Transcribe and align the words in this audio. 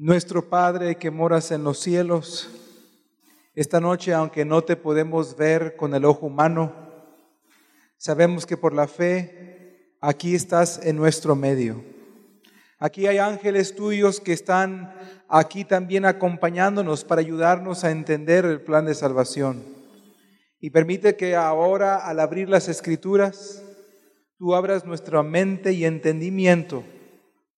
Nuestro 0.00 0.48
Padre 0.48 0.94
que 0.94 1.10
moras 1.10 1.50
en 1.50 1.64
los 1.64 1.80
cielos, 1.80 2.48
esta 3.56 3.80
noche, 3.80 4.14
aunque 4.14 4.44
no 4.44 4.62
te 4.62 4.76
podemos 4.76 5.36
ver 5.36 5.74
con 5.74 5.92
el 5.92 6.04
ojo 6.04 6.26
humano, 6.26 6.72
sabemos 7.96 8.46
que 8.46 8.56
por 8.56 8.72
la 8.74 8.86
fe 8.86 9.96
aquí 10.00 10.36
estás 10.36 10.78
en 10.84 10.94
nuestro 10.94 11.34
medio. 11.34 11.82
Aquí 12.78 13.08
hay 13.08 13.18
ángeles 13.18 13.74
tuyos 13.74 14.20
que 14.20 14.32
están 14.32 14.94
aquí 15.28 15.64
también 15.64 16.04
acompañándonos 16.04 17.02
para 17.02 17.20
ayudarnos 17.20 17.82
a 17.82 17.90
entender 17.90 18.44
el 18.44 18.60
plan 18.60 18.86
de 18.86 18.94
salvación. 18.94 19.64
Y 20.60 20.70
permite 20.70 21.16
que 21.16 21.34
ahora, 21.34 22.06
al 22.06 22.20
abrir 22.20 22.48
las 22.48 22.68
escrituras, 22.68 23.64
tú 24.38 24.54
abras 24.54 24.84
nuestra 24.84 25.24
mente 25.24 25.72
y 25.72 25.84
entendimiento 25.84 26.84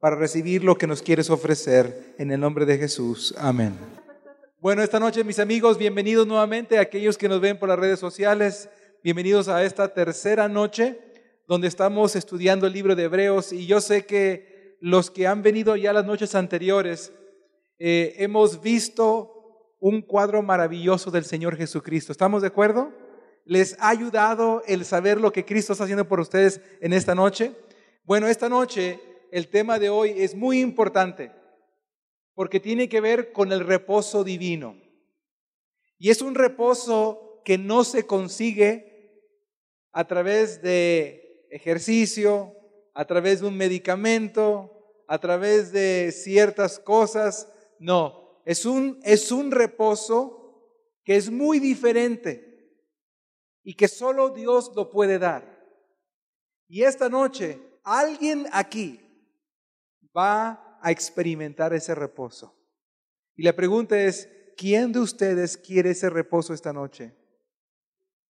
para 0.01 0.17
recibir 0.17 0.64
lo 0.64 0.77
que 0.77 0.87
nos 0.87 1.03
quieres 1.03 1.30
ofrecer. 1.30 2.14
En 2.19 2.32
el 2.32 2.41
nombre 2.41 2.64
de 2.64 2.79
Jesús. 2.79 3.35
Amén. 3.39 3.75
Bueno, 4.59 4.82
esta 4.82 4.99
noche 4.99 5.23
mis 5.25 5.39
amigos, 5.39 5.79
bienvenidos 5.79 6.26
nuevamente 6.26 6.79
a 6.79 6.82
aquellos 6.82 7.17
que 7.17 7.29
nos 7.29 7.40
ven 7.40 7.59
por 7.59 7.68
las 7.68 7.79
redes 7.79 8.00
sociales. 8.00 8.68
Bienvenidos 9.04 9.49
a 9.49 9.63
esta 9.64 9.89
tercera 9.89 10.49
noche 10.49 10.99
donde 11.46 11.68
estamos 11.68 12.17
estudiando 12.17 12.67
el 12.67 12.73
libro 12.73 12.96
de 12.96 13.04
Hebreos 13.04 13.53
y 13.53 13.67
yo 13.67 13.81
sé 13.81 14.07
que 14.07 14.76
los 14.81 15.11
que 15.11 15.26
han 15.26 15.43
venido 15.43 15.76
ya 15.76 15.93
las 15.93 16.07
noches 16.07 16.35
anteriores 16.35 17.12
eh, 17.79 18.14
hemos 18.18 18.62
visto 18.62 19.76
un 19.81 20.03
cuadro 20.03 20.43
maravilloso 20.43 21.11
del 21.11 21.25
Señor 21.25 21.57
Jesucristo. 21.57 22.12
¿Estamos 22.12 22.43
de 22.43 22.48
acuerdo? 22.48 22.93
¿Les 23.45 23.76
ha 23.81 23.89
ayudado 23.89 24.62
el 24.67 24.85
saber 24.85 25.18
lo 25.21 25.32
que 25.32 25.45
Cristo 25.45 25.73
está 25.73 25.85
haciendo 25.85 26.07
por 26.07 26.21
ustedes 26.21 26.61
en 26.81 26.93
esta 26.93 27.14
noche? 27.14 27.53
Bueno, 28.04 28.29
esta 28.29 28.48
noche 28.48 29.01
el 29.32 29.48
tema 29.48 29.79
de 29.79 29.90
hoy 29.90 30.14
es 30.16 30.34
muy 30.34 30.61
importante 30.61 31.32
porque 32.34 32.61
tiene 32.61 32.89
que 32.89 33.00
ver 33.00 33.33
con 33.33 33.53
el 33.53 33.61
reposo 33.66 34.25
divino. 34.25 34.77
Y 35.98 36.11
es 36.11 36.22
un 36.22 36.34
reposo 36.34 37.42
que 37.45 37.59
no 37.59 37.84
se 37.84 38.06
consigue 38.06 39.31
a 39.92 40.06
través 40.06 40.62
de 40.62 41.47
ejercicio, 41.50 42.55
a 42.95 43.05
través 43.05 43.41
de 43.41 43.48
un 43.48 43.56
medicamento, 43.56 45.05
a 45.06 45.19
través 45.19 45.72
de 45.72 46.12
ciertas 46.12 46.78
cosas. 46.78 47.53
No, 47.78 48.41
es 48.44 48.65
un, 48.65 49.00
es 49.03 49.31
un 49.33 49.50
reposo 49.50 50.41
que 51.05 51.17
es 51.17 51.31
muy 51.31 51.59
diferente 51.59 52.50
y 53.62 53.75
que 53.75 53.89
solo 53.89 54.31
Dios 54.31 54.72
lo 54.75 54.91
puede 54.91 55.19
dar. 55.19 55.61
Y 56.69 56.84
esta 56.84 57.09
noche, 57.09 57.59
alguien 57.83 58.47
aquí 58.53 59.00
va 60.16 60.78
a 60.80 60.91
experimentar 60.91 61.72
ese 61.72 61.94
reposo. 61.94 62.55
Y 63.36 63.42
la 63.42 63.55
pregunta 63.55 63.98
es, 64.00 64.28
¿quién 64.56 64.92
de 64.92 65.00
ustedes 65.00 65.56
quiere 65.56 65.91
ese 65.91 66.11
reposo 66.11 66.53
esta 66.53 66.72
noche? 66.72 67.14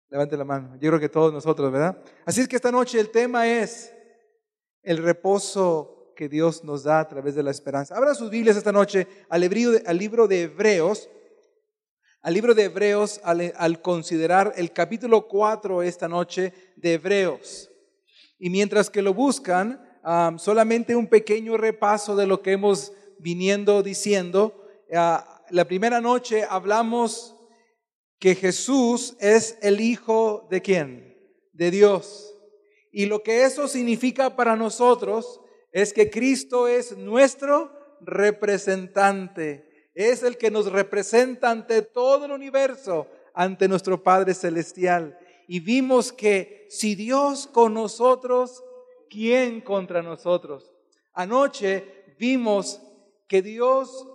Levante 0.10 0.36
la 0.36 0.44
mano. 0.44 0.76
Yo 0.76 0.90
creo 0.90 1.00
que 1.00 1.10
todos 1.10 1.32
nosotros, 1.32 1.72
¿verdad? 1.72 1.98
Así 2.26 2.42
es 2.42 2.48
que 2.48 2.58
esta 2.58 2.72
noche 2.72 3.00
el 3.00 3.10
tema 3.10 3.48
es 3.48 3.94
el 4.84 4.98
reposo 4.98 6.14
que 6.16 6.28
Dios 6.28 6.64
nos 6.64 6.84
da 6.84 7.00
a 7.00 7.08
través 7.08 7.36
de 7.36 7.44
la 7.44 7.52
esperanza. 7.52 7.96
Abran 7.96 8.16
sus 8.16 8.30
Biblias 8.30 8.58
esta 8.58 8.72
noche 8.72 9.08
al 9.30 9.42
libro 9.98 10.28
de, 10.28 10.44
Hebreos, 10.44 11.10
al 12.22 12.34
libro 12.34 12.54
de 12.54 12.66
Hebreos, 12.66 13.22
al, 13.24 13.54
al 13.56 13.82
considerar 13.82 14.54
el 14.56 14.74
capítulo 14.74 15.28
4 15.28 15.82
esta 15.82 16.08
noche 16.08 16.54
de 16.76 16.94
Hebreos. 16.94 17.72
Y 18.38 18.50
mientras 18.50 18.90
que 18.90 19.02
lo 19.02 19.14
buscan, 19.14 19.91
solamente 20.38 20.96
un 20.96 21.08
pequeño 21.08 21.58
repaso 21.58 22.16
de 22.16 22.28
lo 22.28 22.42
que 22.42 22.54
hemos 22.54 22.94
viniendo 23.20 23.84
diciendo. 23.84 24.66
Ah, 24.94 25.44
la 25.50 25.66
primera 25.66 26.02
noche 26.02 26.46
hablamos 26.50 27.36
que 28.20 28.36
Jesús 28.36 29.16
es 29.20 29.58
el 29.62 29.82
Hijo 29.82 30.48
de 30.50 30.62
quién? 30.62 31.18
De 31.54 31.72
Dios. 31.72 32.36
Y 32.92 33.06
lo 33.06 33.24
que 33.24 33.44
eso 33.44 33.68
significa 33.68 34.36
para 34.36 34.56
nosotros 34.56 35.40
es 35.72 35.94
que 35.94 36.10
Cristo 36.10 36.68
es 36.68 36.98
nuestro 36.98 37.72
representante. 38.02 39.90
Es 39.94 40.24
el 40.24 40.38
que 40.38 40.52
nos 40.52 40.72
representa 40.72 41.50
ante 41.50 41.82
todo 41.82 42.26
el 42.26 42.32
universo, 42.32 43.08
ante 43.34 43.68
nuestro 43.68 44.04
Padre 44.04 44.34
Celestial. 44.34 45.18
Y 45.48 45.60
vimos 45.60 46.12
que 46.12 46.68
si 46.70 46.96
Dios 46.96 47.48
con 47.48 47.74
nosotros, 47.74 48.64
¿quién 49.12 49.62
contra 49.62 50.02
nosotros? 50.02 50.74
Anoche 51.14 52.16
vimos 52.18 52.82
que 53.28 53.42
Dios 53.42 54.08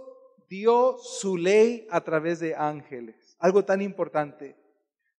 dio 0.49 0.97
su 0.99 1.37
ley 1.37 1.87
a 1.91 2.01
través 2.01 2.41
de 2.41 2.57
ángeles, 2.57 3.37
algo 3.39 3.65
tan 3.65 3.83
importante. 3.83 4.57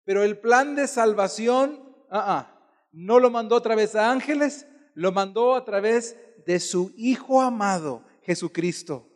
Pero 0.03 0.23
el 0.23 0.39
plan 0.39 0.75
de 0.75 0.87
salvación, 0.87 1.95
ah, 2.09 2.59
no 2.91 3.19
lo 3.19 3.29
mandó 3.29 3.55
a 3.55 3.61
través 3.61 3.93
de 3.93 3.99
ángeles, 3.99 4.65
lo 4.95 5.11
mandó 5.11 5.53
a 5.55 5.63
través 5.63 6.17
de 6.45 6.59
su 6.59 6.91
Hijo 6.97 7.41
amado, 7.41 8.03
Jesucristo. 8.23 9.09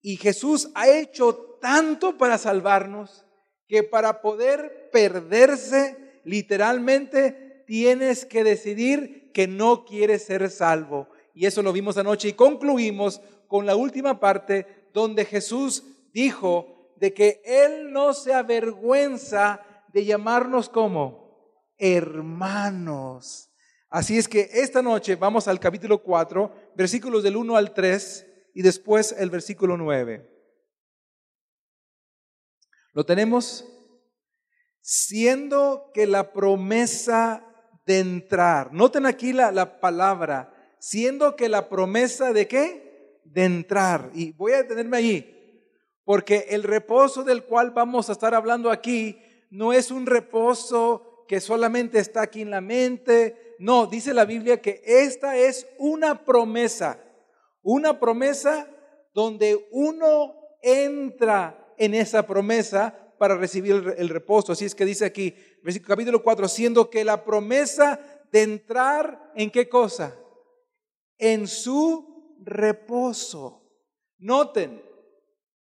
Y 0.00 0.16
Jesús 0.16 0.70
ha 0.74 0.88
hecho 0.88 1.58
tanto 1.60 2.16
para 2.16 2.38
salvarnos 2.38 3.26
que 3.66 3.82
para 3.82 4.22
poder 4.22 4.90
perderse, 4.92 6.20
literalmente 6.24 7.64
tienes 7.66 8.24
que 8.24 8.44
decidir 8.44 9.23
que 9.34 9.46
no 9.46 9.84
quiere 9.84 10.18
ser 10.18 10.48
salvo. 10.50 11.08
Y 11.34 11.44
eso 11.44 11.62
lo 11.62 11.72
vimos 11.72 11.98
anoche 11.98 12.28
y 12.28 12.32
concluimos 12.32 13.20
con 13.48 13.66
la 13.66 13.76
última 13.76 14.18
parte 14.18 14.88
donde 14.94 15.26
Jesús 15.26 15.84
dijo 16.14 16.94
de 16.96 17.12
que 17.12 17.42
Él 17.44 17.92
no 17.92 18.14
se 18.14 18.32
avergüenza 18.32 19.60
de 19.92 20.06
llamarnos 20.06 20.70
como 20.70 21.24
hermanos. 21.76 23.50
Así 23.90 24.16
es 24.16 24.26
que 24.26 24.48
esta 24.52 24.82
noche 24.82 25.16
vamos 25.16 25.46
al 25.46 25.60
capítulo 25.60 26.02
4, 26.02 26.72
versículos 26.74 27.22
del 27.22 27.36
1 27.36 27.56
al 27.56 27.74
3 27.74 28.26
y 28.54 28.62
después 28.62 29.14
el 29.18 29.30
versículo 29.30 29.76
9. 29.76 30.30
¿Lo 32.92 33.04
tenemos? 33.04 33.64
Siendo 34.80 35.90
que 35.92 36.06
la 36.06 36.32
promesa 36.32 37.43
de 37.86 37.98
entrar. 37.98 38.72
Noten 38.72 39.06
aquí 39.06 39.32
la, 39.32 39.52
la 39.52 39.80
palabra, 39.80 40.52
siendo 40.78 41.36
que 41.36 41.48
la 41.48 41.68
promesa 41.68 42.32
de 42.32 42.46
qué? 42.48 43.20
De 43.24 43.44
entrar. 43.44 44.10
Y 44.14 44.32
voy 44.32 44.52
a 44.52 44.62
detenerme 44.62 44.96
allí, 44.96 45.60
porque 46.04 46.46
el 46.50 46.62
reposo 46.62 47.24
del 47.24 47.44
cual 47.44 47.70
vamos 47.70 48.08
a 48.08 48.12
estar 48.12 48.34
hablando 48.34 48.70
aquí 48.70 49.18
no 49.50 49.72
es 49.72 49.90
un 49.90 50.06
reposo 50.06 51.24
que 51.28 51.40
solamente 51.40 51.98
está 51.98 52.22
aquí 52.22 52.42
en 52.42 52.50
la 52.50 52.60
mente. 52.60 53.54
No, 53.58 53.86
dice 53.86 54.12
la 54.12 54.24
Biblia 54.24 54.60
que 54.60 54.82
esta 54.84 55.36
es 55.36 55.66
una 55.78 56.24
promesa, 56.24 56.98
una 57.62 57.98
promesa 58.00 58.68
donde 59.14 59.68
uno 59.70 60.34
entra 60.60 61.72
en 61.78 61.94
esa 61.94 62.26
promesa 62.26 62.98
para 63.18 63.36
recibir 63.36 63.94
el 63.96 64.08
reposo. 64.08 64.52
Así 64.52 64.64
es 64.64 64.74
que 64.74 64.84
dice 64.84 65.04
aquí, 65.04 65.36
capítulo 65.86 66.22
4, 66.22 66.48
siendo 66.48 66.90
que 66.90 67.04
la 67.04 67.24
promesa 67.24 67.98
de 68.30 68.42
entrar 68.42 69.32
en 69.34 69.50
qué 69.50 69.68
cosa? 69.68 70.14
En 71.18 71.46
su 71.46 72.36
reposo. 72.40 73.62
Noten, 74.18 74.82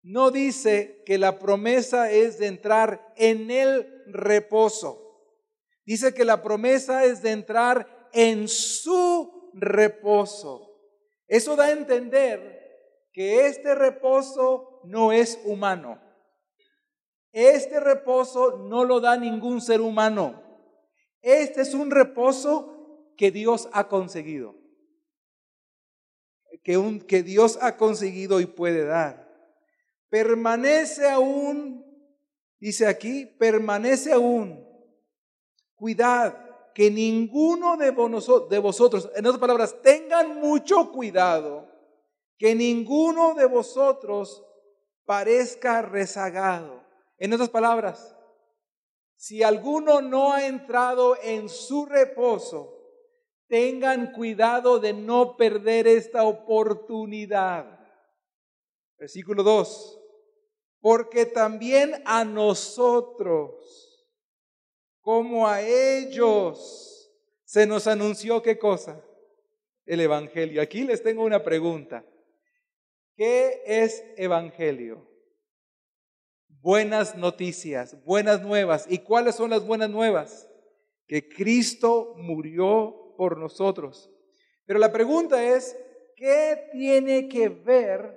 no 0.02 0.30
dice 0.30 1.02
que 1.04 1.18
la 1.18 1.38
promesa 1.38 2.10
es 2.10 2.38
de 2.38 2.46
entrar 2.46 3.12
en 3.16 3.50
el 3.50 4.04
reposo. 4.06 5.36
Dice 5.84 6.14
que 6.14 6.24
la 6.24 6.42
promesa 6.42 7.04
es 7.04 7.22
de 7.22 7.32
entrar 7.32 8.08
en 8.12 8.48
su 8.48 9.50
reposo. 9.54 10.70
Eso 11.26 11.56
da 11.56 11.66
a 11.66 11.72
entender 11.72 12.60
que 13.12 13.46
este 13.46 13.74
reposo 13.74 14.80
no 14.84 15.12
es 15.12 15.38
humano. 15.44 16.00
Este 17.32 17.78
reposo 17.78 18.58
no 18.58 18.84
lo 18.84 19.00
da 19.00 19.16
ningún 19.16 19.60
ser 19.60 19.80
humano. 19.80 20.42
Este 21.22 21.62
es 21.62 21.74
un 21.74 21.90
reposo 21.90 23.12
que 23.16 23.30
Dios 23.30 23.68
ha 23.72 23.88
conseguido. 23.88 24.56
Que, 26.64 26.76
un, 26.76 27.00
que 27.00 27.22
Dios 27.22 27.58
ha 27.60 27.76
conseguido 27.76 28.40
y 28.40 28.46
puede 28.46 28.84
dar. 28.84 29.28
Permanece 30.08 31.08
aún, 31.08 31.84
dice 32.58 32.86
aquí, 32.86 33.26
permanece 33.26 34.12
aún. 34.12 34.66
Cuidad, 35.76 36.72
que 36.74 36.90
ninguno 36.90 37.76
de, 37.76 37.92
de 38.50 38.58
vosotros, 38.58 39.10
en 39.14 39.26
otras 39.26 39.40
palabras, 39.40 39.80
tengan 39.82 40.40
mucho 40.40 40.90
cuidado, 40.90 41.68
que 42.36 42.54
ninguno 42.54 43.34
de 43.34 43.46
vosotros 43.46 44.44
parezca 45.04 45.82
rezagado 45.82 46.79
en 47.20 47.34
otras 47.34 47.50
palabras, 47.50 48.16
si 49.14 49.42
alguno 49.42 50.00
no 50.00 50.32
ha 50.32 50.46
entrado 50.46 51.18
en 51.22 51.50
su 51.50 51.84
reposo, 51.84 52.80
tengan 53.46 54.12
cuidado 54.12 54.80
de 54.80 54.94
no 54.94 55.36
perder 55.36 55.86
esta 55.86 56.24
oportunidad. 56.24 57.78
Versículo 58.98 59.42
2. 59.42 60.00
Porque 60.80 61.26
también 61.26 62.02
a 62.06 62.24
nosotros, 62.24 64.08
como 65.02 65.46
a 65.46 65.60
ellos, 65.60 67.12
se 67.44 67.66
nos 67.66 67.86
anunció 67.86 68.40
qué 68.40 68.58
cosa? 68.58 69.04
El 69.84 70.00
Evangelio. 70.00 70.62
Aquí 70.62 70.84
les 70.84 71.02
tengo 71.02 71.24
una 71.24 71.42
pregunta. 71.42 72.02
¿Qué 73.14 73.62
es 73.66 74.02
Evangelio? 74.16 75.09
Buenas 76.62 77.16
noticias, 77.16 77.96
buenas 78.04 78.42
nuevas. 78.42 78.84
¿Y 78.86 78.98
cuáles 78.98 79.36
son 79.36 79.48
las 79.48 79.66
buenas 79.66 79.88
nuevas? 79.88 80.46
Que 81.06 81.26
Cristo 81.26 82.14
murió 82.18 83.14
por 83.16 83.38
nosotros. 83.38 84.10
Pero 84.66 84.78
la 84.78 84.92
pregunta 84.92 85.42
es, 85.42 85.74
¿qué 86.16 86.68
tiene 86.70 87.28
que 87.28 87.48
ver 87.48 88.14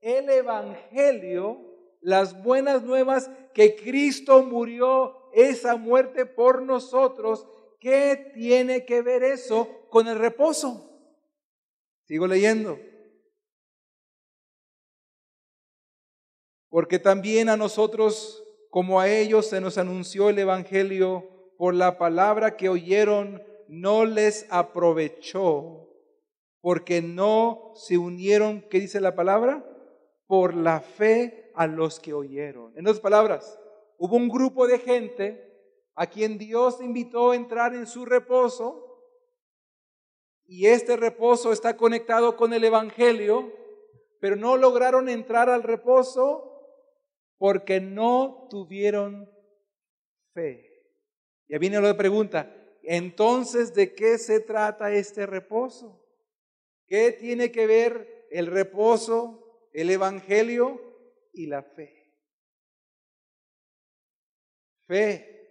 el 0.00 0.30
Evangelio, 0.30 1.58
las 2.00 2.40
buenas 2.44 2.84
nuevas 2.84 3.28
que 3.52 3.74
Cristo 3.74 4.44
murió 4.44 5.28
esa 5.32 5.74
muerte 5.74 6.26
por 6.26 6.62
nosotros? 6.62 7.48
¿Qué 7.80 8.30
tiene 8.34 8.84
que 8.84 9.02
ver 9.02 9.24
eso 9.24 9.68
con 9.90 10.06
el 10.06 10.16
reposo? 10.16 10.88
Sigo 12.04 12.28
leyendo. 12.28 12.78
Porque 16.72 16.98
también 16.98 17.50
a 17.50 17.58
nosotros, 17.58 18.42
como 18.70 18.98
a 18.98 19.06
ellos, 19.06 19.46
se 19.46 19.60
nos 19.60 19.76
anunció 19.76 20.30
el 20.30 20.38
Evangelio 20.38 21.28
por 21.58 21.74
la 21.74 21.98
palabra 21.98 22.56
que 22.56 22.70
oyeron, 22.70 23.42
no 23.68 24.06
les 24.06 24.46
aprovechó, 24.48 25.90
porque 26.62 27.02
no 27.02 27.72
se 27.74 27.98
unieron, 27.98 28.62
¿qué 28.70 28.80
dice 28.80 29.02
la 29.02 29.14
palabra? 29.14 29.62
Por 30.26 30.54
la 30.54 30.80
fe 30.80 31.52
a 31.54 31.66
los 31.66 32.00
que 32.00 32.14
oyeron. 32.14 32.72
En 32.74 32.86
otras 32.86 33.00
palabras, 33.00 33.60
hubo 33.98 34.16
un 34.16 34.30
grupo 34.30 34.66
de 34.66 34.78
gente 34.78 35.52
a 35.94 36.06
quien 36.06 36.38
Dios 36.38 36.80
invitó 36.80 37.32
a 37.32 37.36
entrar 37.36 37.74
en 37.74 37.86
su 37.86 38.06
reposo, 38.06 39.12
y 40.46 40.68
este 40.68 40.96
reposo 40.96 41.52
está 41.52 41.76
conectado 41.76 42.34
con 42.34 42.54
el 42.54 42.64
Evangelio, 42.64 43.52
pero 44.20 44.36
no 44.36 44.56
lograron 44.56 45.10
entrar 45.10 45.50
al 45.50 45.64
reposo 45.64 46.48
porque 47.42 47.80
no 47.80 48.46
tuvieron 48.48 49.28
fe. 50.32 50.86
Ya 51.48 51.58
viene 51.58 51.80
la 51.80 51.96
pregunta, 51.96 52.54
entonces, 52.84 53.74
¿de 53.74 53.96
qué 53.96 54.16
se 54.16 54.38
trata 54.38 54.92
este 54.92 55.26
reposo? 55.26 56.08
¿Qué 56.86 57.10
tiene 57.10 57.50
que 57.50 57.66
ver 57.66 58.28
el 58.30 58.46
reposo, 58.46 59.68
el 59.72 59.90
Evangelio 59.90 60.80
y 61.32 61.46
la 61.46 61.64
fe? 61.64 62.14
Fe 64.86 65.50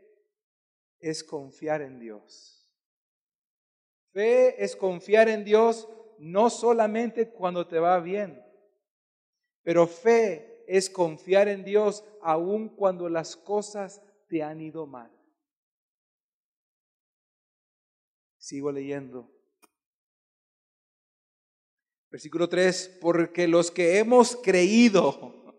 es 0.98 1.26
confiar 1.26 1.82
en 1.82 2.00
Dios. 2.00 2.74
Fe 4.14 4.64
es 4.64 4.78
confiar 4.78 5.28
en 5.28 5.44
Dios 5.44 5.90
no 6.20 6.50
solamente 6.50 7.32
cuando 7.32 7.68
te 7.68 7.80
va 7.80 8.00
bien, 8.00 8.42
pero 9.62 9.88
fe 9.88 10.51
es 10.72 10.90
confiar 10.90 11.50
en 11.50 11.66
Dios 11.66 12.06
aun 12.22 12.70
cuando 12.70 13.10
las 13.10 13.36
cosas 13.36 14.02
te 14.30 14.42
han 14.42 14.62
ido 14.62 14.88
mal. 14.88 15.12
Sigo 18.38 18.72
leyendo. 18.72 19.30
Versículo 22.10 22.48
3, 22.48 23.00
porque 23.02 23.50
los 23.50 23.70
que 23.70 24.00
hemos 24.00 24.38
creído, 24.38 25.54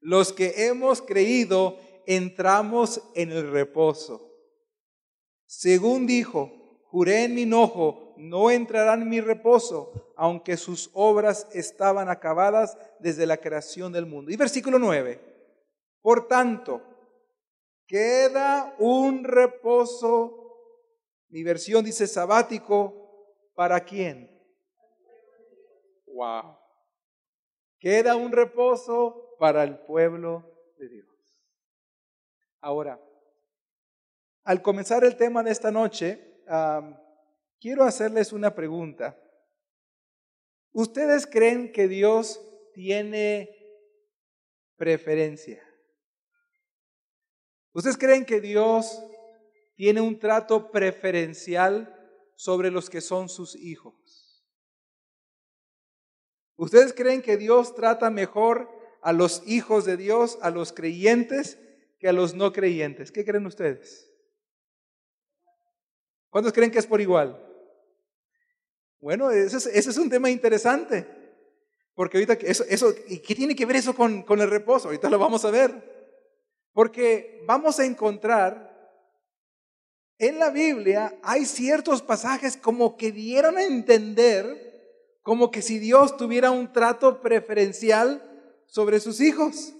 los 0.00 0.32
que 0.32 0.66
hemos 0.66 1.02
creído, 1.02 1.78
entramos 2.08 3.00
en 3.14 3.30
el 3.30 3.48
reposo. 3.48 4.28
Según 5.46 6.04
dijo, 6.04 6.80
juré 6.86 7.24
en 7.24 7.36
mi 7.36 7.42
enojo, 7.42 8.01
no 8.16 8.50
entrarán 8.50 9.02
en 9.02 9.08
mi 9.08 9.20
reposo, 9.20 10.12
aunque 10.16 10.56
sus 10.56 10.90
obras 10.94 11.48
estaban 11.52 12.08
acabadas 12.08 12.78
desde 13.00 13.26
la 13.26 13.36
creación 13.36 13.92
del 13.92 14.06
mundo. 14.06 14.30
Y 14.30 14.36
versículo 14.36 14.78
9. 14.78 15.20
Por 16.00 16.26
tanto, 16.28 16.82
queda 17.86 18.74
un 18.78 19.24
reposo, 19.24 20.58
mi 21.28 21.42
versión 21.42 21.84
dice 21.84 22.06
sabático, 22.06 22.94
¿para 23.54 23.80
quién? 23.80 24.30
Wow. 26.06 26.58
Queda 27.78 28.16
un 28.16 28.32
reposo 28.32 29.36
para 29.38 29.64
el 29.64 29.78
pueblo 29.78 30.44
de 30.78 30.88
Dios. 30.88 31.08
Ahora, 32.60 33.00
al 34.44 34.62
comenzar 34.62 35.04
el 35.04 35.16
tema 35.16 35.42
de 35.42 35.50
esta 35.50 35.70
noche, 35.70 36.42
quiero 37.62 37.84
hacerles 37.84 38.32
una 38.32 38.56
pregunta. 38.56 39.16
¿Ustedes 40.72 41.28
creen 41.28 41.70
que 41.70 41.86
Dios 41.86 42.40
tiene 42.74 43.56
preferencia? 44.76 45.62
¿Ustedes 47.72 47.96
creen 47.96 48.26
que 48.26 48.40
Dios 48.40 49.00
tiene 49.76 50.00
un 50.00 50.18
trato 50.18 50.72
preferencial 50.72 51.96
sobre 52.34 52.72
los 52.72 52.90
que 52.90 53.00
son 53.00 53.28
sus 53.28 53.54
hijos? 53.54 54.44
¿Ustedes 56.56 56.92
creen 56.92 57.22
que 57.22 57.36
Dios 57.36 57.76
trata 57.76 58.10
mejor 58.10 58.68
a 59.02 59.12
los 59.12 59.46
hijos 59.46 59.84
de 59.84 59.96
Dios, 59.96 60.36
a 60.42 60.50
los 60.50 60.72
creyentes, 60.72 61.58
que 62.00 62.08
a 62.08 62.12
los 62.12 62.34
no 62.34 62.52
creyentes? 62.52 63.12
¿Qué 63.12 63.24
creen 63.24 63.46
ustedes? 63.46 64.12
¿Cuántos 66.28 66.52
creen 66.52 66.72
que 66.72 66.78
es 66.78 66.86
por 66.86 67.00
igual? 67.00 67.51
Bueno, 69.02 69.32
ese 69.32 69.76
es, 69.76 69.96
un 69.98 70.08
tema 70.08 70.30
interesante. 70.30 71.04
Porque 71.92 72.18
ahorita, 72.18 72.34
eso, 72.46 72.64
eso, 72.68 72.94
¿y 73.08 73.18
qué 73.18 73.34
tiene 73.34 73.56
que 73.56 73.66
ver 73.66 73.76
eso 73.76 73.94
con, 73.96 74.22
con 74.22 74.40
el 74.40 74.48
reposo? 74.48 74.86
Ahorita 74.86 75.10
lo 75.10 75.18
vamos 75.18 75.44
a 75.44 75.50
ver. 75.50 75.72
Porque 76.72 77.42
vamos 77.44 77.80
a 77.80 77.84
encontrar 77.84 78.70
en 80.18 80.38
la 80.38 80.50
Biblia 80.50 81.18
hay 81.24 81.44
ciertos 81.44 82.00
pasajes 82.00 82.56
como 82.56 82.96
que 82.96 83.10
dieron 83.10 83.58
a 83.58 83.64
entender 83.64 84.70
como 85.22 85.50
que 85.50 85.62
si 85.62 85.80
Dios 85.80 86.16
tuviera 86.16 86.52
un 86.52 86.72
trato 86.72 87.20
preferencial 87.20 88.22
sobre 88.66 89.00
sus 89.00 89.20
hijos. 89.20 89.74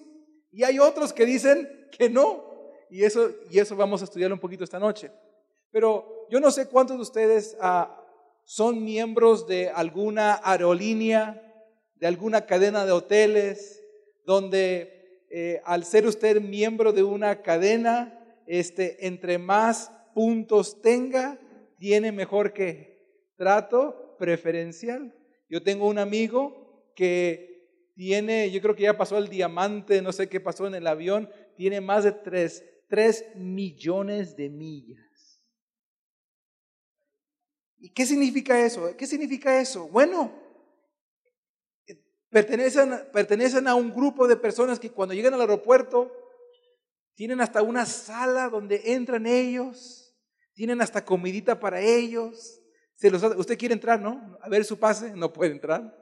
Y 0.50 0.64
hay 0.64 0.80
otros 0.80 1.12
que 1.12 1.26
dicen 1.26 1.88
que 1.96 2.11
no. 2.11 2.44
Y 2.90 3.04
eso, 3.04 3.30
y 3.50 3.61
eso 3.61 3.76
vamos 3.76 4.00
a 4.00 4.04
estudiar 4.04 4.32
un 4.32 4.40
poquito 4.40 4.64
esta 4.64 4.80
noche. 4.80 5.12
Pero 5.70 6.26
yo 6.28 6.40
no 6.40 6.50
sé 6.50 6.66
cuántos 6.66 6.96
de 6.96 7.02
ustedes 7.02 7.56
ah, 7.61 8.01
son 8.44 8.84
miembros 8.84 9.46
de 9.46 9.70
alguna 9.70 10.40
aerolínea, 10.42 11.42
de 11.96 12.06
alguna 12.06 12.46
cadena 12.46 12.84
de 12.84 12.92
hoteles, 12.92 13.82
donde 14.25 15.26
eh, 15.30 15.61
al 15.64 15.84
ser 15.84 16.06
usted 16.06 16.40
miembro 16.40 16.92
de 16.92 17.02
una 17.02 17.42
cadena, 17.42 18.18
este, 18.46 19.06
entre 19.06 19.38
más 19.38 19.90
puntos 20.14 20.82
tenga, 20.82 21.38
tiene 21.78 22.12
mejor 22.12 22.52
que 22.52 22.92
trato 23.37 24.16
preferencial. 24.18 25.14
Yo 25.49 25.62
tengo 25.62 25.88
un 25.88 25.99
amigo 25.99 26.92
que 26.94 27.52
tiene, 27.94 28.50
yo 28.50 28.61
creo 28.61 28.75
que 28.75 28.84
ya 28.84 28.96
pasó 28.96 29.18
el 29.18 29.28
diamante, 29.28 30.02
no 30.02 30.12
sé 30.12 30.28
qué 30.28 30.40
pasó 30.40 30.66
en 30.66 30.75
el 30.75 30.87
avión, 30.87 31.30
tiene 31.56 31.80
más 31.80 32.04
de 32.04 32.12
tres, 32.12 32.64
tres 32.88 33.25
millones 33.37 34.37
de 34.37 34.49
millas. 34.49 35.12
¿Y 37.82 37.90
qué 37.90 38.06
significa 38.06 38.64
eso? 38.64 38.96
¿Qué 38.96 39.08
significa 39.08 39.60
eso? 39.60 39.88
Bueno, 39.88 40.32
pertenecen, 42.30 43.08
pertenecen 43.12 43.66
a 43.66 43.74
un 43.74 43.92
grupo 43.92 44.28
de 44.28 44.36
personas 44.36 44.78
que 44.78 44.92
cuando 44.92 45.14
llegan 45.14 45.34
al 45.34 45.40
aeropuerto 45.40 46.12
tienen 47.16 47.40
hasta 47.40 47.60
una 47.60 47.84
sala 47.84 48.48
donde 48.48 48.80
entran 48.92 49.26
ellos, 49.26 50.14
tienen 50.54 50.80
hasta 50.80 51.04
comidita 51.04 51.58
para 51.58 51.80
ellos. 51.80 52.60
Se 52.94 53.10
los, 53.10 53.20
usted 53.20 53.58
quiere 53.58 53.74
entrar, 53.74 54.00
¿no? 54.00 54.38
A 54.40 54.48
ver 54.48 54.64
su 54.64 54.78
pase, 54.78 55.12
no 55.16 55.32
puede 55.32 55.50
entrar. 55.50 55.92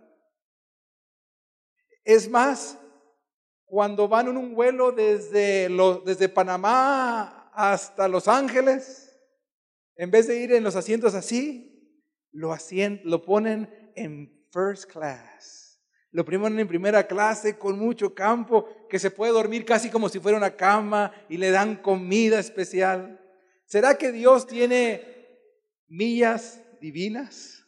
Es 2.05 2.29
más, 2.29 2.77
cuando 3.65 4.07
van 4.07 4.29
en 4.29 4.37
un 4.37 4.55
vuelo 4.55 4.93
desde, 4.93 5.71
desde 6.05 6.29
Panamá 6.29 7.51
hasta 7.55 8.07
Los 8.07 8.29
Ángeles, 8.29 9.19
en 9.97 10.11
vez 10.11 10.27
de 10.27 10.43
ir 10.43 10.53
en 10.53 10.63
los 10.63 10.77
asientos 10.77 11.15
así, 11.15 11.70
lo, 12.33 12.57
lo 13.05 13.23
ponen 13.25 13.93
en 13.95 14.45
first 14.51 14.91
class. 14.91 15.81
Lo 16.13 16.25
ponen 16.25 16.59
en 16.59 16.69
primera 16.69 17.07
clase 17.07 17.57
con 17.57 17.79
mucho 17.79 18.15
campo, 18.15 18.69
que 18.89 18.99
se 18.99 19.11
puede 19.11 19.33
dormir 19.33 19.65
casi 19.65 19.91
como 19.91 20.09
si 20.09 20.19
fuera 20.19 20.39
una 20.39 20.57
cama 20.57 21.13
y 21.29 21.37
le 21.37 21.51
dan 21.51 21.77
comida 21.77 22.41
especial. 22.41 23.21
¿Será 23.65 23.97
que 23.97 24.11
Dios 24.11 24.47
tiene 24.47 25.05
millas 25.87 26.61
divinas? 26.81 27.65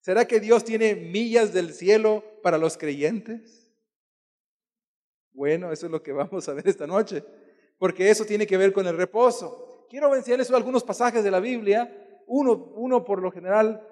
¿Será 0.00 0.26
que 0.26 0.40
Dios 0.40 0.64
tiene 0.64 0.94
millas 0.94 1.52
del 1.52 1.72
cielo 1.72 2.24
para 2.42 2.58
los 2.58 2.78
creyentes? 2.78 3.72
Bueno, 5.32 5.72
eso 5.72 5.86
es 5.86 5.92
lo 5.92 6.02
que 6.02 6.12
vamos 6.12 6.48
a 6.48 6.54
ver 6.54 6.68
esta 6.68 6.86
noche, 6.86 7.24
porque 7.78 8.10
eso 8.10 8.24
tiene 8.24 8.46
que 8.46 8.56
ver 8.56 8.72
con 8.72 8.86
el 8.86 8.96
reposo. 8.96 9.86
Quiero 9.90 10.14
enseñarles 10.14 10.50
algunos 10.52 10.84
pasajes 10.84 11.24
de 11.24 11.30
la 11.30 11.40
Biblia, 11.40 11.99
uno, 12.30 12.72
uno 12.76 13.04
por 13.04 13.20
lo 13.20 13.32
general, 13.32 13.84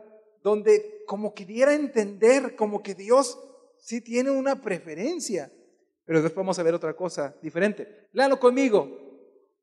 donde 0.42 1.02
como 1.07 1.35
que 1.35 1.45
diera 1.45 1.73
a 1.73 1.75
entender, 1.75 2.54
como 2.54 2.83
que 2.83 2.95
Dios 2.95 3.37
sí 3.78 4.00
tiene 4.00 4.30
una 4.30 4.62
preferencia. 4.62 5.52
Pero 6.04 6.23
después 6.23 6.37
vamos 6.45 6.59
a 6.59 6.62
ver 6.62 6.73
otra 6.73 6.95
cosa 6.95 7.35
diferente. 7.42 8.09
Léalo 8.12 8.38
conmigo. 8.38 8.88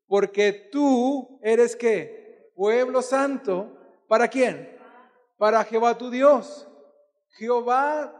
Porque 0.06 0.52
tú 0.70 1.40
eres 1.42 1.74
qué? 1.74 2.52
Pueblo 2.54 3.00
santo. 3.00 3.72
¿Para 4.06 4.28
quién? 4.28 4.78
Para 5.38 5.64
Jehová 5.64 5.96
tu 5.96 6.10
Dios. 6.10 6.68
Jehová 7.30 8.12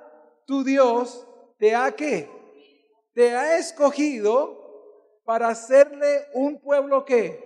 tu 0.47 0.65
Dios 0.65 1.27
te 1.59 1.75
ha 1.75 1.93
qué? 1.93 2.29
Te 3.13 3.35
ha 3.35 3.59
escogido 3.59 5.21
para 5.25 5.49
hacerle 5.49 6.27
un 6.33 6.61
pueblo 6.61 7.05
qué? 7.05 7.45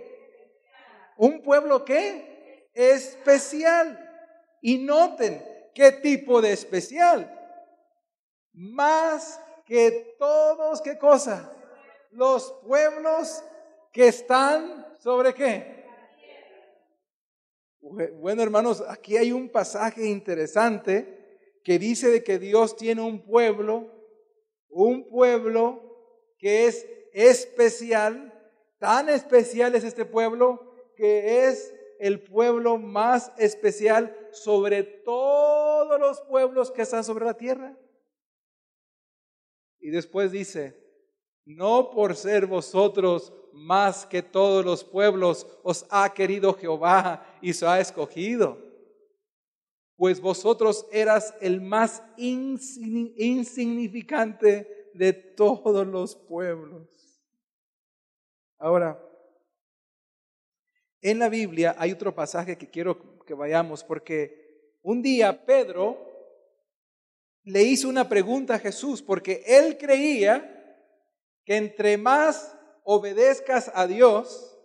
Un 1.17 1.43
pueblo 1.43 1.85
qué? 1.85 2.30
Especial. 2.75 4.07
Y 4.62 4.79
noten 4.79 5.45
qué 5.75 5.93
tipo 5.93 6.41
de 6.41 6.53
especial. 6.53 7.37
Más 8.53 9.41
que 9.67 10.17
todos, 10.19 10.83
¿qué 10.83 10.99
cosa? 10.99 11.53
Los 12.11 12.53
pueblos 12.67 13.43
que 13.93 14.09
están 14.09 14.87
sobre 14.99 15.33
qué? 15.35 15.81
Bueno, 17.81 18.43
hermanos, 18.43 18.85
aquí 18.89 19.17
hay 19.17 19.33
un 19.33 19.49
pasaje 19.49 20.07
interesante 20.07 21.21
que 21.65 21.79
dice 21.79 22.09
de 22.09 22.23
que 22.23 22.39
Dios 22.39 22.77
tiene 22.77 23.00
un 23.00 23.25
pueblo, 23.25 23.91
un 24.69 25.09
pueblo 25.09 25.83
que 26.39 26.67
es 26.67 26.87
especial, 27.12 28.33
tan 28.79 29.09
especial 29.09 29.75
es 29.75 29.85
este 29.85 30.05
pueblo 30.05 30.75
que 30.97 31.49
es 31.49 31.75
el 32.00 32.21
pueblo 32.23 32.78
más 32.78 33.30
especial 33.37 34.16
sobre 34.33 34.83
todos 34.83 36.00
los 36.00 36.23
pueblos 36.23 36.71
que 36.71 36.80
están 36.83 37.04
sobre 37.04 37.26
la 37.26 37.35
tierra. 37.35 37.76
Y 39.78 39.90
después 39.90 40.33
dice, 40.33 40.83
no 41.45 41.90
por 41.90 42.16
ser 42.16 42.47
vosotros 42.47 43.35
más 43.52 44.07
que 44.07 44.23
todos 44.23 44.64
los 44.64 44.83
pueblos 44.83 45.47
os 45.62 45.85
ha 45.90 46.14
querido 46.14 46.54
Jehová 46.54 47.26
y 47.42 47.52
se 47.52 47.66
ha 47.66 47.80
escogido, 47.80 48.57
pues 49.97 50.19
vosotros 50.21 50.87
eras 50.90 51.35
el 51.42 51.61
más 51.61 52.02
insignificante 52.16 54.88
de 54.95 55.12
todos 55.12 55.87
los 55.87 56.16
pueblos. 56.16 56.88
Ahora, 58.59 58.99
en 61.02 61.19
la 61.19 61.28
Biblia 61.28 61.75
hay 61.78 61.92
otro 61.92 62.14
pasaje 62.14 62.59
que 62.59 62.69
quiero 62.69 63.25
que 63.25 63.35
vayamos 63.35 63.85
porque 63.85 64.78
un 64.83 65.02
día 65.02 65.45
Pedro 65.45 65.99
le 67.45 67.62
hizo 67.62 67.88
una 67.88 68.09
pregunta 68.09 68.54
a 68.54 68.59
Jesús 68.59 69.02
porque 69.02 69.42
él 69.47 69.78
creía 69.78 70.57
que 71.45 71.57
entre 71.57 71.97
más 71.97 72.57
obedezcas 72.85 73.71
a 73.75 73.87
Dios, 73.87 74.59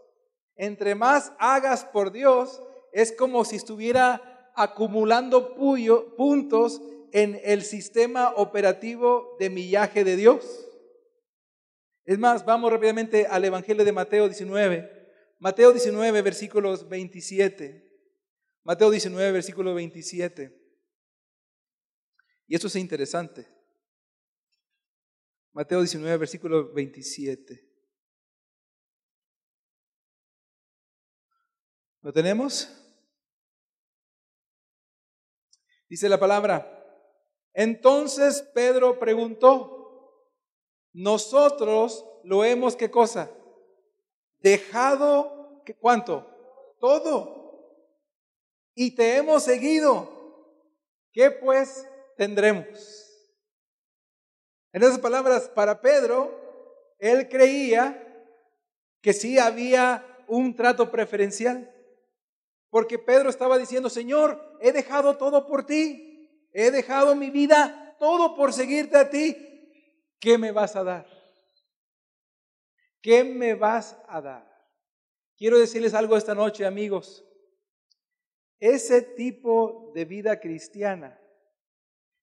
entre 0.56 0.96
más 0.96 1.32
hagas 1.40 1.86
por 1.86 2.12
Dios, 2.12 2.62
es 2.92 3.12
como 3.12 3.46
si 3.46 3.58
estuviera 3.58 4.52
acumulando 4.56 5.56
puntos 5.56 6.82
en 7.12 7.40
el 7.44 7.64
sistema 7.64 8.34
operativo 8.36 9.36
de 9.40 9.50
millaje 9.50 10.04
de 10.04 10.16
Dios. 10.16 10.68
Es 12.06 12.20
más, 12.20 12.46
vamos 12.46 12.72
rápidamente 12.72 13.26
al 13.26 13.44
Evangelio 13.46 13.84
de 13.84 13.92
Mateo 13.92 14.28
19. 14.28 14.95
Mateo 15.40 15.72
19, 15.72 16.22
versículos 16.22 16.88
27. 16.88 17.86
Mateo 18.64 18.90
19, 18.90 19.32
versículo 19.32 19.74
27. 19.74 20.66
Y 22.48 22.56
esto 22.56 22.68
es 22.68 22.76
interesante. 22.76 23.48
Mateo 25.52 25.80
19, 25.80 26.18
versículo 26.18 26.74
27. 26.74 27.76
¿Lo 32.02 32.14
tenemos? 32.14 32.70
Dice 35.90 36.10
la 36.10 36.20
palabra. 36.20 36.72
Entonces 37.54 38.42
Pedro 38.54 39.00
preguntó, 39.00 40.30
nosotros 40.94 42.06
lo 42.24 42.44
hemos, 42.44 42.76
¿qué 42.76 42.92
cosa? 42.92 43.32
Dejado 44.46 45.64
¿Cuánto? 45.82 46.24
Todo. 46.80 47.82
Y 48.76 48.96
te 48.96 49.18
hemos 49.18 49.42
seguido. 49.44 50.08
¿Qué 51.12 51.32
pues 51.32 51.88
tendremos? 52.16 52.68
En 54.72 54.84
esas 54.84 55.00
palabras, 55.00 55.50
para 55.50 55.82
Pedro, 55.82 56.94
él 57.00 57.28
creía 57.28 58.00
que 59.02 59.14
sí 59.14 59.40
había 59.40 60.06
un 60.28 60.56
trato 60.56 60.92
preferencial. 60.92 61.74
Porque 62.70 63.00
Pedro 63.00 63.32
estaba 63.32 63.58
diciendo, 63.58 63.90
Señor, 63.90 64.60
he 64.62 64.72
dejado 64.72 65.18
todo 65.18 65.48
por 65.48 65.66
ti. 65.66 66.48
He 66.54 66.70
dejado 66.70 67.16
mi 67.16 67.32
vida 67.32 67.96
todo 68.00 68.36
por 68.36 68.54
seguirte 68.54 68.96
a 68.96 69.10
ti. 69.10 69.36
¿Qué 70.20 70.38
me 70.38 70.52
vas 70.52 70.76
a 70.76 70.84
dar? 70.84 71.15
¿Qué 73.06 73.24
me 73.24 73.54
vas 73.54 74.02
a 74.08 74.20
dar? 74.20 74.52
Quiero 75.38 75.60
decirles 75.60 75.94
algo 75.94 76.18
esta 76.18 76.34
noche, 76.34 76.66
amigos. 76.66 77.24
Ese 78.60 79.04
tipo 79.04 79.92
de 79.94 80.06
vida 80.06 80.40
cristiana 80.40 81.22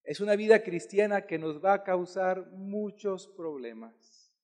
es 0.02 0.18
una 0.18 0.34
vida 0.34 0.64
cristiana 0.64 1.24
que 1.24 1.38
nos 1.38 1.64
va 1.64 1.74
a 1.74 1.84
causar 1.84 2.50
muchos 2.50 3.28
problemas. 3.28 4.34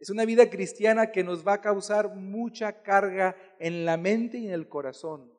Es 0.00 0.10
una 0.10 0.24
vida 0.24 0.50
cristiana 0.50 1.12
que 1.12 1.22
nos 1.22 1.46
va 1.46 1.52
a 1.52 1.60
causar 1.60 2.12
mucha 2.12 2.82
carga 2.82 3.36
en 3.60 3.84
la 3.84 3.96
mente 3.96 4.38
y 4.38 4.48
en 4.48 4.54
el 4.54 4.68
corazón. 4.68 5.32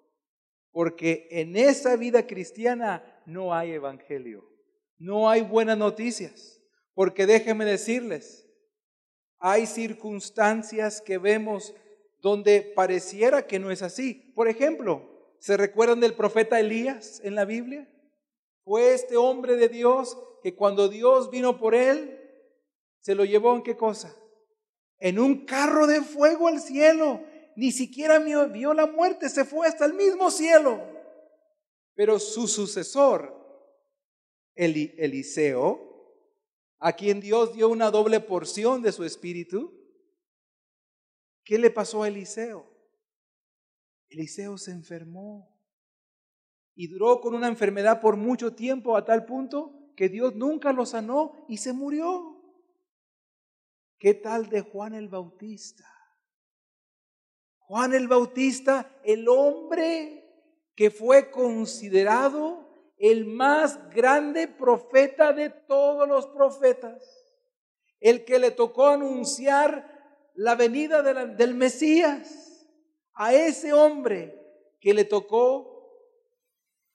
Porque 0.72 1.27
en 1.31 1.58
esa 1.58 1.98
vida 1.98 2.25
cristiana 2.25 3.03
no 3.25 3.53
hay 3.53 3.74
evangelio, 3.74 4.50
no 4.98 5.29
hay 5.29 5.41
buenas 5.41 5.77
noticias. 5.77 6.63
Porque 6.93 7.25
déjenme 7.25 7.65
decirles, 7.65 8.49
hay 9.39 9.65
circunstancias 9.65 11.01
que 11.01 11.17
vemos 11.17 11.74
donde 12.22 12.62
pareciera 12.62 13.48
que 13.48 13.60
no 13.60 13.72
es 13.72 13.81
así. 13.81 14.34
Por 14.36 14.48
ejemplo, 14.48 15.01
¿se 15.39 15.55
recuerdan 15.55 16.01
del 16.01 16.13
profeta 16.13 16.60
Elías 16.60 17.22
en 17.24 17.36
la 17.36 17.46
Biblia? 17.46 17.88
Fue 18.65 18.93
este 18.93 19.15
hombre 19.15 19.55
de 19.55 19.69
Dios 19.69 20.17
que 20.43 20.55
cuando 20.55 20.89
Dios 20.89 21.29
vino 21.29 21.58
por 21.58 21.74
él, 21.74 22.17
se 23.00 23.15
lo 23.15 23.24
llevó 23.24 23.55
en 23.55 23.63
qué 23.63 23.77
cosa? 23.77 24.13
En 25.00 25.17
un 25.17 25.46
carro 25.46 25.88
de 25.88 26.01
fuego 26.01 26.50
al 26.50 26.60
cielo. 26.60 27.24
Ni 27.55 27.72
siquiera 27.72 28.19
vio 28.19 28.74
la 28.74 28.86
muerte, 28.86 29.29
se 29.29 29.46
fue 29.46 29.67
hasta 29.67 29.86
el 29.86 29.93
mismo 29.93 30.29
cielo. 30.31 30.81
Pero 31.96 32.19
su 32.19 32.48
sucesor, 32.48 33.36
Eliseo, 34.55 35.88
a 36.79 36.93
quien 36.93 37.19
Dios 37.19 37.53
dio 37.53 37.69
una 37.69 37.91
doble 37.91 38.19
porción 38.19 38.81
de 38.81 38.91
su 38.91 39.03
espíritu, 39.03 39.79
¿Qué 41.50 41.57
le 41.57 41.71
pasó 41.71 42.03
a 42.03 42.07
Eliseo? 42.07 42.63
Eliseo 44.07 44.55
se 44.59 44.69
enfermó 44.69 45.59
y 46.75 46.86
duró 46.86 47.19
con 47.21 47.33
una 47.33 47.48
enfermedad 47.48 48.00
por 48.01 48.17
mucho 48.17 48.53
tiempo 48.53 48.95
a 48.95 49.03
tal 49.03 49.25
punto 49.25 49.91
que 49.95 50.09
Dios 50.09 50.36
nunca 50.36 50.74
lo 50.74 50.86
sanó 50.86 51.48
y 51.48 51.57
se 51.57 51.74
murió. 51.74 52.39
¿Qué 53.98 54.13
tal 54.13 54.48
de 54.50 54.62
Juan 54.62 54.93
el 54.93 55.09
Bautista? 55.09 55.91
Juan 57.57 57.95
el 57.95 58.07
Bautista, 58.07 59.01
el 59.03 59.27
hombre 59.27 60.31
que 60.75 60.91
fue 60.91 61.31
considerado 61.31 62.68
el 63.00 63.25
más 63.25 63.89
grande 63.89 64.50
profeta 64.50 65.32
de 65.32 65.50
todos 65.50 66.08
los 66.08 66.27
profetas, 66.27 67.01
el 68.01 68.25
que 68.25 68.38
le 68.38 68.51
tocó 68.51 68.88
anunciar 68.88 70.29
la 70.36 70.56
venida 70.56 71.01
del 71.01 71.56
Mesías, 71.56 72.68
a 73.13 73.34
ese 73.34 73.74
hombre 73.74 74.39
que 74.79 74.94
le 74.94 75.06
tocó 75.06 75.70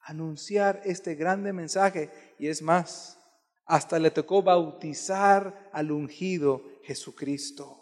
anunciar 0.00 0.80
este 0.84 1.14
grande 1.14 1.52
mensaje. 1.52 2.10
Y 2.38 2.48
es 2.48 2.62
más, 2.62 3.18
hasta 3.66 3.98
le 3.98 4.10
tocó 4.10 4.42
bautizar 4.42 5.70
al 5.72 5.90
ungido 5.90 6.62
Jesucristo. 6.82 7.80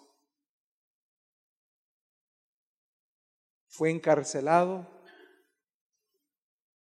Fue 3.68 3.90
encarcelado 3.90 4.86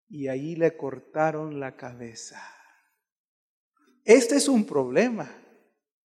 y 0.08 0.28
ahí 0.28 0.56
le 0.56 0.76
cortaron 0.76 1.60
la 1.60 1.76
cabeza. 1.76 2.40
Este 4.04 4.36
es 4.36 4.48
un 4.48 4.64
problema 4.64 5.28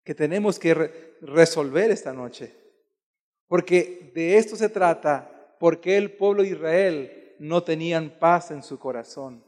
que 0.04 0.14
tenemos 0.14 0.60
que 0.60 0.74
resolver 1.22 1.92
esta 1.92 2.14
noche. 2.14 2.56
Porque 3.48 4.12
de 4.14 4.38
esto 4.38 4.56
se 4.56 4.70
trata, 4.70 5.56
porque 5.60 5.98
el 5.98 6.12
pueblo 6.12 6.44
de 6.44 6.50
Israel 6.50 7.36
no 7.40 7.64
tenían 7.64 8.20
paz 8.20 8.52
en 8.52 8.62
su 8.62 8.78
corazón. 8.78 9.44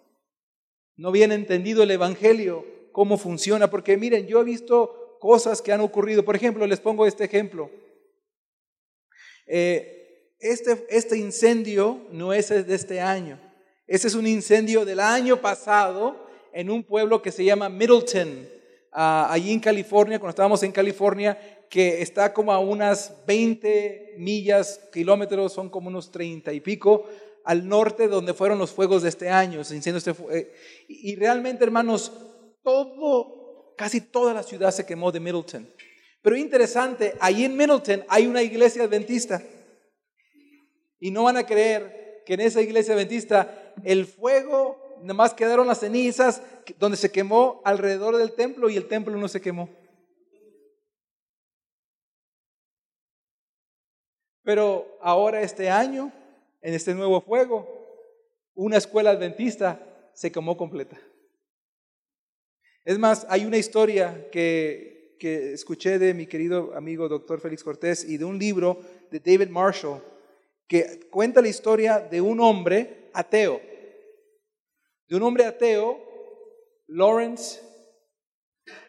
No 0.96 1.10
habían 1.10 1.32
entendido 1.32 1.84
el 1.84 1.92
Evangelio, 1.92 2.66
cómo 2.92 3.18
funciona, 3.18 3.70
porque 3.70 3.98
miren, 3.98 4.28
yo 4.28 4.42
he 4.42 4.44
visto 4.44 5.18
cosas 5.20 5.62
que 5.62 5.72
han 5.72 5.82
ocurrido. 5.82 6.26
Por 6.26 6.36
ejemplo, 6.36 6.66
les 6.66 6.80
pongo 6.80 7.06
este 7.06 7.26
ejemplo. 7.26 7.70
Eh, 9.46 10.36
este, 10.40 10.86
este 10.90 11.18
incendio 11.18 12.06
no 12.12 12.34
es 12.34 12.50
de 12.50 12.76
este 12.76 13.00
año. 13.02 13.40
Ese 13.90 14.08
es 14.08 14.14
un 14.14 14.28
incendio 14.28 14.86
del 14.86 15.00
año 15.00 15.42
pasado 15.42 16.28
en 16.54 16.70
un 16.70 16.84
pueblo 16.84 17.24
que 17.24 17.32
se 17.32 17.44
llama 17.44 17.70
Middleton, 17.70 18.48
ah, 18.92 19.28
allí 19.32 19.52
en 19.52 19.60
California, 19.60 20.20
cuando 20.20 20.30
estábamos 20.30 20.62
en 20.62 20.72
California, 20.72 21.66
que 21.72 22.04
está 22.04 22.32
como 22.32 22.54
a 22.54 22.60
unas 22.60 23.26
20 23.26 24.14
millas, 24.20 24.80
kilómetros, 24.94 25.54
son 25.54 25.72
como 25.72 25.88
unos 25.88 26.12
30 26.12 26.54
y 26.54 26.60
pico, 26.60 27.10
al 27.44 27.68
norte 27.68 28.08
donde 28.08 28.36
fueron 28.36 28.60
los 28.60 28.70
fuegos 28.70 29.02
de 29.02 29.10
este 29.10 29.28
año, 29.28 29.60
este 29.60 30.14
eh, 30.34 30.54
y 30.88 31.16
realmente, 31.16 31.64
hermanos, 31.64 32.12
todo, 32.62 33.74
casi 33.76 34.02
toda 34.02 34.36
la 34.36 34.44
ciudad 34.44 34.70
se 34.70 34.86
quemó 34.86 35.12
de 35.12 35.20
Middleton. 35.20 35.68
Pero 36.22 36.36
interesante, 36.36 37.16
ahí 37.20 37.44
en 37.44 37.58
Middleton 37.58 38.04
hay 38.08 38.28
una 38.28 38.44
iglesia 38.44 38.84
adventista. 38.84 39.42
Y 41.00 41.10
no 41.10 41.24
van 41.24 41.38
a 41.38 41.48
creer 41.48 42.22
que 42.30 42.36
en 42.36 42.42
esa 42.42 42.62
iglesia 42.62 42.94
adventista 42.94 43.69
el 43.86 44.06
fuego, 44.06 44.98
nada 45.02 45.14
más 45.14 45.34
quedaron 45.34 45.68
las 45.68 45.80
cenizas 45.80 46.42
donde 46.78 46.98
se 46.98 47.12
quemó 47.12 47.62
alrededor 47.66 48.18
del 48.18 48.34
templo 48.34 48.70
y 48.70 48.78
el 48.78 48.88
templo 48.88 49.16
no 49.18 49.28
se 49.28 49.42
quemó. 49.42 49.70
Pero 54.44 54.98
ahora 55.02 55.42
este 55.42 55.70
año, 55.70 56.12
en 56.62 56.74
este 56.74 56.94
nuevo 56.96 57.22
fuego, 57.22 57.68
una 58.56 58.78
escuela 58.78 59.12
adventista 59.12 59.80
se 60.14 60.32
quemó 60.32 60.58
completa. 60.58 61.00
Es 62.84 62.98
más, 62.98 63.28
hay 63.30 63.46
una 63.46 63.58
historia 63.58 64.28
que, 64.32 65.16
que 65.20 65.54
escuché 65.54 66.00
de 66.00 66.14
mi 66.14 66.26
querido 66.26 66.74
amigo 66.76 67.08
doctor 67.08 67.40
Félix 67.40 67.64
Cortés 67.64 68.04
y 68.04 68.18
de 68.18 68.26
un 68.26 68.40
libro 68.40 68.80
de 69.12 69.20
David 69.20 69.50
Marshall 69.50 70.02
que 70.68 71.00
cuenta 71.10 71.42
la 71.42 71.48
historia 71.48 72.00
de 72.00 72.22
un 72.22 72.40
hombre 72.40 73.10
ateo. 73.14 73.60
De 75.10 75.16
un 75.16 75.24
hombre 75.24 75.44
ateo, 75.44 76.00
Lawrence 76.88 77.60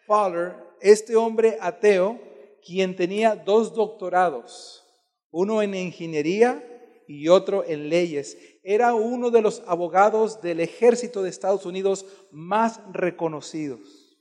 Fowler, 0.05 0.55
este 0.79 1.15
hombre 1.15 1.57
ateo, 1.59 2.19
quien 2.63 2.95
tenía 2.95 3.35
dos 3.35 3.73
doctorados, 3.73 4.85
uno 5.31 5.63
en 5.63 5.73
ingeniería 5.73 6.63
y 7.07 7.27
otro 7.27 7.65
en 7.65 7.89
leyes. 7.89 8.37
Era 8.63 8.93
uno 8.93 9.31
de 9.31 9.41
los 9.41 9.63
abogados 9.65 10.41
del 10.41 10.59
ejército 10.59 11.23
de 11.23 11.31
Estados 11.31 11.65
Unidos 11.65 12.05
más 12.29 12.79
reconocidos. 12.93 14.15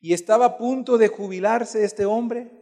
Y 0.00 0.14
estaba 0.14 0.44
a 0.46 0.58
punto 0.58 0.96
de 0.96 1.08
jubilarse 1.08 1.84
este 1.84 2.04
hombre. 2.04 2.52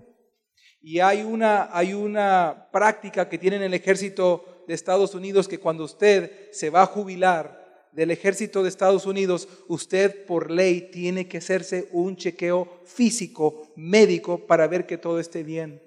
Y 0.80 1.00
hay 1.00 1.22
una, 1.22 1.68
hay 1.76 1.92
una 1.92 2.70
práctica 2.72 3.28
que 3.28 3.36
tiene 3.36 3.56
en 3.56 3.62
el 3.64 3.74
ejército 3.74 4.64
de 4.66 4.72
Estados 4.72 5.14
Unidos 5.14 5.48
que 5.48 5.60
cuando 5.60 5.84
usted 5.84 6.50
se 6.52 6.70
va 6.70 6.82
a 6.82 6.86
jubilar 6.86 7.57
del 7.98 8.12
ejército 8.12 8.62
de 8.62 8.68
Estados 8.68 9.06
Unidos, 9.06 9.48
usted 9.66 10.24
por 10.24 10.52
ley 10.52 10.88
tiene 10.92 11.26
que 11.26 11.38
hacerse 11.38 11.88
un 11.90 12.14
chequeo 12.14 12.80
físico, 12.84 13.72
médico, 13.74 14.46
para 14.46 14.68
ver 14.68 14.86
que 14.86 14.98
todo 14.98 15.18
esté 15.18 15.42
bien. 15.42 15.82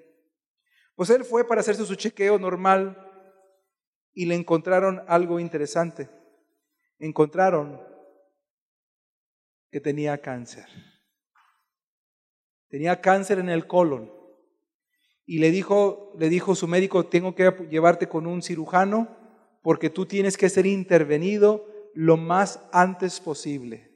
Pues 0.94 1.08
él 1.08 1.24
fue 1.24 1.48
para 1.48 1.62
hacerse 1.62 1.86
su 1.86 1.94
chequeo 1.94 2.38
normal 2.38 2.98
y 4.12 4.26
le 4.26 4.34
encontraron 4.34 5.02
algo 5.08 5.40
interesante. 5.40 6.10
Encontraron 6.98 7.80
que 9.70 9.80
tenía 9.80 10.18
cáncer. 10.18 10.66
Tenía 12.68 13.00
cáncer 13.00 13.38
en 13.38 13.48
el 13.48 13.66
colon. 13.66 14.12
Y 15.24 15.38
le 15.38 15.50
dijo, 15.50 16.12
le 16.18 16.28
dijo 16.28 16.54
su 16.54 16.68
médico, 16.68 17.06
tengo 17.06 17.34
que 17.34 17.50
llevarte 17.70 18.06
con 18.06 18.26
un 18.26 18.42
cirujano 18.42 19.16
porque 19.62 19.88
tú 19.88 20.04
tienes 20.04 20.36
que 20.36 20.50
ser 20.50 20.66
intervenido 20.66 21.71
lo 21.94 22.16
más 22.16 22.60
antes 22.72 23.20
posible. 23.20 23.90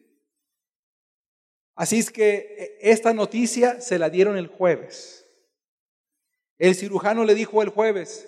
Así 1.74 1.98
es 1.98 2.10
que 2.10 2.34
eh, 2.36 2.78
esta 2.80 3.12
noticia 3.12 3.80
se 3.80 3.98
la 3.98 4.08
dieron 4.08 4.36
el 4.36 4.46
jueves. 4.46 5.26
El 6.58 6.74
cirujano 6.74 7.24
le 7.24 7.34
dijo 7.34 7.62
el 7.62 7.68
jueves, 7.68 8.26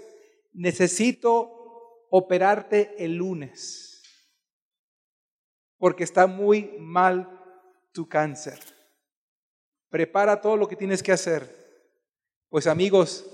necesito 0.52 2.07
operarte 2.11 2.94
el 2.98 3.14
lunes, 3.14 4.02
porque 5.78 6.04
está 6.04 6.26
muy 6.26 6.76
mal 6.78 7.26
tu 7.92 8.07
cáncer. 8.07 8.59
Prepara 9.88 10.42
todo 10.42 10.57
lo 10.59 10.68
que 10.68 10.76
tienes 10.76 11.02
que 11.02 11.12
hacer. 11.12 11.57
Pues 12.50 12.66
amigos, 12.66 13.24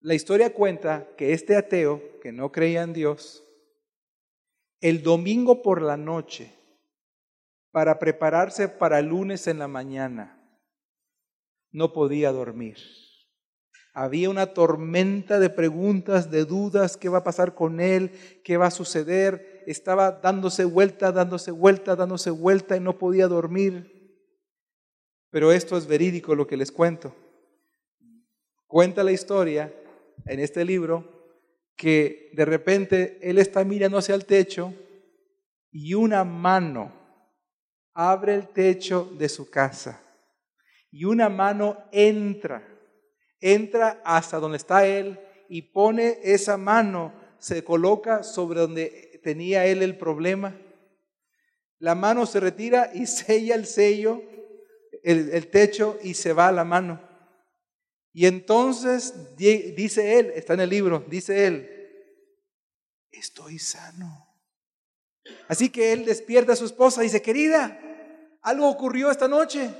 la 0.00 0.14
historia 0.14 0.52
cuenta 0.52 1.08
que 1.16 1.32
este 1.32 1.56
ateo, 1.56 2.20
que 2.20 2.30
no 2.30 2.52
creía 2.52 2.82
en 2.82 2.92
Dios, 2.92 3.44
el 4.80 5.02
domingo 5.02 5.62
por 5.62 5.82
la 5.82 5.96
noche, 5.96 6.54
para 7.70 7.98
prepararse 7.98 8.68
para 8.68 8.98
el 8.98 9.06
lunes 9.06 9.46
en 9.46 9.58
la 9.58 9.68
mañana, 9.68 10.38
no 11.70 11.92
podía 11.92 12.32
dormir. 12.32 12.78
Había 13.92 14.30
una 14.30 14.54
tormenta 14.54 15.40
de 15.40 15.50
preguntas, 15.50 16.30
de 16.30 16.44
dudas, 16.44 16.96
qué 16.96 17.08
va 17.08 17.18
a 17.18 17.24
pasar 17.24 17.54
con 17.54 17.80
él, 17.80 18.12
qué 18.44 18.56
va 18.56 18.66
a 18.66 18.70
suceder. 18.70 19.64
Estaba 19.66 20.12
dándose 20.12 20.64
vuelta, 20.64 21.10
dándose 21.10 21.50
vuelta, 21.50 21.96
dándose 21.96 22.30
vuelta 22.30 22.76
y 22.76 22.80
no 22.80 22.96
podía 22.96 23.26
dormir. 23.26 24.22
Pero 25.30 25.50
esto 25.52 25.76
es 25.76 25.86
verídico 25.86 26.36
lo 26.36 26.46
que 26.46 26.56
les 26.56 26.70
cuento. 26.70 27.12
Cuenta 28.68 29.02
la 29.02 29.12
historia 29.12 29.74
en 30.26 30.40
este 30.40 30.64
libro 30.64 31.17
que 31.78 32.30
de 32.34 32.44
repente 32.44 33.18
él 33.22 33.38
está 33.38 33.64
mirando 33.64 33.96
hacia 33.96 34.14
el 34.14 34.26
techo 34.26 34.74
y 35.70 35.94
una 35.94 36.24
mano 36.24 36.92
abre 37.94 38.34
el 38.34 38.48
techo 38.48 39.10
de 39.16 39.30
su 39.30 39.48
casa 39.48 40.02
y 40.90 41.06
una 41.06 41.30
mano 41.30 41.78
entra 41.92 42.62
entra 43.40 44.00
hasta 44.04 44.38
donde 44.38 44.56
está 44.56 44.86
él 44.86 45.18
y 45.48 45.62
pone 45.62 46.18
esa 46.22 46.56
mano, 46.56 47.12
se 47.38 47.64
coloca 47.64 48.22
sobre 48.22 48.60
donde 48.60 49.20
tenía 49.22 49.66
él 49.66 49.82
el 49.82 49.96
problema. 49.96 50.56
La 51.78 51.94
mano 51.94 52.26
se 52.26 52.40
retira 52.40 52.90
y 52.92 53.06
sella 53.06 53.54
el 53.54 53.66
sello, 53.66 54.22
el, 55.02 55.48
techo 55.48 55.98
y 56.02 56.14
se 56.14 56.32
va 56.32 56.52
la 56.52 56.64
mano. 56.64 57.07
Y 58.18 58.26
entonces 58.26 59.36
dice 59.36 60.18
él, 60.18 60.32
está 60.34 60.54
en 60.54 60.58
el 60.58 60.70
libro, 60.70 61.04
dice 61.06 61.46
él, 61.46 61.70
estoy 63.12 63.60
sano. 63.60 64.26
Así 65.46 65.70
que 65.70 65.92
él 65.92 66.04
despierta 66.04 66.54
a 66.54 66.56
su 66.56 66.64
esposa 66.64 67.00
y 67.00 67.04
dice, 67.04 67.22
querida, 67.22 67.78
algo 68.42 68.68
ocurrió 68.68 69.12
esta 69.12 69.28
noche. 69.28 69.70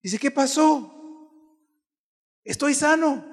Dice, 0.00 0.16
¿qué 0.16 0.30
pasó? 0.30 0.92
estoy 2.44 2.72
sano. 2.72 3.24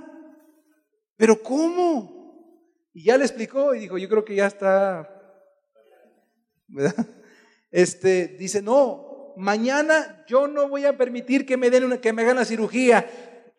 Pero 1.15 1.43
¿cómo? 1.43 2.89
Y 2.93 3.03
ya 3.03 3.17
le 3.17 3.25
explicó 3.25 3.75
y 3.75 3.81
dijo, 3.81 3.99
yo 3.99 4.09
creo 4.09 4.25
que 4.25 4.33
ya 4.33 4.47
está, 4.47 5.07
¿verdad? 6.67 7.05
Este, 7.69 8.29
dice, 8.29 8.63
no, 8.63 9.35
mañana 9.37 10.25
yo 10.27 10.47
no 10.47 10.67
voy 10.69 10.85
a 10.85 10.97
permitir 10.97 11.45
que 11.45 11.55
me 11.55 11.69
den 11.69 11.83
una, 11.83 12.01
que 12.01 12.13
me 12.13 12.23
hagan 12.23 12.37
la 12.37 12.45
cirugía. 12.45 13.07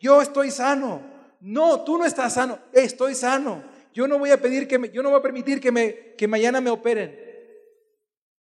Yo 0.03 0.21
estoy 0.21 0.51
sano. 0.51 1.01
No, 1.39 1.85
tú 1.85 1.97
no 1.97 2.05
estás 2.05 2.33
sano. 2.33 2.59
Estoy 2.73 3.15
sano. 3.15 3.63
Yo 3.93 4.05
no 4.05 4.19
voy 4.19 4.31
a 4.31 4.41
pedir 4.41 4.67
que 4.67 4.77
me, 4.77 4.89
yo 4.89 5.01
no 5.01 5.09
voy 5.09 5.19
a 5.19 5.21
permitir 5.21 5.61
que 5.61 5.71
me, 5.71 6.13
que 6.17 6.27
mañana 6.27 6.59
me 6.59 6.69
operen. 6.69 7.17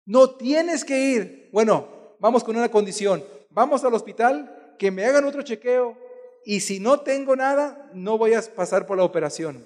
No 0.06 0.32
tienes 0.32 0.84
que 0.84 1.00
ir. 1.00 1.50
Bueno, 1.54 2.16
vamos 2.20 2.44
con 2.44 2.58
una 2.58 2.70
condición. 2.70 3.24
Vamos 3.50 3.82
al 3.86 3.94
hospital, 3.94 4.76
que 4.78 4.92
me 4.92 5.06
hagan 5.06 5.24
otro 5.24 5.42
chequeo, 5.42 5.98
y 6.44 6.60
si 6.60 6.82
no 6.82 7.00
tengo 7.00 7.36
nada, 7.36 7.90
no 7.94 8.18
voy 8.18 8.34
a 8.34 8.42
pasar 8.42 8.86
por 8.86 8.98
la 8.98 9.06
operación. 9.06 9.66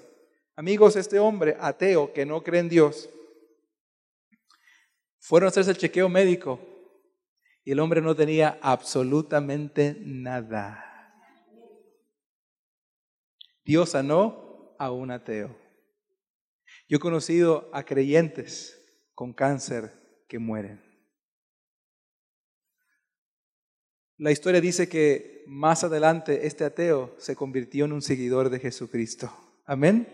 Amigos, 0.54 0.94
este 0.94 1.18
hombre 1.18 1.56
ateo 1.58 2.12
que 2.12 2.24
no 2.24 2.44
cree 2.44 2.60
en 2.60 2.68
Dios, 2.68 3.10
fueron 5.18 5.46
a 5.46 5.48
hacerse 5.48 5.72
el 5.72 5.78
chequeo 5.78 6.08
médico 6.08 6.60
y 7.64 7.72
el 7.72 7.80
hombre 7.80 8.00
no 8.00 8.14
tenía 8.14 8.58
absolutamente 8.62 9.96
nada. 10.00 10.91
Dios 13.64 13.90
sanó 13.90 14.74
a 14.78 14.90
un 14.90 15.10
ateo. 15.10 15.56
Yo 16.88 16.96
he 16.96 17.00
conocido 17.00 17.70
a 17.72 17.84
creyentes 17.84 18.78
con 19.14 19.32
cáncer 19.32 19.92
que 20.28 20.38
mueren. 20.38 20.82
La 24.18 24.30
historia 24.30 24.60
dice 24.60 24.88
que 24.88 25.44
más 25.46 25.84
adelante 25.84 26.46
este 26.46 26.64
ateo 26.64 27.14
se 27.18 27.34
convirtió 27.34 27.84
en 27.84 27.92
un 27.92 28.02
seguidor 28.02 28.50
de 28.50 28.60
Jesucristo. 28.60 29.30
Amén. 29.64 30.06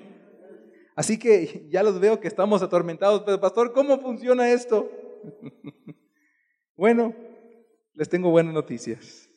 Así 0.94 1.18
que 1.18 1.66
ya 1.70 1.82
los 1.82 2.00
veo 2.00 2.18
que 2.18 2.28
estamos 2.28 2.62
atormentados, 2.62 3.22
pero 3.24 3.40
pastor, 3.40 3.72
¿cómo 3.72 4.00
funciona 4.00 4.50
esto? 4.50 4.90
bueno, 6.76 7.14
les 7.94 8.08
tengo 8.08 8.30
buenas 8.30 8.54
noticias. 8.54 9.28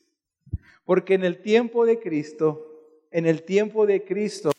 Porque 0.86 1.14
en 1.14 1.24
el 1.24 1.42
tiempo 1.42 1.86
de 1.86 2.00
Cristo, 2.00 2.71
en 3.12 3.26
el 3.26 3.44
tiempo 3.44 3.86
de 3.86 4.04
Cristo, 4.04 4.52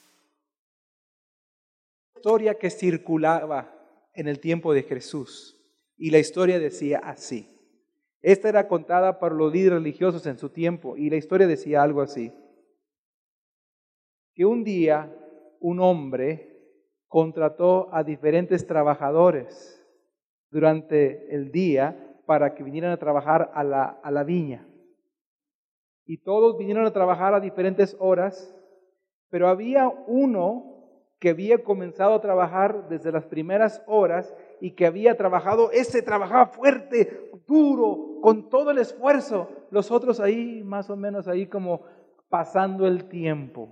historia 2.14 2.54
que 2.54 2.70
circulaba 2.70 3.74
en 4.14 4.28
el 4.28 4.38
tiempo 4.38 4.72
de 4.72 4.84
Jesús. 4.84 5.58
Y 5.96 6.10
la 6.10 6.18
historia 6.18 6.58
decía 6.58 6.98
así. 6.98 7.48
Esta 8.20 8.48
era 8.48 8.68
contada 8.68 9.18
por 9.18 9.32
los 9.32 9.52
líderes 9.52 9.80
religiosos 9.80 10.24
en 10.26 10.38
su 10.38 10.50
tiempo 10.50 10.96
y 10.96 11.10
la 11.10 11.16
historia 11.16 11.48
decía 11.48 11.82
algo 11.82 12.00
así. 12.00 12.32
Que 14.34 14.44
un 14.44 14.62
día 14.62 15.12
un 15.60 15.80
hombre 15.80 16.52
contrató 17.08 17.92
a 17.92 18.04
diferentes 18.04 18.66
trabajadores 18.66 19.84
durante 20.50 21.34
el 21.34 21.50
día 21.50 22.20
para 22.26 22.54
que 22.54 22.62
vinieran 22.62 22.92
a 22.92 22.98
trabajar 22.98 23.50
la, 23.64 23.84
a 23.84 24.10
la 24.10 24.22
viña. 24.22 24.66
Y 26.04 26.18
todos 26.18 26.58
vinieron 26.58 26.86
a 26.86 26.92
trabajar 26.92 27.34
a 27.34 27.40
diferentes 27.40 27.96
horas, 27.98 28.54
pero 29.30 29.48
había 29.48 29.88
uno 30.06 30.72
que 31.22 31.30
había 31.30 31.62
comenzado 31.62 32.14
a 32.14 32.20
trabajar 32.20 32.88
desde 32.88 33.12
las 33.12 33.26
primeras 33.26 33.80
horas 33.86 34.34
y 34.60 34.72
que 34.72 34.86
había 34.86 35.16
trabajado, 35.16 35.70
ese 35.70 36.02
trabajaba 36.02 36.46
fuerte, 36.46 37.30
duro, 37.46 38.18
con 38.20 38.48
todo 38.48 38.72
el 38.72 38.78
esfuerzo. 38.78 39.48
Los 39.70 39.92
otros 39.92 40.18
ahí, 40.18 40.64
más 40.64 40.90
o 40.90 40.96
menos 40.96 41.28
ahí 41.28 41.46
como 41.46 41.82
pasando 42.28 42.88
el 42.88 43.04
tiempo. 43.04 43.68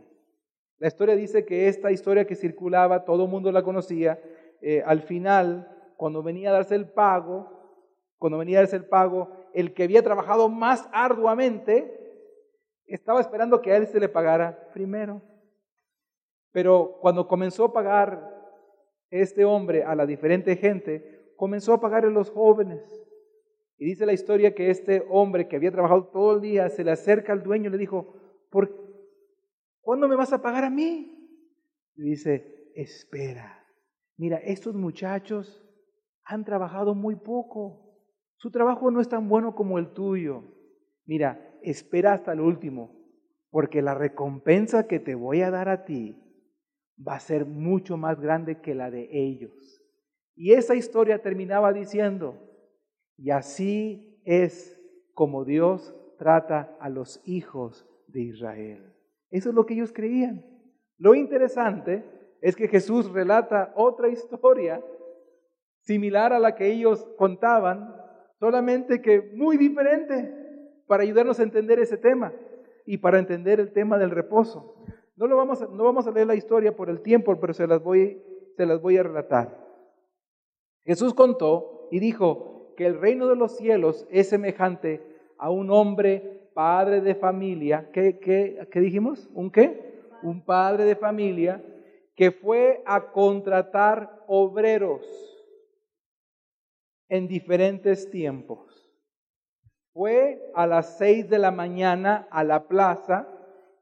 La 0.79 0.87
historia 0.87 1.17
dice 1.17 1.45
que 1.45 1.67
esta 1.67 1.91
historia 1.91 2.25
que 2.25 2.37
circulaba, 2.37 3.05
todo 3.05 3.25
el 3.25 3.31
mundo 3.31 3.51
la 3.51 3.65
conocía, 3.65 4.21
eh, 4.63 4.83
al 4.87 5.03
final, 5.03 5.69
cuando 5.97 6.23
venía 6.23 6.51
a 6.51 6.53
darse 6.53 6.77
el 6.77 6.89
pago, 6.89 7.51
cuando 8.17 8.39
venía 8.39 8.59
a 8.59 8.63
darse 8.63 8.77
el 8.77 8.85
pago, 8.85 9.31
el 9.55 9.75
que 9.75 9.83
había 9.83 10.03
trabajado 10.03 10.49
más 10.49 10.89
arduamente, 10.93 12.00
estaba 12.95 13.21
esperando 13.21 13.61
que 13.61 13.73
a 13.73 13.77
él 13.77 13.87
se 13.87 14.01
le 14.01 14.09
pagara 14.09 14.71
primero. 14.73 15.23
Pero 16.53 16.99
cuando 17.01 17.29
comenzó 17.29 17.67
a 17.67 17.73
pagar 17.73 18.41
este 19.11 19.45
hombre 19.45 19.85
a 19.85 19.95
la 19.95 20.07
diferente 20.07 20.57
gente, 20.57 21.35
comenzó 21.37 21.75
a 21.75 21.81
pagar 21.81 22.05
a 22.05 22.11
los 22.11 22.31
jóvenes. 22.31 22.83
Y 23.79 23.87
dice 23.87 24.05
la 24.05 24.13
historia 24.13 24.55
que 24.55 24.71
este 24.71 25.07
hombre 25.09 25.49
que 25.49 25.57
había 25.57 25.73
trabajado 25.73 26.09
todo 26.09 26.37
el 26.37 26.41
día 26.43 26.69
se 26.69 26.85
le 26.85 26.91
acerca 26.91 27.33
al 27.33 27.43
dueño 27.43 27.69
y 27.69 27.73
le 27.73 27.79
dijo, 27.79 28.15
¿por 28.51 28.71
cuándo 29.81 30.07
me 30.07 30.17
vas 30.17 30.33
a 30.33 30.43
pagar 30.43 30.65
a 30.65 30.71
mí? 30.71 31.17
Y 31.97 32.03
dice, 32.03 32.71
espera, 32.75 33.65
mira, 34.17 34.37
estos 34.39 34.75
muchachos 34.75 35.67
han 36.25 36.45
trabajado 36.45 36.95
muy 36.95 37.17
poco. 37.17 37.91
Su 38.37 38.51
trabajo 38.51 38.91
no 38.91 39.01
es 39.01 39.09
tan 39.09 39.29
bueno 39.29 39.55
como 39.55 39.79
el 39.79 39.93
tuyo. 39.93 40.45
Mira, 41.07 41.50
espera 41.63 42.13
hasta 42.13 42.33
el 42.33 42.41
último, 42.41 43.01
porque 43.51 43.83
la 43.83 43.95
recompensa 43.95 44.87
que 44.87 45.01
te 45.01 45.15
voy 45.15 45.43
a 45.43 45.51
dar 45.51 45.69
a 45.69 45.85
ti 45.85 46.17
va 47.07 47.15
a 47.15 47.21
ser 47.21 47.47
mucho 47.47 47.97
más 47.97 48.21
grande 48.21 48.61
que 48.61 48.75
la 48.75 48.91
de 48.91 49.09
ellos. 49.13 49.83
Y 50.35 50.53
esa 50.53 50.75
historia 50.75 51.23
terminaba 51.23 51.73
diciendo, 51.73 52.37
y 53.17 53.31
así 53.31 54.21
es 54.25 54.81
como 55.15 55.45
Dios 55.45 55.95
trata 56.19 56.77
a 56.81 56.89
los 56.89 57.21
hijos 57.25 57.87
de 58.07 58.23
Israel. 58.23 58.95
Eso 59.31 59.51
es 59.51 59.55
lo 59.55 59.67
que 59.67 59.75
ellos 59.75 59.93
creían. 59.93 60.45
Lo 60.99 61.15
interesante 61.15 62.05
es 62.41 62.57
que 62.57 62.69
Jesús 62.69 63.11
relata 63.11 63.73
otra 63.77 64.09
historia 64.09 64.83
similar 65.81 66.33
a 66.33 66.39
la 66.39 66.55
que 66.55 66.71
ellos 66.71 67.07
contaban, 67.17 67.95
solamente 68.39 69.01
que 69.01 69.33
muy 69.35 69.57
diferente 69.57 70.40
para 70.91 71.05
ayudarnos 71.05 71.39
a 71.39 71.45
entender 71.45 71.79
ese 71.79 71.97
tema 71.97 72.33
y 72.85 72.97
para 72.97 73.21
entender 73.21 73.61
el 73.61 73.73
tema 73.73 73.97
del 73.97 74.11
reposo. 74.11 74.75
No, 75.15 75.29
lo 75.29 75.37
vamos 75.37 75.63
a, 75.63 75.69
no 75.69 75.85
vamos 75.85 76.05
a 76.09 76.11
leer 76.11 76.27
la 76.27 76.35
historia 76.35 76.75
por 76.75 76.91
el 76.91 77.01
tiempo, 77.01 77.39
pero 77.39 77.55
se 77.55 77.69
las, 77.69 77.81
voy, 77.81 78.21
se 78.57 78.67
las 78.67 78.83
voy 78.83 78.97
a 78.97 79.05
relatar. 79.05 79.57
Jesús 80.85 81.15
contó 81.15 81.87
y 81.93 82.01
dijo 82.01 82.75
que 82.77 82.87
el 82.87 82.99
reino 82.99 83.29
de 83.29 83.37
los 83.37 83.57
cielos 83.57 84.05
es 84.11 84.31
semejante 84.31 85.01
a 85.39 85.49
un 85.49 85.71
hombre 85.71 86.51
padre 86.55 87.01
de 87.01 87.15
familia. 87.15 87.89
¿Qué, 87.93 88.19
qué, 88.19 88.67
qué 88.69 88.81
dijimos? 88.81 89.31
¿Un 89.33 89.53
qué? 89.53 90.03
Un 90.25 90.45
padre 90.45 90.87
de 90.87 90.97
familia 90.97 91.65
que 92.17 92.33
fue 92.33 92.83
a 92.85 93.13
contratar 93.13 94.25
obreros 94.27 95.07
en 97.09 97.29
diferentes 97.29 98.11
tiempos. 98.11 98.70
Fue 100.01 100.51
a 100.55 100.67
las 100.67 100.97
seis 100.97 101.29
de 101.29 101.39
la 101.39 101.51
mañana 101.51 102.27
a 102.31 102.43
la 102.43 102.69
plaza 102.69 103.29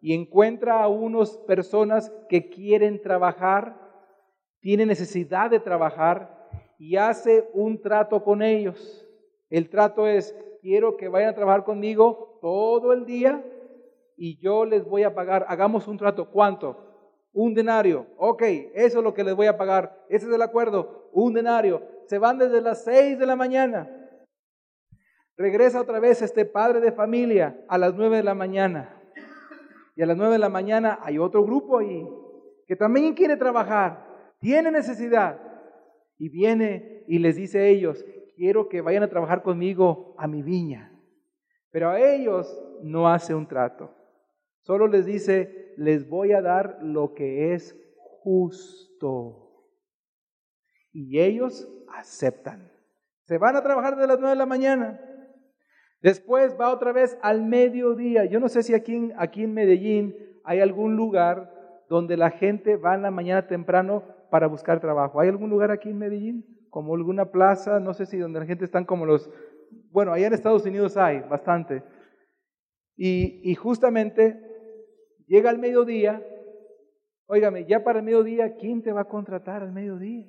y 0.01 0.15
encuentra 0.15 0.83
a 0.83 0.89
unas 0.89 1.37
personas 1.47 2.13
que 2.29 2.49
quieren 2.49 3.01
trabajar, 3.01 3.77
tienen 4.59 4.89
necesidad 4.89 5.49
de 5.49 5.61
trabajar 5.61 6.49
y 6.77 6.97
hace 6.97 7.49
un 7.55 7.81
trato 7.81 8.25
con 8.25 8.43
ellos. 8.43 9.07
El 9.49 9.71
trato 9.71 10.09
es, 10.09 10.35
quiero 10.61 10.97
que 10.97 11.07
vayan 11.07 11.29
a 11.29 11.35
trabajar 11.37 11.63
conmigo 11.63 12.41
todo 12.43 12.93
el 12.93 13.07
día 13.07 13.45
y 14.17 14.41
yo 14.41 14.65
les 14.65 14.85
voy 14.85 15.05
a 15.05 15.15
pagar, 15.15 15.47
hagamos 15.47 15.87
un 15.87 15.99
trato, 15.99 16.33
¿cuánto? 16.33 16.85
Un 17.33 17.55
denario. 17.55 18.07
Ok, 18.17 18.43
eso 18.75 18.99
es 18.99 19.05
lo 19.05 19.15
que 19.15 19.23
les 19.23 19.37
voy 19.37 19.47
a 19.47 19.57
pagar. 19.57 20.05
Ese 20.09 20.27
es 20.27 20.35
el 20.35 20.43
acuerdo, 20.43 21.11
un 21.13 21.33
denario. 21.33 21.81
Se 22.07 22.19
van 22.19 22.39
desde 22.39 22.61
las 22.61 22.83
seis 22.83 23.17
de 23.21 23.27
la 23.27 23.37
mañana. 23.37 23.98
Regresa 25.39 25.81
otra 25.81 26.01
vez 26.01 26.21
este 26.21 26.45
padre 26.45 26.81
de 26.81 26.91
familia 26.91 27.65
a 27.69 27.79
las 27.79 27.95
nueve 27.95 28.17
de 28.17 28.25
la 28.25 28.35
mañana. 28.35 29.01
Y 29.95 30.03
a 30.03 30.07
las 30.07 30.17
nueve 30.17 30.33
de 30.33 30.41
la 30.41 30.49
mañana 30.49 30.99
hay 31.01 31.19
otro 31.19 31.45
grupo 31.45 31.79
ahí 31.79 32.07
que 32.67 32.75
también 32.75 33.15
quiere 33.15 33.37
trabajar, 33.37 34.35
tiene 34.41 34.73
necesidad. 34.73 35.41
Y 36.19 36.29
viene 36.29 37.05
y 37.07 37.21
les 37.21 37.37
dice 37.37 37.61
a 37.61 37.67
ellos, 37.67 38.05
quiero 38.37 38.69
que 38.69 38.81
vayan 38.81 39.05
a 39.05 39.09
trabajar 39.09 39.45
conmigo 39.45 40.17
a 40.19 40.27
mi 40.27 40.43
viña. 40.43 40.93
Pero 41.71 41.91
a 41.91 42.01
ellos 42.01 42.61
no 42.83 43.09
hace 43.09 43.33
un 43.33 43.47
trato. 43.47 43.95
Solo 44.63 44.89
les 44.89 45.07
dice, 45.07 45.73
les 45.77 46.09
voy 46.09 46.33
a 46.33 46.43
dar 46.43 46.79
lo 46.83 47.15
que 47.15 47.55
es 47.55 47.79
justo. 48.23 49.65
Y 50.91 51.21
ellos 51.21 51.69
aceptan. 51.95 52.73
Se 53.23 53.39
van 53.39 53.55
a 53.55 53.63
trabajar 53.63 53.97
de 53.97 54.07
las 54.09 54.19
nueve 54.19 54.31
de 54.31 54.39
la 54.39 54.47
mañana. 54.47 55.01
Después 56.01 56.57
va 56.59 56.73
otra 56.73 56.93
vez 56.93 57.19
al 57.23 57.43
mediodía. 57.43 58.25
Yo 58.25 58.41
no 58.41 58.49
sé 58.49 58.63
si 58.63 58.75
aquí 58.75 59.11
aquí 59.17 59.45
en 59.45 59.55
Medellín 59.55 60.15
hay 60.45 60.61
algún 60.61 60.97
lugar 60.97 61.53
donde 61.89 62.17
la 62.17 62.31
gente 62.31 62.77
va 62.77 62.95
en 62.95 63.03
la 63.03 63.11
mañana 63.11 63.47
temprano 63.47 64.05
para 64.31 64.47
buscar 64.47 64.81
trabajo. 64.81 65.21
¿Hay 65.21 65.29
algún 65.29 65.51
lugar 65.51 65.71
aquí 65.71 65.91
en 65.91 65.99
Medellín? 65.99 66.45
Como 66.71 66.95
alguna 66.95 67.31
plaza, 67.31 67.81
no 67.81 67.95
sé 67.95 68.07
si 68.07 68.19
donde 68.19 68.41
la 68.41 68.47
gente 68.47 68.65
están 68.65 68.85
como 68.85 69.07
los... 69.07 69.31
Bueno, 69.91 70.13
allá 70.13 70.27
en 70.27 70.35
Estados 70.35 70.65
Unidos 70.67 70.97
hay 70.97 71.21
bastante. 71.21 71.83
Y, 72.97 73.41
y 73.43 73.55
justamente 73.55 74.41
llega 75.27 75.51
al 75.51 75.59
mediodía, 75.59 76.23
óigame, 77.27 77.65
ya 77.67 77.85
para 77.85 78.01
el 78.01 78.05
mediodía, 78.05 78.57
¿quién 78.57 78.83
te 78.83 78.93
va 78.93 79.03
a 79.03 79.09
contratar 79.09 79.63
al 79.63 79.73
mediodía? 79.73 80.27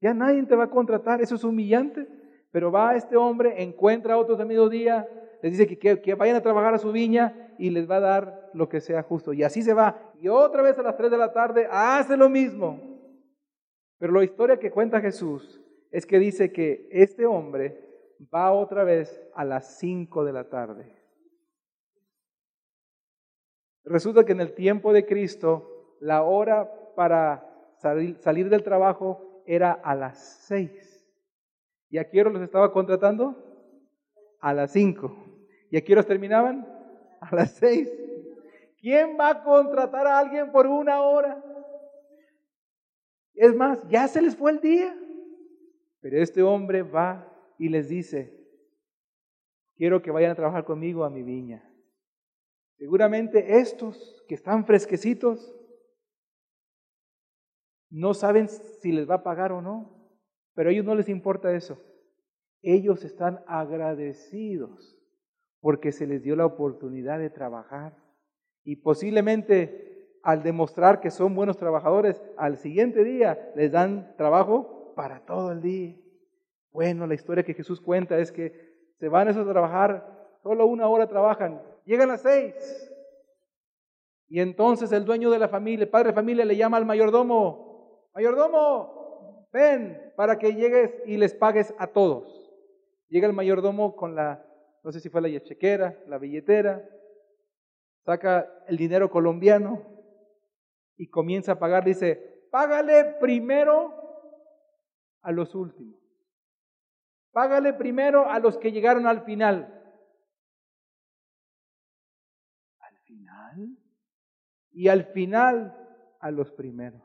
Ya 0.00 0.14
nadie 0.14 0.42
te 0.44 0.54
va 0.54 0.64
a 0.64 0.70
contratar, 0.70 1.20
eso 1.20 1.34
es 1.34 1.44
humillante. 1.44 2.06
Pero 2.50 2.72
va 2.72 2.96
este 2.96 3.16
hombre, 3.16 3.62
encuentra 3.62 4.14
a 4.14 4.18
otros 4.18 4.38
de 4.38 4.44
mediodía, 4.44 5.06
les 5.42 5.56
dice 5.56 5.78
que, 5.78 6.14
vayan 6.14 6.36
a 6.36 6.42
trabajar 6.42 6.74
a 6.74 6.78
su 6.78 6.90
viña 6.90 7.54
y 7.58 7.70
les 7.70 7.88
va 7.88 7.96
a 7.96 8.00
dar 8.00 8.50
lo 8.54 8.68
que 8.68 8.80
sea 8.80 9.02
justo. 9.02 9.32
Y 9.32 9.42
así 9.42 9.62
se 9.62 9.74
va. 9.74 10.12
Y 10.20 10.28
otra 10.28 10.62
vez 10.62 10.78
a 10.78 10.82
las 10.82 10.96
3 10.96 11.10
de 11.10 11.18
la 11.18 11.32
tarde 11.32 11.68
hace 11.70 12.16
lo 12.16 12.28
mismo. 12.28 12.80
Pero 13.98 14.12
la 14.12 14.24
historia 14.24 14.58
que 14.58 14.70
cuenta 14.70 15.00
Jesús 15.00 15.62
es 15.90 16.06
que 16.06 16.18
dice 16.18 16.52
que 16.52 16.88
este 16.90 17.26
hombre 17.26 17.84
va 18.34 18.52
otra 18.52 18.84
vez 18.84 19.20
a 19.34 19.44
las 19.44 19.78
5 19.78 20.24
de 20.24 20.32
la 20.32 20.48
tarde. 20.48 20.94
Resulta 23.84 24.24
que 24.24 24.32
en 24.32 24.40
el 24.40 24.54
tiempo 24.54 24.92
de 24.92 25.06
Cristo 25.06 25.96
la 26.00 26.22
hora 26.22 26.94
para 26.94 27.72
salir, 27.76 28.18
salir 28.20 28.48
del 28.48 28.62
trabajo 28.62 29.42
era 29.46 29.72
a 29.72 29.94
las 29.94 30.18
6. 30.46 30.87
¿Y 31.90 31.98
a 31.98 32.08
hora 32.20 32.30
los 32.30 32.42
estaba 32.42 32.72
contratando? 32.72 33.36
A 34.40 34.52
las 34.52 34.72
5. 34.72 35.12
¿Y 35.70 35.76
a 35.76 35.84
qué 35.84 35.92
terminaban? 36.06 36.66
A 37.20 37.34
las 37.34 37.52
6. 37.52 37.90
¿Quién 38.80 39.16
va 39.18 39.30
a 39.30 39.42
contratar 39.42 40.06
a 40.06 40.18
alguien 40.18 40.52
por 40.52 40.66
una 40.66 41.02
hora? 41.02 41.42
Es 43.34 43.54
más, 43.54 43.82
ya 43.88 44.06
se 44.08 44.22
les 44.22 44.36
fue 44.36 44.52
el 44.52 44.60
día. 44.60 44.96
Pero 46.00 46.22
este 46.22 46.42
hombre 46.42 46.82
va 46.82 47.32
y 47.58 47.68
les 47.68 47.88
dice, 47.88 48.38
quiero 49.74 50.00
que 50.00 50.10
vayan 50.10 50.30
a 50.30 50.36
trabajar 50.36 50.64
conmigo 50.64 51.04
a 51.04 51.10
mi 51.10 51.22
viña. 51.22 51.64
Seguramente 52.76 53.58
estos 53.58 54.24
que 54.28 54.36
están 54.36 54.64
fresquecitos 54.64 55.54
no 57.90 58.14
saben 58.14 58.48
si 58.48 58.92
les 58.92 59.08
va 59.10 59.16
a 59.16 59.22
pagar 59.24 59.50
o 59.50 59.60
no, 59.60 59.97
pero 60.58 60.70
a 60.70 60.72
ellos 60.72 60.86
no 60.86 60.96
les 60.96 61.08
importa 61.08 61.54
eso. 61.54 61.78
Ellos 62.62 63.04
están 63.04 63.44
agradecidos 63.46 64.98
porque 65.60 65.92
se 65.92 66.04
les 66.04 66.24
dio 66.24 66.34
la 66.34 66.46
oportunidad 66.46 67.20
de 67.20 67.30
trabajar 67.30 67.96
y 68.64 68.74
posiblemente 68.74 70.18
al 70.24 70.42
demostrar 70.42 70.98
que 70.98 71.12
son 71.12 71.36
buenos 71.36 71.58
trabajadores, 71.58 72.20
al 72.36 72.56
siguiente 72.56 73.04
día 73.04 73.52
les 73.54 73.70
dan 73.70 74.16
trabajo 74.16 74.94
para 74.96 75.24
todo 75.24 75.52
el 75.52 75.62
día. 75.62 75.94
Bueno, 76.72 77.06
la 77.06 77.14
historia 77.14 77.44
que 77.44 77.54
Jesús 77.54 77.80
cuenta 77.80 78.18
es 78.18 78.32
que 78.32 78.52
se 78.98 79.08
van 79.08 79.28
esos 79.28 79.46
a 79.46 79.52
trabajar, 79.52 80.38
solo 80.42 80.66
una 80.66 80.88
hora 80.88 81.06
trabajan, 81.06 81.62
llegan 81.84 82.08
las 82.08 82.22
seis. 82.22 82.92
Y 84.26 84.40
entonces 84.40 84.90
el 84.90 85.04
dueño 85.04 85.30
de 85.30 85.38
la 85.38 85.46
familia, 85.46 85.84
el 85.84 85.90
padre 85.90 86.08
de 86.08 86.14
familia, 86.14 86.44
le 86.44 86.56
llama 86.56 86.78
al 86.78 86.84
mayordomo, 86.84 88.10
mayordomo, 88.12 89.46
ven 89.52 90.07
para 90.18 90.36
que 90.36 90.52
llegues 90.52 90.92
y 91.06 91.16
les 91.16 91.32
pagues 91.32 91.72
a 91.78 91.86
todos. 91.86 92.50
Llega 93.06 93.28
el 93.28 93.32
mayordomo 93.32 93.94
con 93.94 94.16
la, 94.16 94.44
no 94.82 94.90
sé 94.90 94.98
si 94.98 95.08
fue 95.08 95.20
la 95.20 95.44
chequera, 95.44 95.96
la 96.08 96.18
billetera, 96.18 96.84
saca 98.04 98.52
el 98.66 98.76
dinero 98.76 99.12
colombiano 99.12 99.80
y 100.96 101.08
comienza 101.08 101.52
a 101.52 101.58
pagar, 101.60 101.84
dice, 101.84 102.48
págale 102.50 103.14
primero 103.20 103.94
a 105.22 105.30
los 105.30 105.54
últimos. 105.54 106.00
Págale 107.30 107.72
primero 107.74 108.28
a 108.28 108.40
los 108.40 108.58
que 108.58 108.72
llegaron 108.72 109.06
al 109.06 109.22
final. 109.24 109.72
¿Al 112.80 112.98
final? 113.04 113.78
Y 114.72 114.88
al 114.88 115.04
final 115.12 116.16
a 116.18 116.32
los 116.32 116.50
primeros. 116.50 117.04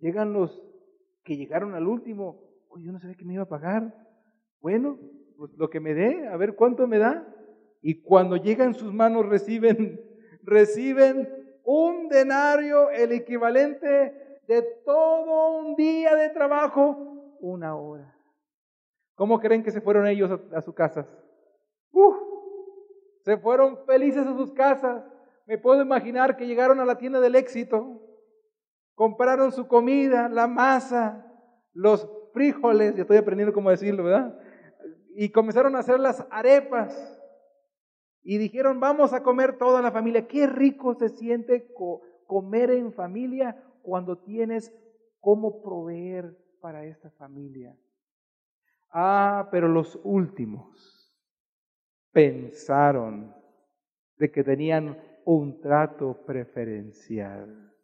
Llegan 0.00 0.32
los 0.32 0.66
que 1.26 1.36
llegaron 1.36 1.74
al 1.74 1.86
último. 1.86 2.40
Oye, 2.68 2.86
yo 2.86 2.92
no 2.92 3.00
sabía 3.00 3.16
que 3.16 3.24
me 3.24 3.34
iba 3.34 3.42
a 3.42 3.48
pagar. 3.48 3.92
Bueno, 4.60 4.98
pues 5.36 5.52
lo 5.56 5.68
que 5.68 5.80
me 5.80 5.92
dé, 5.92 6.28
a 6.28 6.36
ver 6.36 6.54
cuánto 6.54 6.86
me 6.86 6.98
da. 6.98 7.26
Y 7.82 8.00
cuando 8.00 8.36
llegan 8.36 8.74
sus 8.74 8.94
manos 8.94 9.26
reciben, 9.26 10.00
reciben 10.42 11.28
un 11.64 12.08
denario, 12.08 12.90
el 12.90 13.12
equivalente 13.12 14.38
de 14.46 14.62
todo 14.84 15.58
un 15.58 15.74
día 15.74 16.14
de 16.14 16.30
trabajo, 16.30 17.36
una 17.40 17.74
hora. 17.76 18.16
¿Cómo 19.16 19.40
creen 19.40 19.64
que 19.64 19.72
se 19.72 19.80
fueron 19.80 20.06
ellos 20.06 20.30
a, 20.52 20.60
sus 20.62 20.74
casas? 20.74 21.06
se 23.24 23.36
fueron 23.38 23.84
felices 23.86 24.24
a 24.24 24.36
sus 24.36 24.52
casas. 24.52 25.04
Me 25.46 25.58
puedo 25.58 25.82
imaginar 25.82 26.36
que 26.36 26.46
llegaron 26.46 26.78
a 26.78 26.84
la 26.84 26.98
tienda 26.98 27.18
del 27.18 27.34
éxito, 27.34 28.05
compraron 28.96 29.52
su 29.52 29.68
comida, 29.68 30.28
la 30.28 30.48
masa, 30.48 31.24
los 31.72 32.10
frijoles, 32.32 32.96
ya 32.96 33.02
estoy 33.02 33.18
aprendiendo 33.18 33.54
cómo 33.54 33.70
decirlo, 33.70 34.02
¿verdad? 34.02 34.36
Y 35.14 35.30
comenzaron 35.30 35.76
a 35.76 35.80
hacer 35.80 36.00
las 36.00 36.26
arepas. 36.30 37.22
Y 38.22 38.38
dijeron, 38.38 38.80
vamos 38.80 39.12
a 39.12 39.22
comer 39.22 39.56
toda 39.56 39.80
la 39.80 39.92
familia. 39.92 40.26
Qué 40.26 40.48
rico 40.48 40.94
se 40.94 41.10
siente 41.10 41.72
comer 42.26 42.70
en 42.72 42.92
familia 42.92 43.62
cuando 43.82 44.18
tienes 44.18 44.74
cómo 45.20 45.62
proveer 45.62 46.36
para 46.60 46.84
esta 46.84 47.10
familia. 47.10 47.76
Ah, 48.90 49.48
pero 49.52 49.68
los 49.68 50.00
últimos 50.02 51.14
pensaron 52.12 53.34
de 54.16 54.30
que 54.32 54.42
tenían 54.42 54.98
un 55.24 55.60
trato 55.60 56.24
preferencial. 56.24 57.75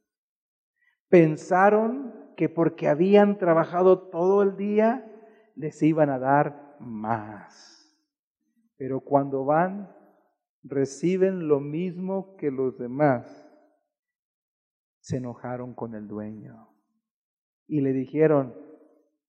Pensaron 1.13 2.15
que 2.39 2.49
porque 2.49 2.89
habían 2.89 3.37
trabajado 3.37 4.09
todo 4.09 4.43
el 4.43 4.57
día, 4.57 5.07
les 5.55 5.83
iban 5.83 6.09
a 6.09 6.19
dar 6.19 6.79
más. 6.81 7.95
Pero 8.79 9.01
cuando 9.01 9.45
van, 9.45 9.95
reciben 10.63 11.49
lo 11.49 11.61
mismo 11.61 12.35
que 12.39 12.51
los 12.51 12.79
demás. 12.79 13.47
Se 15.01 15.19
enojaron 15.19 15.75
con 15.75 15.95
el 15.95 16.09
dueño 16.09 16.71
y 17.67 17.83
le 17.83 17.93
dijeron, 17.93 18.55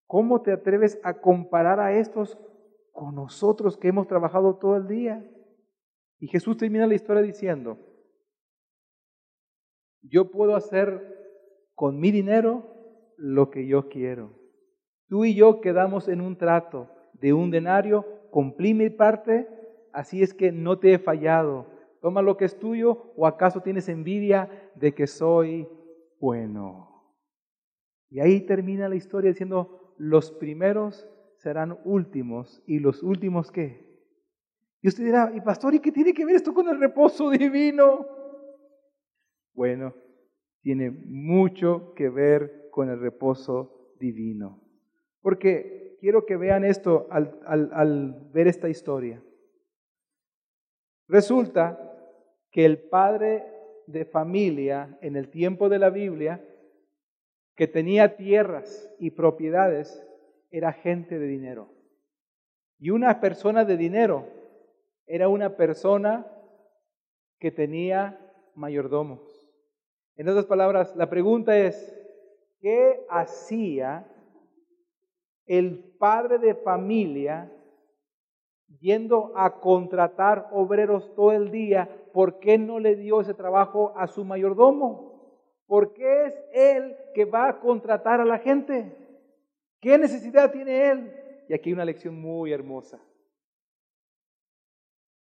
¿Cómo 0.07 0.41
te 0.41 0.53
atreves 0.53 1.01
a 1.03 1.19
comparar 1.19 1.81
a 1.81 1.97
estos 1.97 2.37
con 2.93 3.15
nosotros 3.15 3.75
que 3.75 3.89
hemos 3.89 4.07
trabajado 4.07 4.55
todo 4.55 4.77
el 4.77 4.87
día? 4.87 5.29
Y 6.19 6.27
Jesús 6.27 6.55
termina 6.55 6.87
la 6.87 6.93
historia 6.93 7.21
diciendo, 7.21 7.77
yo 10.03 10.31
puedo 10.31 10.55
hacer 10.55 11.12
con 11.83 11.99
mi 11.99 12.11
dinero 12.11 12.63
lo 13.17 13.49
que 13.49 13.67
yo 13.67 13.89
quiero. 13.89 14.31
Tú 15.09 15.25
y 15.25 15.35
yo 15.35 15.59
quedamos 15.59 16.07
en 16.07 16.21
un 16.21 16.37
trato 16.37 16.89
de 17.11 17.33
un 17.33 17.51
denario, 17.51 18.05
cumplí 18.31 18.73
mi 18.73 18.89
parte, 18.89 19.49
así 19.91 20.23
es 20.23 20.33
que 20.33 20.53
no 20.53 20.79
te 20.79 20.93
he 20.93 20.97
fallado. 20.97 21.67
Toma 21.99 22.21
lo 22.21 22.37
que 22.37 22.45
es 22.45 22.57
tuyo 22.57 23.11
o 23.17 23.27
acaso 23.27 23.59
tienes 23.59 23.89
envidia 23.89 24.71
de 24.75 24.93
que 24.93 25.07
soy 25.07 25.67
bueno. 26.21 27.03
Y 28.09 28.21
ahí 28.21 28.39
termina 28.39 28.87
la 28.87 28.95
historia 28.95 29.31
diciendo, 29.31 29.93
los 29.97 30.31
primeros 30.31 31.05
serán 31.35 31.77
últimos 31.83 32.63
y 32.65 32.79
los 32.79 33.03
últimos 33.03 33.51
qué. 33.51 33.93
Y 34.81 34.87
usted 34.87 35.03
dirá, 35.03 35.33
y 35.35 35.41
pastor, 35.41 35.73
¿y 35.73 35.79
qué 35.79 35.91
tiene 35.91 36.13
que 36.13 36.23
ver 36.23 36.37
esto 36.37 36.53
con 36.53 36.69
el 36.69 36.79
reposo 36.79 37.29
divino? 37.29 38.07
Bueno, 39.53 39.93
tiene 40.63 40.89
mucho 40.89 41.93
que 41.93 42.09
ver 42.09 42.69
con 42.71 42.89
el 42.89 42.99
reposo 42.99 43.93
divino. 43.99 44.61
Porque 45.21 45.97
quiero 45.99 46.25
que 46.25 46.37
vean 46.37 46.63
esto 46.63 47.07
al, 47.11 47.39
al 47.45 48.29
ver 48.33 48.47
esta 48.47 48.69
historia. 48.69 49.21
Resulta 51.07 51.77
que 52.49 52.65
el 52.65 52.79
padre 52.79 53.45
de 53.87 54.05
familia 54.05 54.97
en 55.01 55.17
el 55.17 55.29
tiempo 55.29 55.67
de 55.67 55.79
la 55.79 55.89
Biblia 55.89 56.43
que 57.55 57.67
tenía 57.67 58.15
tierras 58.15 58.89
y 58.99 59.11
propiedades 59.11 60.01
era 60.49 60.71
gente 60.71 61.19
de 61.19 61.27
dinero. 61.27 61.69
Y 62.79 62.89
una 62.89 63.19
persona 63.19 63.65
de 63.65 63.77
dinero 63.77 64.27
era 65.05 65.27
una 65.27 65.57
persona 65.57 66.25
que 67.39 67.51
tenía 67.51 68.19
mayordomos. 68.55 69.32
En 70.15 70.29
otras 70.29 70.45
palabras, 70.45 70.95
la 70.95 71.09
pregunta 71.09 71.57
es, 71.57 71.95
¿qué 72.59 73.05
hacía 73.09 74.07
el 75.45 75.95
padre 75.97 76.37
de 76.37 76.55
familia 76.55 77.51
yendo 78.79 79.31
a 79.35 79.59
contratar 79.59 80.49
obreros 80.51 81.13
todo 81.15 81.31
el 81.31 81.51
día? 81.51 81.89
¿Por 82.13 82.39
qué 82.39 82.57
no 82.57 82.79
le 82.79 82.95
dio 82.95 83.21
ese 83.21 83.33
trabajo 83.33 83.93
a 83.97 84.07
su 84.07 84.23
mayordomo? 84.23 85.13
Porque 85.65 86.25
es 86.25 86.43
Él 86.53 86.95
que 87.15 87.25
va 87.25 87.47
a 87.47 87.59
contratar 87.59 88.21
a 88.21 88.25
la 88.25 88.37
gente. 88.37 88.95
¿Qué 89.79 89.97
necesidad 89.97 90.51
tiene 90.51 90.89
Él? 90.89 91.13
Y 91.49 91.53
aquí 91.53 91.69
hay 91.69 91.73
una 91.73 91.85
lección 91.85 92.21
muy 92.21 92.51
hermosa. 92.53 93.01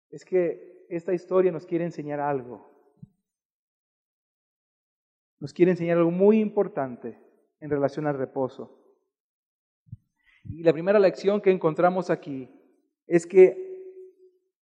Es 0.10 0.26
que 0.26 0.86
esta 0.90 1.14
historia 1.14 1.52
nos 1.52 1.68
quiere 1.68 1.86
enseñar 1.86 2.20
algo. 2.20 2.69
Nos 5.40 5.54
quiere 5.54 5.72
enseñar 5.72 5.98
algo 5.98 6.12
muy 6.12 6.40
importante 6.40 7.18
en 7.60 7.70
relación 7.70 8.08
al 8.08 8.18
reposo. 8.18 8.78
Y 10.44 10.64
la 10.64 10.74
primera 10.74 11.00
lección 11.00 11.42
que 11.42 11.52
encontramos 11.52 12.10
aquí 12.10 12.50
es 13.08 13.26
que 13.26 13.70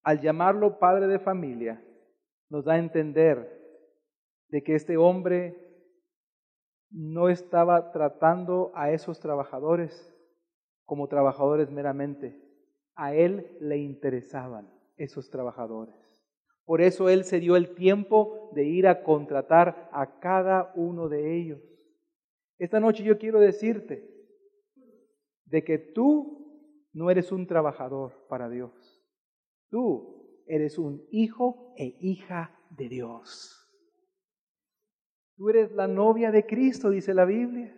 al 0.02 0.20
llamarlo 0.20 0.78
padre 0.78 1.08
de 1.08 1.18
familia, 1.18 1.82
nos 2.48 2.64
da 2.64 2.74
a 2.74 2.78
entender 2.78 3.56
de 4.48 4.62
que 4.62 4.76
este 4.76 4.96
hombre 4.96 5.66
no 6.90 7.28
estaba 7.28 7.90
tratando 7.90 8.70
a 8.76 8.92
esos 8.92 9.18
trabajadores 9.18 10.14
como 10.84 11.08
trabajadores 11.08 11.72
meramente. 11.72 12.40
A 12.94 13.14
él 13.14 13.56
le 13.60 13.78
interesaban 13.78 14.72
esos 14.96 15.28
trabajadores. 15.28 16.05
Por 16.66 16.82
eso 16.82 17.08
él 17.08 17.24
se 17.24 17.40
dio 17.40 17.56
el 17.56 17.74
tiempo 17.74 18.50
de 18.52 18.64
ir 18.64 18.86
a 18.86 19.02
contratar 19.02 19.88
a 19.92 20.18
cada 20.18 20.72
uno 20.74 21.08
de 21.08 21.38
ellos. 21.38 21.62
Esta 22.58 22.80
noche 22.80 23.02
yo 23.02 23.16
quiero 23.16 23.40
decirte 23.40 24.06
de 25.46 25.64
que 25.64 25.78
tú 25.78 26.90
no 26.92 27.10
eres 27.10 27.32
un 27.32 27.46
trabajador 27.46 28.26
para 28.28 28.50
Dios. 28.50 29.02
Tú 29.70 30.42
eres 30.46 30.76
un 30.76 31.06
hijo 31.10 31.72
e 31.78 31.96
hija 32.00 32.58
de 32.70 32.88
Dios. 32.88 33.62
Tú 35.36 35.48
eres 35.48 35.72
la 35.72 35.86
novia 35.86 36.30
de 36.30 36.44
Cristo, 36.44 36.90
dice 36.90 37.14
la 37.14 37.24
Biblia. 37.24 37.74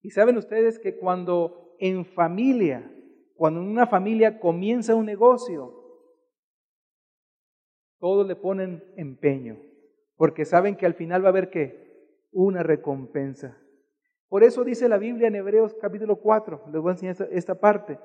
Y 0.00 0.10
saben 0.10 0.38
ustedes 0.38 0.78
que 0.78 0.96
cuando 0.96 1.76
en 1.78 2.06
familia 2.06 2.90
cuando 3.34 3.60
una 3.60 3.86
familia 3.86 4.38
comienza 4.38 4.94
un 4.94 5.06
negocio, 5.06 5.83
todos 8.04 8.26
le 8.26 8.36
ponen 8.36 8.84
empeño, 8.96 9.56
porque 10.18 10.44
saben 10.44 10.76
que 10.76 10.84
al 10.84 10.92
final 10.92 11.22
va 11.22 11.28
a 11.28 11.30
haber 11.30 11.48
que 11.48 12.28
una 12.32 12.62
recompensa. 12.62 13.56
Por 14.28 14.44
eso 14.44 14.62
dice 14.62 14.90
la 14.90 14.98
Biblia 14.98 15.28
en 15.28 15.36
Hebreos 15.36 15.74
capítulo 15.80 16.16
4, 16.16 16.64
les 16.70 16.82
voy 16.82 16.90
a 16.90 16.92
enseñar 16.92 17.16
esta, 17.30 17.54
parte, 17.54 17.98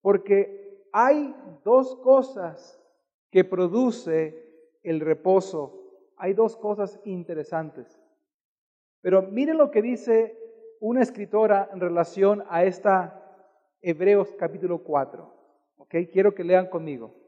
porque 0.00 0.88
hay 0.90 1.36
dos 1.64 1.96
cosas 1.96 2.82
que 3.30 3.44
produce 3.44 4.78
el 4.82 5.00
reposo. 5.00 5.82
Hay 6.16 6.32
dos 6.32 6.56
cosas 6.56 6.98
interesantes. 7.04 8.00
Pero 9.02 9.20
miren 9.20 9.58
lo 9.58 9.70
que 9.70 9.82
dice 9.82 10.34
una 10.80 11.02
escritora 11.02 11.68
en 11.74 11.80
relación 11.80 12.42
a 12.48 12.64
esta 12.64 13.22
Hebreos 13.82 14.34
capítulo 14.38 14.78
4. 14.78 15.30
¿Ok? 15.76 15.94
Quiero 16.10 16.34
que 16.34 16.42
lean 16.42 16.68
conmigo. 16.70 17.25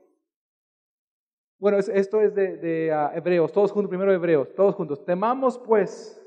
Bueno, 1.61 1.79
esto 1.79 2.21
es 2.21 2.35
de, 2.37 2.93
ah, 2.93 3.11
Hebreos, 3.13 3.51
todos 3.51 3.73
juntos, 3.73 3.89
primero 3.89 4.13
Hebreos, 4.13 4.55
todos 4.55 4.77
juntos. 4.77 5.05
Temamos 5.05 5.59
pues, 5.59 6.25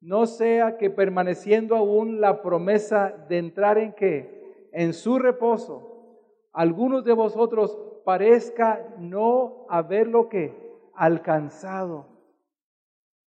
no 0.00 0.24
sea 0.24 0.78
que 0.78 0.88
permaneciendo 0.88 1.76
aún 1.76 2.22
la 2.22 2.40
promesa 2.40 3.14
de 3.28 3.36
entrar 3.36 3.76
en 3.76 3.92
qué? 3.92 4.68
En 4.72 4.94
su 4.94 5.18
reposo, 5.18 6.16
algunos 6.52 7.04
de 7.04 7.12
vosotros 7.12 7.78
parezca 8.06 8.94
no 8.98 9.66
haberlo 9.68 10.30
que 10.30 10.54
alcanzado. 10.94 12.06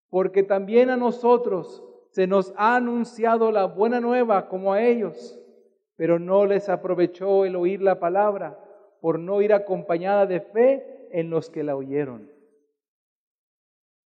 Porque 0.09 0.43
también 0.43 0.89
a 0.91 0.95
nosotros 0.95 1.83
se 2.11 2.25
nos 2.25 2.53
ha 2.55 2.77
anunciado 2.77 3.51
la 3.51 3.65
buena 3.65 3.99
nueva 3.99 4.47
como 4.47 4.71
a 4.71 4.81
ellos, 4.81 5.37
pero 5.97 6.19
no 6.19 6.45
les 6.45 6.69
aprovechó 6.69 7.43
el 7.43 7.57
oír 7.57 7.81
la 7.81 7.99
palabra 7.99 8.57
por 9.01 9.19
no 9.19 9.41
ir 9.41 9.51
acompañada 9.51 10.25
de 10.25 10.39
fe 10.39 10.92
en 11.13 11.29
los 11.29 11.49
que 11.49 11.63
la 11.63 11.77
oyeron. 11.77 12.29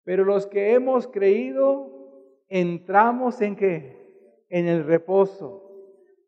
Pero 0.04 0.26
los 0.26 0.46
que 0.46 0.74
hemos 0.74 1.08
creído, 1.08 2.44
entramos 2.50 3.42
en 3.42 3.56
qué? 3.56 4.46
En 4.50 4.68
el 4.68 4.84
reposo. 4.84 5.66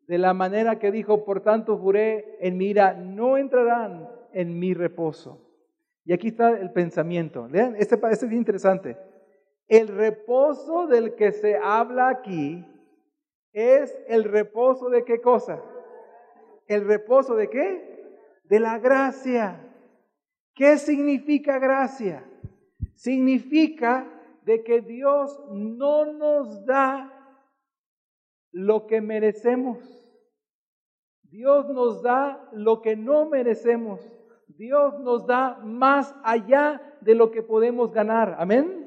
De 0.08 0.18
la 0.18 0.34
manera 0.34 0.78
que 0.78 0.90
dijo, 0.90 1.24
por 1.24 1.42
tanto 1.42 1.76
juré 1.76 2.38
en 2.40 2.56
mi 2.56 2.66
ira, 2.66 2.94
no 2.94 3.36
entrarán 3.36 4.08
en 4.32 4.58
mi 4.58 4.74
reposo. 4.74 5.46
Y 6.04 6.12
aquí 6.12 6.28
está 6.28 6.58
el 6.58 6.72
pensamiento. 6.72 7.46
Lean, 7.48 7.76
este, 7.76 7.98
este 8.10 8.26
es 8.26 8.32
interesante. 8.32 8.96
El 9.68 9.88
reposo 9.88 10.86
del 10.86 11.14
que 11.14 11.32
se 11.32 11.56
habla 11.56 12.08
aquí 12.08 12.64
es 13.52 13.96
el 14.08 14.24
reposo 14.24 14.88
de 14.88 15.04
qué 15.04 15.20
cosa? 15.20 15.62
¿El 16.66 16.86
reposo 16.86 17.34
de 17.34 17.50
qué? 17.50 18.06
De 18.44 18.58
la 18.58 18.78
gracia. 18.78 19.68
¿Qué 20.54 20.78
significa 20.78 21.58
gracia? 21.58 22.24
Significa 22.94 24.08
de 24.44 24.62
que 24.62 24.80
Dios 24.80 25.40
no 25.50 26.12
nos 26.12 26.64
da 26.66 27.12
lo 28.50 28.86
que 28.86 29.00
merecemos. 29.00 29.78
Dios 31.22 31.68
nos 31.70 32.02
da 32.02 32.48
lo 32.52 32.82
que 32.82 32.96
no 32.96 33.28
merecemos. 33.28 34.00
Dios 34.48 34.98
nos 35.00 35.26
da 35.26 35.58
más 35.64 36.14
allá 36.22 36.98
de 37.00 37.14
lo 37.14 37.30
que 37.30 37.42
podemos 37.42 37.92
ganar. 37.92 38.36
Amén 38.38 38.82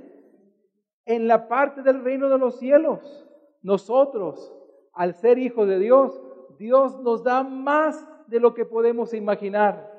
en 1.06 1.28
la 1.28 1.48
parte 1.48 1.82
del 1.82 2.04
reino 2.04 2.30
de 2.30 2.38
los 2.38 2.58
cielos. 2.58 3.28
Nosotros, 3.62 4.54
al 4.94 5.14
ser 5.14 5.38
hijos 5.38 5.68
de 5.68 5.80
Dios, 5.80 6.20
Dios 6.58 7.00
nos 7.02 7.24
da 7.24 7.44
más 7.44 8.06
de 8.28 8.40
lo 8.40 8.54
que 8.54 8.66
podemos 8.66 9.14
imaginar. 9.14 9.94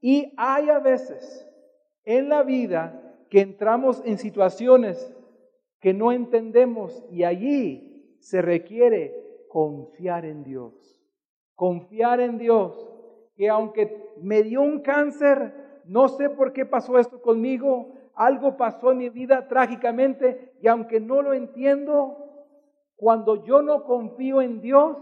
Y 0.00 0.32
hay 0.36 0.68
a 0.70 0.78
veces 0.78 1.48
en 2.04 2.28
la 2.28 2.42
vida 2.42 3.02
que 3.30 3.40
entramos 3.40 4.02
en 4.04 4.18
situaciones 4.18 5.14
que 5.80 5.92
no 5.92 6.12
entendemos 6.12 7.04
y 7.10 7.24
allí 7.24 8.16
se 8.20 8.42
requiere 8.42 9.44
confiar 9.48 10.24
en 10.24 10.44
Dios. 10.44 11.00
Confiar 11.54 12.20
en 12.20 12.38
Dios, 12.38 12.90
que 13.36 13.48
aunque 13.48 14.14
me 14.20 14.42
dio 14.42 14.62
un 14.62 14.80
cáncer, 14.80 15.54
no 15.86 16.08
sé 16.08 16.28
por 16.30 16.52
qué 16.52 16.66
pasó 16.66 16.98
esto 16.98 17.20
conmigo, 17.20 17.92
algo 18.14 18.56
pasó 18.56 18.92
en 18.92 18.98
mi 18.98 19.08
vida 19.10 19.46
trágicamente 19.48 20.54
y 20.60 20.68
aunque 20.68 21.00
no 21.00 21.22
lo 21.22 21.32
entiendo, 21.34 22.16
cuando 22.96 23.44
yo 23.44 23.62
no 23.62 23.84
confío 23.84 24.40
en 24.40 24.60
Dios, 24.60 24.96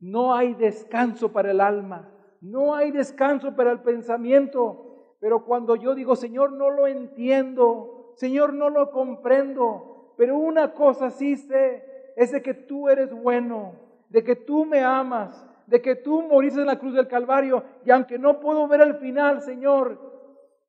no 0.00 0.34
hay 0.34 0.54
descanso 0.54 1.32
para 1.32 1.52
el 1.52 1.60
alma, 1.60 2.11
no 2.42 2.74
hay 2.74 2.90
descanso 2.90 3.54
para 3.54 3.70
el 3.70 3.80
pensamiento. 3.80 5.14
Pero 5.20 5.44
cuando 5.44 5.76
yo 5.76 5.94
digo, 5.94 6.16
Señor, 6.16 6.52
no 6.52 6.70
lo 6.70 6.86
entiendo, 6.88 8.12
Señor, 8.16 8.52
no 8.52 8.68
lo 8.68 8.90
comprendo, 8.90 10.12
pero 10.16 10.36
una 10.36 10.74
cosa 10.74 11.10
sí 11.10 11.36
sé, 11.36 12.12
es 12.16 12.32
de 12.32 12.42
que 12.42 12.52
tú 12.52 12.88
eres 12.88 13.12
bueno, 13.12 13.76
de 14.08 14.24
que 14.24 14.34
tú 14.36 14.64
me 14.64 14.80
amas, 14.80 15.46
de 15.66 15.80
que 15.80 15.94
tú 15.94 16.22
moriste 16.22 16.60
en 16.60 16.66
la 16.66 16.78
cruz 16.78 16.94
del 16.94 17.06
Calvario 17.06 17.62
y 17.84 17.90
aunque 17.90 18.18
no 18.18 18.40
puedo 18.40 18.66
ver 18.66 18.80
el 18.80 18.96
final, 18.96 19.40
Señor, 19.40 19.98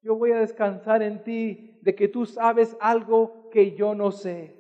yo 0.04 0.16
voy 0.16 0.32
a 0.32 0.40
descansar 0.40 1.02
en 1.02 1.24
ti 1.24 1.80
de 1.82 1.96
que 1.96 2.08
tú 2.08 2.26
sabes 2.26 2.78
algo 2.80 3.50
que 3.50 3.76
yo 3.76 3.96
no 3.96 4.12
sé. 4.12 4.56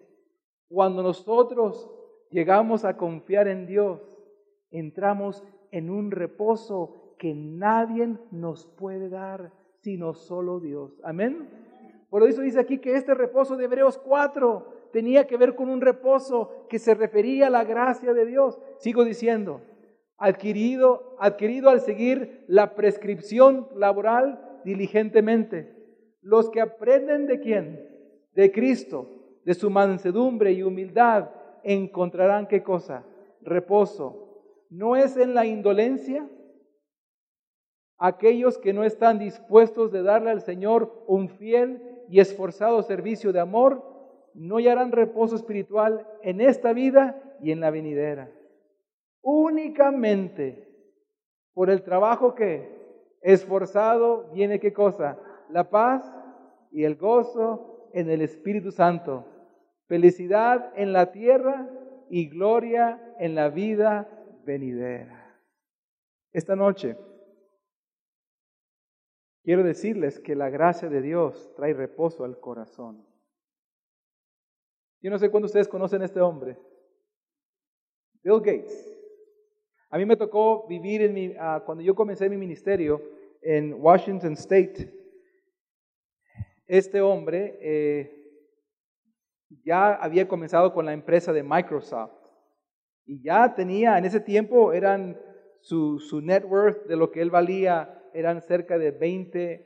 Cuando 0.67 1.03
nosotros 1.03 1.89
llegamos 2.31 2.83
a 2.83 2.97
confiar 2.97 3.47
en 3.47 3.67
Dios, 3.67 4.01
entramos 4.71 5.43
en 5.71 5.89
un 5.89 6.11
reposo 6.11 7.02
que 7.23 7.33
nadie 7.33 8.17
nos 8.31 8.65
puede 8.65 9.07
dar, 9.07 9.53
sino 9.79 10.13
solo 10.13 10.59
Dios. 10.59 10.99
Amén. 11.05 11.47
Por 12.09 12.27
eso 12.27 12.41
dice 12.41 12.59
aquí 12.59 12.79
que 12.79 12.97
este 12.97 13.13
reposo 13.13 13.55
de 13.55 13.63
Hebreos 13.63 13.97
4 13.97 14.89
tenía 14.91 15.25
que 15.25 15.37
ver 15.37 15.55
con 15.55 15.69
un 15.69 15.79
reposo 15.79 16.65
que 16.67 16.79
se 16.79 16.93
refería 16.93 17.47
a 17.47 17.49
la 17.49 17.63
gracia 17.63 18.13
de 18.13 18.25
Dios. 18.25 18.59
Sigo 18.79 19.05
diciendo, 19.05 19.61
adquirido, 20.17 21.15
adquirido 21.17 21.69
al 21.69 21.79
seguir 21.79 22.43
la 22.49 22.75
prescripción 22.75 23.69
laboral 23.73 24.59
diligentemente. 24.65 26.17
Los 26.19 26.49
que 26.49 26.59
aprenden 26.59 27.25
de 27.25 27.39
quién? 27.39 27.87
De 28.33 28.51
Cristo, 28.51 29.07
de 29.45 29.53
su 29.53 29.69
mansedumbre 29.69 30.51
y 30.51 30.61
humildad, 30.61 31.29
encontrarán 31.63 32.47
qué 32.47 32.63
cosa? 32.63 33.05
Reposo. 33.39 34.67
¿No 34.69 34.97
es 34.97 35.15
en 35.15 35.33
la 35.33 35.45
indolencia? 35.45 36.27
Aquellos 37.97 38.57
que 38.57 38.73
no 38.73 38.83
están 38.83 39.19
dispuestos 39.19 39.91
de 39.91 40.03
darle 40.03 40.31
al 40.31 40.41
Señor 40.41 41.03
un 41.07 41.29
fiel 41.29 41.81
y 42.09 42.19
esforzado 42.19 42.81
servicio 42.83 43.31
de 43.31 43.39
amor, 43.39 43.83
no 44.33 44.57
hallarán 44.57 44.91
reposo 44.91 45.35
espiritual 45.35 46.07
en 46.21 46.41
esta 46.41 46.73
vida 46.73 47.21
y 47.41 47.51
en 47.51 47.59
la 47.59 47.71
venidera. 47.71 48.31
Únicamente 49.21 50.67
por 51.53 51.69
el 51.69 51.83
trabajo 51.83 52.33
que 52.35 52.83
esforzado 53.21 54.29
viene 54.33 54.59
qué 54.59 54.73
cosa? 54.73 55.17
La 55.49 55.69
paz 55.69 56.03
y 56.71 56.83
el 56.83 56.95
gozo 56.95 57.89
en 57.93 58.09
el 58.09 58.21
Espíritu 58.21 58.71
Santo. 58.71 59.25
Felicidad 59.87 60.73
en 60.75 60.93
la 60.93 61.11
tierra 61.11 61.69
y 62.09 62.27
gloria 62.27 63.15
en 63.19 63.35
la 63.35 63.49
vida 63.49 64.09
venidera. 64.45 65.37
Esta 66.31 66.55
noche 66.55 66.97
quiero 69.43 69.63
decirles 69.63 70.19
que 70.19 70.35
la 70.35 70.49
gracia 70.49 70.89
de 70.89 71.01
Dios 71.01 71.53
trae 71.55 71.73
reposo 71.73 72.23
al 72.23 72.39
corazón. 72.39 73.05
Yo 75.01 75.11
no 75.11 75.19
sé 75.19 75.29
cuándo 75.29 75.47
ustedes 75.47 75.67
conocen 75.67 76.01
a 76.01 76.05
este 76.05 76.21
hombre. 76.21 76.57
Bill 78.23 78.39
Gates. 78.39 78.89
A 79.89 79.97
mí 79.97 80.05
me 80.05 80.15
tocó 80.15 80.65
vivir 80.67 81.01
en 81.01 81.13
mi, 81.13 81.35
ah, 81.37 81.61
cuando 81.65 81.83
yo 81.83 81.93
comencé 81.93 82.29
mi 82.29 82.37
ministerio 82.37 83.01
en 83.41 83.73
Washington 83.73 84.33
State. 84.33 84.91
Este 86.65 87.01
hombre 87.01 87.59
eh, 87.61 88.11
ya 89.63 89.93
había 89.95 90.27
comenzado 90.27 90.73
con 90.73 90.85
la 90.85 90.93
empresa 90.93 91.33
de 91.33 91.43
Microsoft 91.43 92.13
y 93.05 93.21
ya 93.21 93.53
tenía, 93.53 93.97
en 93.97 94.05
ese 94.05 94.21
tiempo 94.21 94.71
eran 94.71 95.19
su 95.59 96.21
net 96.23 96.45
worth 96.45 96.87
de 96.87 96.95
lo 96.95 97.11
que 97.11 97.21
él 97.21 97.29
valía, 97.29 98.02
eran 98.13 98.41
cerca 98.41 98.77
de 98.77 98.91
20, 98.91 99.65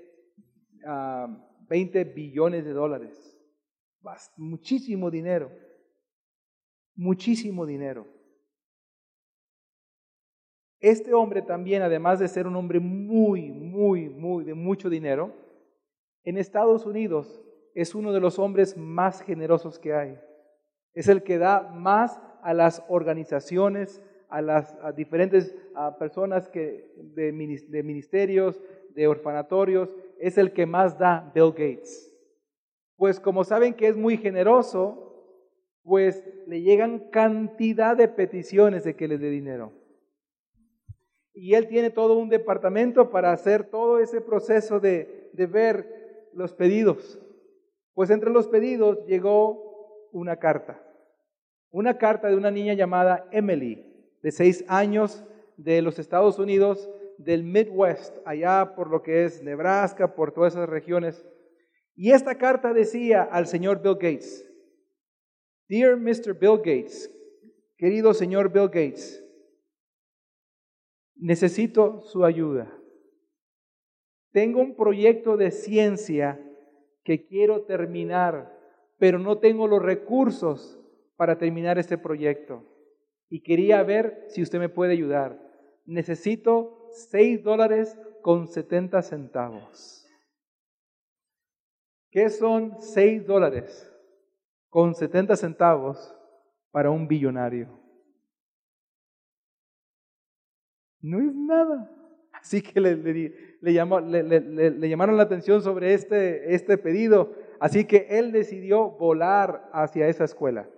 20 1.67 1.99
ah, 1.99 2.13
billones 2.15 2.65
de 2.65 2.71
dólares. 2.71 3.37
Muchísimo 4.37 5.11
dinero. 5.11 5.51
Muchísimo 6.95 7.65
dinero. 7.65 8.07
Este 10.79 11.13
hombre 11.13 11.41
también, 11.41 11.81
además 11.81 12.19
de 12.19 12.27
ser 12.27 12.47
un 12.47 12.55
hombre 12.55 12.79
muy, 12.79 13.51
muy, 13.51 14.09
muy 14.09 14.43
de 14.43 14.53
mucho 14.53 14.89
dinero, 14.89 15.33
en 16.23 16.37
Estados 16.37 16.85
Unidos 16.85 17.41
es 17.73 17.95
uno 17.95 18.11
de 18.11 18.19
los 18.19 18.39
hombres 18.39 18.77
más 18.77 19.21
generosos 19.21 19.79
que 19.79 19.93
hay. 19.93 20.19
Es 20.93 21.07
el 21.07 21.23
que 21.23 21.37
da 21.37 21.61
más 21.61 22.19
a 22.41 22.53
las 22.53 22.83
organizaciones, 22.89 24.01
a 24.30 24.41
las 24.41 24.75
diferentes 24.95 25.55
personas 25.99 26.49
que, 26.49 26.91
de, 26.97 27.32
de 27.69 27.84
ministerios, 27.84 28.61
de 28.93 29.07
orfanatorios, 29.07 29.93
es 30.19 30.38
el 30.38 30.53
que 30.53 30.65
más 30.65 30.97
da 30.97 31.32
Bill 31.34 31.51
Gates. 31.51 32.13
Pues 32.95 33.19
como 33.19 33.43
saben 33.43 33.73
que 33.73 33.88
es 33.88 33.95
muy 33.95 34.17
generoso, 34.17 35.07
pues 35.84 36.23
le 36.47 36.61
llegan 36.61 37.09
cantidad 37.11 37.95
de 37.95 38.07
peticiones 38.07 38.84
de 38.84 38.95
que 38.95 39.07
les 39.07 39.19
dé 39.19 39.30
dinero. 39.30 39.71
Y 41.34 41.53
él 41.53 41.67
tiene 41.67 41.91
todo 41.91 42.17
un 42.17 42.30
departamento 42.30 43.11
para 43.11 43.32
hacer 43.32 43.69
todo 43.69 43.99
ese 43.99 44.19
proceso 44.19 44.80
de, 44.80 45.30
de 45.34 45.45
ver 45.45 46.30
los 46.34 46.53
pedidos. 46.53 47.19
Pues 47.93 48.09
entre 48.09 48.32
los 48.32 48.47
pedidos 48.47 49.05
llegó 49.05 50.09
una 50.11 50.38
carta. 50.38 50.82
Una 51.69 51.97
carta 51.97 52.28
de 52.28 52.36
una 52.36 52.49
niña 52.49 52.73
llamada 52.73 53.28
Emily, 53.32 53.86
de 54.22 54.32
seis 54.32 54.63
años, 54.68 55.24
de 55.57 55.82
los 55.82 55.99
Estados 55.99 56.39
Unidos, 56.39 56.89
del 57.18 57.43
Midwest, 57.43 58.18
allá 58.26 58.76
por 58.76 58.89
lo 58.89 59.01
que 59.01 59.26
es 59.26 59.41
Nebraska, 59.41 60.13
por 60.15 60.32
todas 60.32 60.53
esas 60.53 60.70
regiones. 60.70 61.26
Y 61.95 62.11
esta 62.11 62.38
carta 62.38 62.74
decía 62.74 63.24
al 63.24 63.47
señor 63.47 63.82
Bill 63.82 63.95
Gates, 63.95 64.47
Dear 65.68 65.97
Mr. 65.97 66.34
Bill 66.39 66.57
Gates, 66.57 67.11
querido 67.78 68.13
señor 68.13 68.51
Bill 68.51 68.68
Gates, 68.68 69.24
necesito 71.15 72.01
su 72.01 72.24
ayuda. 72.24 72.72
Tengo 74.32 74.61
un 74.61 74.76
proyecto 74.76 75.36
de 75.36 75.51
ciencia 75.51 76.39
que 77.03 77.26
quiero 77.26 77.63
terminar, 77.63 78.55
pero 78.99 79.18
no 79.18 79.39
tengo 79.39 79.68
los 79.68 79.82
recursos 79.82 80.80
para 81.15 81.38
terminar 81.38 81.80
este 81.80 81.97
proyecto. 81.97 82.63
Y 83.30 83.41
quería 83.41 83.84
ver 83.84 84.25
si 84.30 84.41
usted 84.41 84.59
me 84.59 84.69
puede 84.69 84.93
ayudar. 84.93 85.39
Necesito 85.86 86.89
6 86.91 87.43
dólares 87.43 87.97
con 88.21 88.47
70 88.47 89.01
centavos. 89.01 90.05
¿Qué 92.09 92.30
son 92.30 92.80
6 92.80 93.25
dólares 93.25 93.93
con 94.69 94.95
70 94.95 95.36
centavos 95.36 96.15
para 96.71 96.89
un 96.89 97.07
billonario? 97.07 97.67
No 101.01 101.19
es 101.19 101.36
nada. 101.36 101.91
Así 102.34 102.61
que 102.61 102.80
le, 102.80 102.95
le, 102.95 103.73
llamó, 103.73 103.99
le, 103.99 104.89
llamaron 104.89 105.17
la 105.17 105.23
atención 105.23 105.61
sobre 105.61 105.93
este, 105.93 106.53
este 106.53 106.78
pedido. 106.78 107.34
Así 107.59 107.86
que 107.86 108.07
él 108.09 108.32
decidió 108.32 108.91
volar 108.91 109.69
hacia 109.73 110.07
esa 110.07 110.23
escuela. 110.23 110.69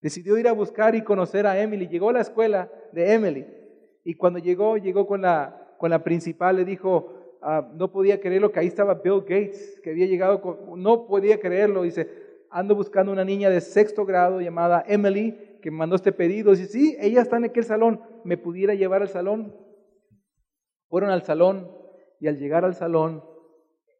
Decidió 0.00 0.38
ir 0.38 0.48
a 0.48 0.52
buscar 0.52 0.94
y 0.94 1.02
conocer 1.02 1.46
a 1.46 1.60
Emily. 1.60 1.88
Llegó 1.88 2.10
a 2.10 2.14
la 2.14 2.20
escuela 2.20 2.70
de 2.92 3.12
Emily. 3.12 3.46
Y 4.04 4.14
cuando 4.14 4.38
llegó, 4.38 4.76
llegó 4.76 5.06
con 5.06 5.22
la, 5.22 5.74
con 5.78 5.90
la 5.90 6.02
principal, 6.02 6.56
le 6.56 6.64
dijo, 6.64 7.38
ah, 7.42 7.70
no 7.74 7.92
podía 7.92 8.20
creerlo 8.20 8.50
que 8.50 8.60
ahí 8.60 8.66
estaba 8.66 8.94
Bill 8.94 9.20
Gates, 9.20 9.80
que 9.82 9.90
había 9.90 10.06
llegado, 10.06 10.40
con, 10.40 10.82
no 10.82 11.06
podía 11.06 11.38
creerlo. 11.38 11.82
Dice, 11.82 12.08
ando 12.50 12.74
buscando 12.74 13.12
una 13.12 13.24
niña 13.24 13.50
de 13.50 13.60
sexto 13.60 14.06
grado 14.06 14.40
llamada 14.40 14.84
Emily, 14.86 15.58
que 15.60 15.70
me 15.70 15.76
mandó 15.76 15.96
este 15.96 16.12
pedido. 16.12 16.52
Dice, 16.52 16.66
sí, 16.66 16.96
ella 16.98 17.20
está 17.20 17.36
en 17.36 17.44
aquel 17.44 17.64
salón, 17.64 18.00
¿me 18.24 18.36
pudiera 18.38 18.74
llevar 18.74 19.02
al 19.02 19.08
salón? 19.08 19.54
Fueron 20.88 21.10
al 21.10 21.22
salón 21.22 21.70
y 22.18 22.28
al 22.28 22.38
llegar 22.38 22.64
al 22.64 22.74
salón, 22.74 23.22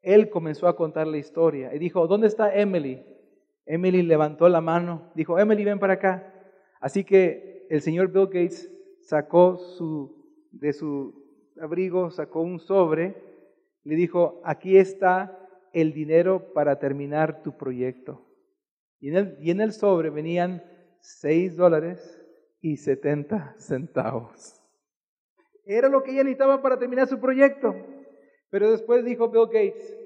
él 0.03 0.31
comenzó 0.31 0.67
a 0.67 0.77
contar 0.77 1.07
la 1.07 1.19
historia 1.19 1.75
y 1.75 1.79
dijo, 1.79 2.07
¿dónde 2.07 2.27
está 2.27 2.55
Emily? 2.55 3.05
Emily 3.73 4.03
levantó 4.03 4.49
la 4.49 4.61
mano, 4.61 5.13
dijo, 5.15 5.39
Emily, 5.39 5.65
ven 5.65 5.79
para 5.79 5.93
acá. 5.93 6.35
Así 6.81 7.05
que 7.05 7.69
el 7.71 7.83
señor 7.83 8.11
Bill 8.11 8.27
Gates 8.27 8.69
sacó 9.03 9.59
su, 9.59 10.49
de 10.51 10.73
su 10.73 11.15
abrigo, 11.61 12.11
sacó 12.11 12.41
un 12.41 12.59
sobre, 12.59 13.15
le 13.85 13.95
dijo, 13.95 14.41
aquí 14.45 14.77
está 14.77 15.39
el 15.73 15.93
dinero 15.93 16.53
para 16.53 16.81
terminar 16.81 17.45
tu 17.45 17.57
proyecto. 17.57 18.27
Y 18.99 19.11
en 19.11 19.61
el, 19.61 19.73
sobre 19.73 20.11
venían 20.11 20.65
6 20.99 21.57
dólares 21.57 22.21
y 22.61 22.77
70 22.77 23.55
centavos. 23.57 24.61
Era 25.65 25.89
lo 25.89 26.03
que 26.03 26.11
ella 26.11 26.25
necesitaba 26.25 26.61
para 26.61 26.77
terminar 26.77 27.07
su 27.07 27.21
proyecto. 27.21 27.77
Pero 28.51 28.73
después 28.73 29.05
dijo 29.05 29.29
Bill 29.29 29.47
Gates, 29.47 29.97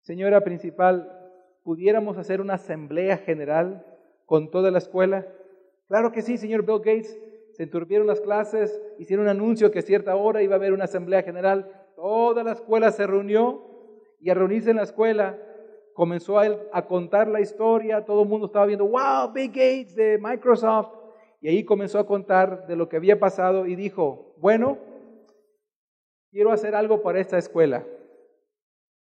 señora 0.00 0.40
principal, 0.40 1.15
pudiéramos 1.66 2.16
hacer 2.16 2.40
una 2.40 2.54
asamblea 2.54 3.18
general 3.18 3.84
con 4.24 4.52
toda 4.52 4.70
la 4.70 4.78
escuela? 4.78 5.26
Claro 5.88 6.12
que 6.12 6.22
sí, 6.22 6.38
señor 6.38 6.64
Bill 6.64 6.78
Gates. 6.78 7.18
Se 7.54 7.64
enturbieron 7.64 8.06
las 8.06 8.20
clases, 8.20 8.80
hicieron 8.98 9.24
un 9.24 9.30
anuncio 9.30 9.72
que 9.72 9.80
a 9.80 9.82
cierta 9.82 10.14
hora 10.14 10.42
iba 10.42 10.54
a 10.54 10.58
haber 10.58 10.72
una 10.72 10.84
asamblea 10.84 11.24
general. 11.24 11.68
Toda 11.96 12.44
la 12.44 12.52
escuela 12.52 12.92
se 12.92 13.04
reunió 13.04 13.64
y 14.20 14.30
a 14.30 14.34
reunirse 14.34 14.70
en 14.70 14.76
la 14.76 14.84
escuela 14.84 15.42
comenzó 15.92 16.38
a, 16.38 16.46
a 16.72 16.86
contar 16.86 17.26
la 17.26 17.40
historia. 17.40 18.04
Todo 18.04 18.22
el 18.22 18.28
mundo 18.28 18.46
estaba 18.46 18.66
viendo, 18.66 18.86
wow, 18.86 19.32
Bill 19.34 19.48
Gates 19.48 19.96
de 19.96 20.18
Microsoft. 20.22 20.92
Y 21.40 21.48
ahí 21.48 21.64
comenzó 21.64 21.98
a 21.98 22.06
contar 22.06 22.68
de 22.68 22.76
lo 22.76 22.88
que 22.88 22.96
había 22.96 23.18
pasado 23.18 23.66
y 23.66 23.74
dijo, 23.74 24.36
bueno, 24.36 24.78
quiero 26.30 26.52
hacer 26.52 26.76
algo 26.76 27.02
para 27.02 27.18
esta 27.18 27.38
escuela. 27.38 27.84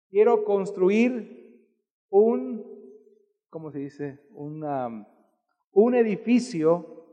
Quiero 0.09 0.43
construir 0.43 1.46
un, 2.09 2.65
¿cómo 3.49 3.71
se 3.71 3.79
dice? 3.79 4.19
un 4.31 5.95
edificio, 5.95 7.05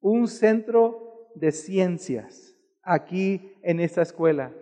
un 0.00 0.28
centro 0.28 1.30
de 1.34 1.50
ciencias 1.52 2.56
aquí 2.82 3.52
en 3.62 3.80
esta 3.80 4.02
escuela. 4.02 4.54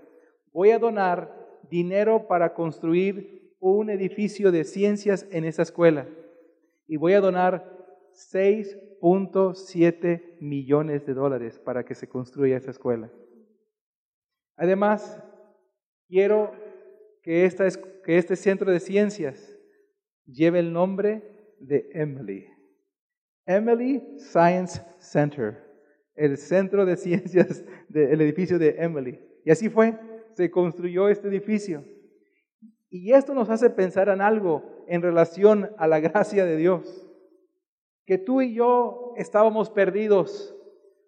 Voy 0.52 0.70
a 0.70 0.78
donar 0.78 1.36
dinero 1.70 2.26
para 2.26 2.54
construir 2.54 3.54
un 3.60 3.90
edificio 3.90 4.50
de 4.52 4.64
ciencias 4.64 5.26
en 5.30 5.44
esta 5.44 5.62
escuela. 5.62 6.08
Y 6.86 6.96
voy 6.96 7.12
a 7.14 7.20
donar 7.20 7.76
6.7 8.12 10.38
millones 10.40 11.04
de 11.06 11.14
dólares 11.14 11.58
para 11.58 11.84
que 11.84 11.94
se 11.94 12.08
construya 12.08 12.56
esa 12.56 12.70
escuela. 12.70 13.10
Además, 14.56 15.22
quiero 16.08 16.52
que, 17.22 17.44
esta, 17.44 17.68
que 18.04 18.18
este 18.18 18.36
centro 18.36 18.70
de 18.70 18.80
ciencias 18.80 19.55
lleva 20.26 20.58
el 20.58 20.72
nombre 20.72 21.54
de 21.60 21.88
Emily. 21.92 22.46
Emily 23.46 24.02
Science 24.18 24.82
Center, 24.98 25.62
el 26.14 26.36
centro 26.36 26.84
de 26.84 26.96
ciencias 26.96 27.64
del 27.88 28.20
edificio 28.20 28.58
de 28.58 28.76
Emily. 28.78 29.20
Y 29.44 29.50
así 29.50 29.68
fue, 29.68 29.98
se 30.32 30.50
construyó 30.50 31.08
este 31.08 31.28
edificio. 31.28 31.84
Y 32.90 33.12
esto 33.12 33.34
nos 33.34 33.50
hace 33.50 33.70
pensar 33.70 34.08
en 34.08 34.20
algo 34.20 34.84
en 34.88 35.02
relación 35.02 35.70
a 35.78 35.86
la 35.86 36.00
gracia 36.00 36.44
de 36.44 36.56
Dios. 36.56 37.06
Que 38.04 38.18
tú 38.18 38.40
y 38.42 38.54
yo 38.54 39.12
estábamos 39.16 39.70
perdidos. 39.70 40.56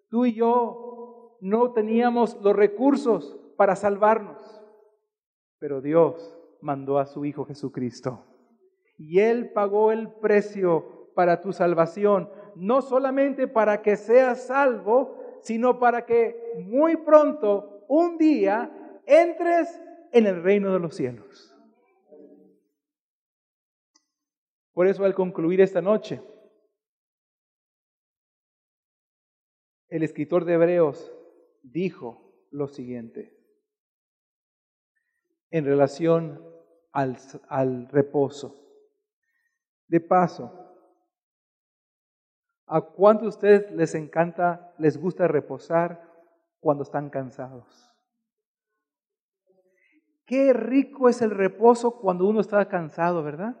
Tú 0.09 0.25
y 0.25 0.33
yo 0.33 1.37
no 1.41 1.71
teníamos 1.73 2.37
los 2.41 2.55
recursos 2.55 3.37
para 3.57 3.75
salvarnos. 3.75 4.41
Pero 5.59 5.81
Dios 5.81 6.37
mandó 6.61 6.99
a 6.99 7.05
su 7.05 7.25
Hijo 7.25 7.45
Jesucristo 7.45 8.28
y 8.99 9.21
Él 9.21 9.51
pagó 9.53 9.91
el 9.93 10.11
precio 10.11 11.09
para 11.15 11.41
tu 11.41 11.53
salvación, 11.53 12.29
no 12.55 12.81
solamente 12.81 13.47
para 13.47 13.81
que 13.81 13.95
seas 13.95 14.45
salvo, 14.45 15.39
sino 15.41 15.79
para 15.79 16.05
que 16.05 16.53
muy 16.57 16.97
pronto, 16.97 17.85
un 17.87 18.17
día, 18.17 19.01
entres 19.05 19.81
en 20.11 20.27
el 20.27 20.43
reino 20.43 20.73
de 20.73 20.79
los 20.79 20.95
cielos. 20.95 21.55
Por 24.73 24.87
eso 24.87 25.05
al 25.05 25.15
concluir 25.15 25.61
esta 25.61 25.81
noche, 25.81 26.21
el 29.87 30.03
escritor 30.03 30.43
de 30.43 30.53
Hebreos 30.53 31.11
dijo 31.63 32.47
lo 32.51 32.67
siguiente 32.67 33.35
en 35.51 35.65
relación 35.65 36.45
al, 36.91 37.17
al 37.47 37.87
reposo. 37.87 38.68
De 39.89 39.99
paso, 39.99 40.53
¿a 42.67 42.79
cuántos 42.79 43.23
de 43.23 43.29
ustedes 43.29 43.71
les 43.71 43.95
encanta, 43.95 44.73
les 44.77 44.97
gusta 44.97 45.27
reposar 45.27 46.01
cuando 46.59 46.83
están 46.83 47.09
cansados? 47.09 47.65
Qué 50.25 50.53
rico 50.53 51.09
es 51.09 51.23
el 51.23 51.31
reposo 51.31 51.99
cuando 51.99 52.27
uno 52.27 52.39
está 52.39 52.67
cansado, 52.67 53.23
¿verdad? 53.23 53.55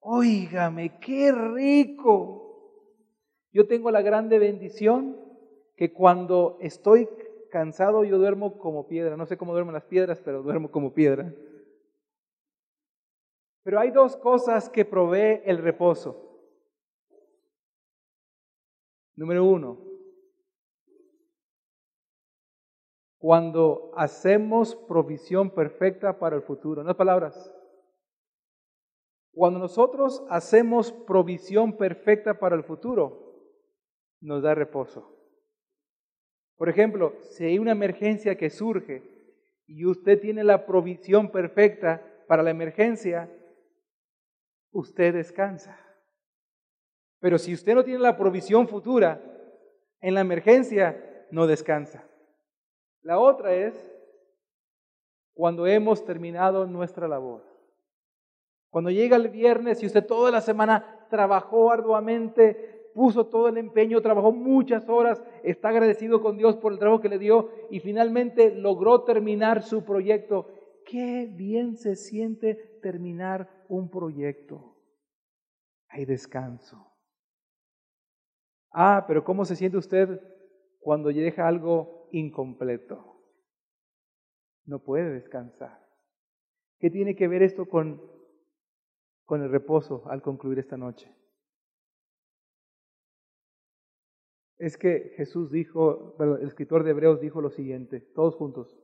Óigame, 0.00 0.98
qué 1.00 1.32
rico. 1.32 2.50
Yo 3.50 3.66
tengo 3.66 3.90
la 3.90 4.02
grande 4.02 4.38
bendición 4.38 5.16
que 5.74 5.94
cuando 5.94 6.58
estoy 6.60 7.08
cansado 7.50 8.04
yo 8.04 8.18
duermo 8.18 8.58
como 8.58 8.86
piedra. 8.86 9.16
No 9.16 9.24
sé 9.24 9.38
cómo 9.38 9.52
duermen 9.52 9.72
las 9.72 9.86
piedras, 9.86 10.20
pero 10.22 10.42
duermo 10.42 10.70
como 10.70 10.92
piedra. 10.92 11.32
Pero 13.62 13.78
hay 13.78 13.90
dos 13.90 14.16
cosas 14.16 14.68
que 14.68 14.84
provee 14.84 15.42
el 15.44 15.58
reposo. 15.58 16.26
Número 19.16 19.44
uno, 19.44 19.90
cuando 23.20 23.92
hacemos 23.96 24.74
provisión 24.74 25.50
perfecta 25.50 26.18
para 26.18 26.36
el 26.36 26.42
futuro. 26.42 26.82
No 26.82 26.96
palabras. 26.96 27.54
Cuando 29.32 29.58
nosotros 29.58 30.24
hacemos 30.30 30.90
provisión 30.90 31.76
perfecta 31.76 32.38
para 32.38 32.56
el 32.56 32.64
futuro, 32.64 33.36
nos 34.22 34.42
da 34.42 34.54
reposo. 34.54 35.16
Por 36.56 36.70
ejemplo, 36.70 37.14
si 37.20 37.44
hay 37.44 37.58
una 37.58 37.72
emergencia 37.72 38.36
que 38.36 38.48
surge 38.48 39.02
y 39.66 39.84
usted 39.84 40.18
tiene 40.18 40.42
la 40.42 40.64
provisión 40.66 41.30
perfecta 41.30 42.02
para 42.26 42.42
la 42.42 42.50
emergencia, 42.50 43.30
usted 44.72 45.14
descansa. 45.14 45.78
Pero 47.18 47.38
si 47.38 47.52
usted 47.52 47.74
no 47.74 47.84
tiene 47.84 48.00
la 48.00 48.16
provisión 48.16 48.66
futura, 48.68 49.20
en 50.00 50.14
la 50.14 50.22
emergencia 50.22 51.26
no 51.30 51.46
descansa. 51.46 52.04
La 53.02 53.18
otra 53.18 53.52
es 53.54 53.94
cuando 55.34 55.66
hemos 55.66 56.04
terminado 56.04 56.66
nuestra 56.66 57.08
labor. 57.08 57.44
Cuando 58.70 58.90
llega 58.90 59.16
el 59.16 59.28
viernes 59.28 59.82
y 59.82 59.86
usted 59.86 60.06
toda 60.06 60.30
la 60.30 60.40
semana 60.40 61.06
trabajó 61.10 61.72
arduamente, 61.72 62.90
puso 62.94 63.26
todo 63.26 63.48
el 63.48 63.56
empeño, 63.56 64.00
trabajó 64.00 64.32
muchas 64.32 64.88
horas, 64.88 65.22
está 65.42 65.70
agradecido 65.70 66.22
con 66.22 66.36
Dios 66.36 66.56
por 66.56 66.72
el 66.72 66.78
trabajo 66.78 67.00
que 67.00 67.08
le 67.08 67.18
dio 67.18 67.50
y 67.70 67.80
finalmente 67.80 68.54
logró 68.54 69.02
terminar 69.02 69.62
su 69.62 69.84
proyecto. 69.84 70.46
Qué 70.84 71.28
bien 71.30 71.76
se 71.76 71.96
siente 71.96 72.54
terminar 72.82 73.48
un 73.70 73.90
proyecto. 73.90 74.76
Hay 75.88 76.04
descanso. 76.04 76.86
Ah, 78.70 79.04
pero 79.08 79.24
¿cómo 79.24 79.44
se 79.44 79.56
siente 79.56 79.78
usted 79.78 80.20
cuando 80.78 81.08
deja 81.08 81.48
algo 81.48 82.08
incompleto? 82.12 83.20
No 84.64 84.84
puede 84.84 85.10
descansar. 85.10 85.84
¿Qué 86.78 86.90
tiene 86.90 87.16
que 87.16 87.26
ver 87.26 87.42
esto 87.42 87.66
con 87.66 88.00
con 89.30 89.44
el 89.44 89.50
reposo 89.52 90.02
al 90.06 90.22
concluir 90.22 90.58
esta 90.58 90.76
noche. 90.76 91.08
Es 94.58 94.76
que 94.76 95.12
Jesús 95.16 95.52
dijo, 95.52 96.16
el 96.18 96.44
escritor 96.48 96.82
de 96.82 96.90
Hebreos 96.90 97.20
dijo 97.20 97.40
lo 97.40 97.50
siguiente, 97.50 98.00
todos 98.00 98.34
juntos, 98.34 98.76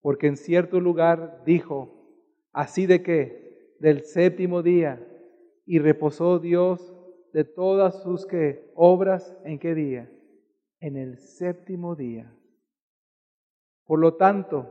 porque 0.00 0.26
en 0.26 0.38
cierto 0.38 0.80
lugar 0.80 1.44
dijo, 1.46 2.04
así 2.52 2.86
de 2.86 3.04
que, 3.04 3.45
del 3.78 4.02
séptimo 4.02 4.62
día, 4.62 5.04
y 5.64 5.78
reposó 5.78 6.38
Dios 6.38 6.94
de 7.32 7.44
todas 7.44 8.02
sus 8.02 8.26
obras, 8.74 9.36
¿en 9.44 9.58
qué 9.58 9.74
día? 9.74 10.10
En 10.80 10.96
el 10.96 11.18
séptimo 11.18 11.96
día. 11.96 12.32
Por 13.84 13.98
lo 13.98 14.14
tanto, 14.14 14.68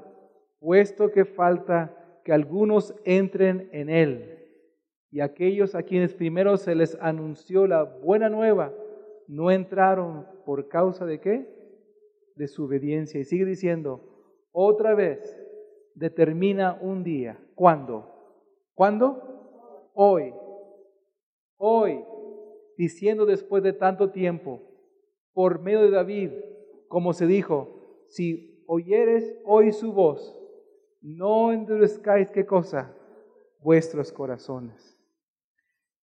puesto 0.60 1.12
que 1.12 1.26
falta 1.26 2.22
que 2.24 2.34
algunos 2.34 2.95
entren 3.03 3.70
en 3.72 3.89
él, 3.89 4.32
y 5.12 5.22
aquellos 5.22 5.76
a 5.76 5.84
quienes 5.84 6.14
primero 6.14 6.58
se 6.58 6.76
les 6.76 6.97
anunció 6.99 7.68
la 7.68 7.84
buena 7.84 8.30
nueva 8.30 8.74
no 9.28 9.51
entraron 9.51 10.28
por 10.45 10.68
causa 10.68 11.06
de 11.06 11.20
qué? 11.20 11.47
De 12.36 12.47
su 12.47 12.66
obediencia. 12.66 13.20
Y 13.20 13.24
sigue 13.24 13.45
diciendo, 13.45 14.01
otra 14.51 14.93
vez 14.93 15.41
determina 15.93 16.78
un 16.82 17.03
día. 17.03 17.39
¿Cuándo? 17.56 18.14
¿Cuándo? 18.76 19.91
Hoy. 19.93 20.34
Hoy, 21.57 22.03
diciendo 22.78 23.26
después 23.26 23.63
de 23.63 23.73
tanto 23.73 24.11
tiempo, 24.11 24.61
por 25.34 25.61
medio 25.61 25.82
de 25.82 25.91
David, 25.91 26.32
como 26.89 27.13
se 27.13 27.26
dijo, 27.26 28.03
si 28.07 28.63
oyeres 28.67 29.38
hoy 29.45 29.71
su 29.71 29.93
voz, 29.93 30.38
no 31.01 31.53
endurezcáis 31.53 32.30
qué 32.30 32.45
cosa, 32.45 32.93
vuestros 33.59 34.11
corazones. 34.11 34.97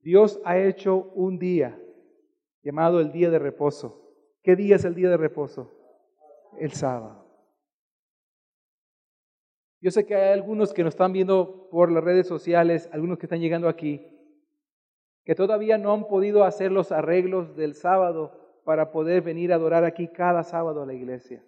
Dios 0.01 0.41
ha 0.45 0.59
hecho 0.59 1.11
un 1.15 1.39
día 1.39 1.79
llamado 2.63 3.01
el 3.01 3.13
día 3.13 3.31
de 3.31 3.39
reposo. 3.39 4.01
¿Qué 4.43 4.57
día 4.57 4.77
es 4.77 4.85
el 4.85 4.95
día 4.95 5.11
de 5.11 5.17
reposo? 5.17 5.71
El 6.59 6.73
sábado. 6.73 7.22
Yo 9.83 9.91
sé 9.91 10.07
que 10.07 10.15
hay 10.15 10.33
algunos 10.33 10.73
que 10.73 10.85
nos 10.85 10.95
están 10.95 11.13
viendo 11.13 11.69
por 11.69 11.91
las 11.91 12.05
redes 12.05 12.29
sociales, 12.29 12.89
algunos 12.93 13.19
que 13.19 13.27
están 13.27 13.41
llegando 13.41 13.69
aquí, 13.69 14.07
que 15.25 15.35
todavía 15.35 15.77
no 15.77 15.93
han 15.93 16.07
podido 16.07 16.45
hacer 16.45 16.71
los 16.71 16.93
arreglos 16.93 17.57
del 17.57 17.75
sábado 17.75 18.61
para 18.65 18.93
poder 18.93 19.23
venir 19.23 19.53
a 19.53 19.57
adorar 19.57 19.85
aquí 19.85 20.07
cada 20.07 20.45
sábado 20.45 20.83
a 20.83 20.87
la 20.87 20.95
iglesia. 20.95 21.45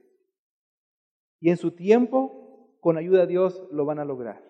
Y 1.38 1.50
en 1.50 1.56
su 1.56 1.76
tiempo, 1.76 2.76
con 2.80 2.98
ayuda 2.98 3.20
de 3.20 3.28
Dios, 3.28 3.68
lo 3.70 3.84
van 3.84 4.00
a 4.00 4.04
lograr. 4.04 4.42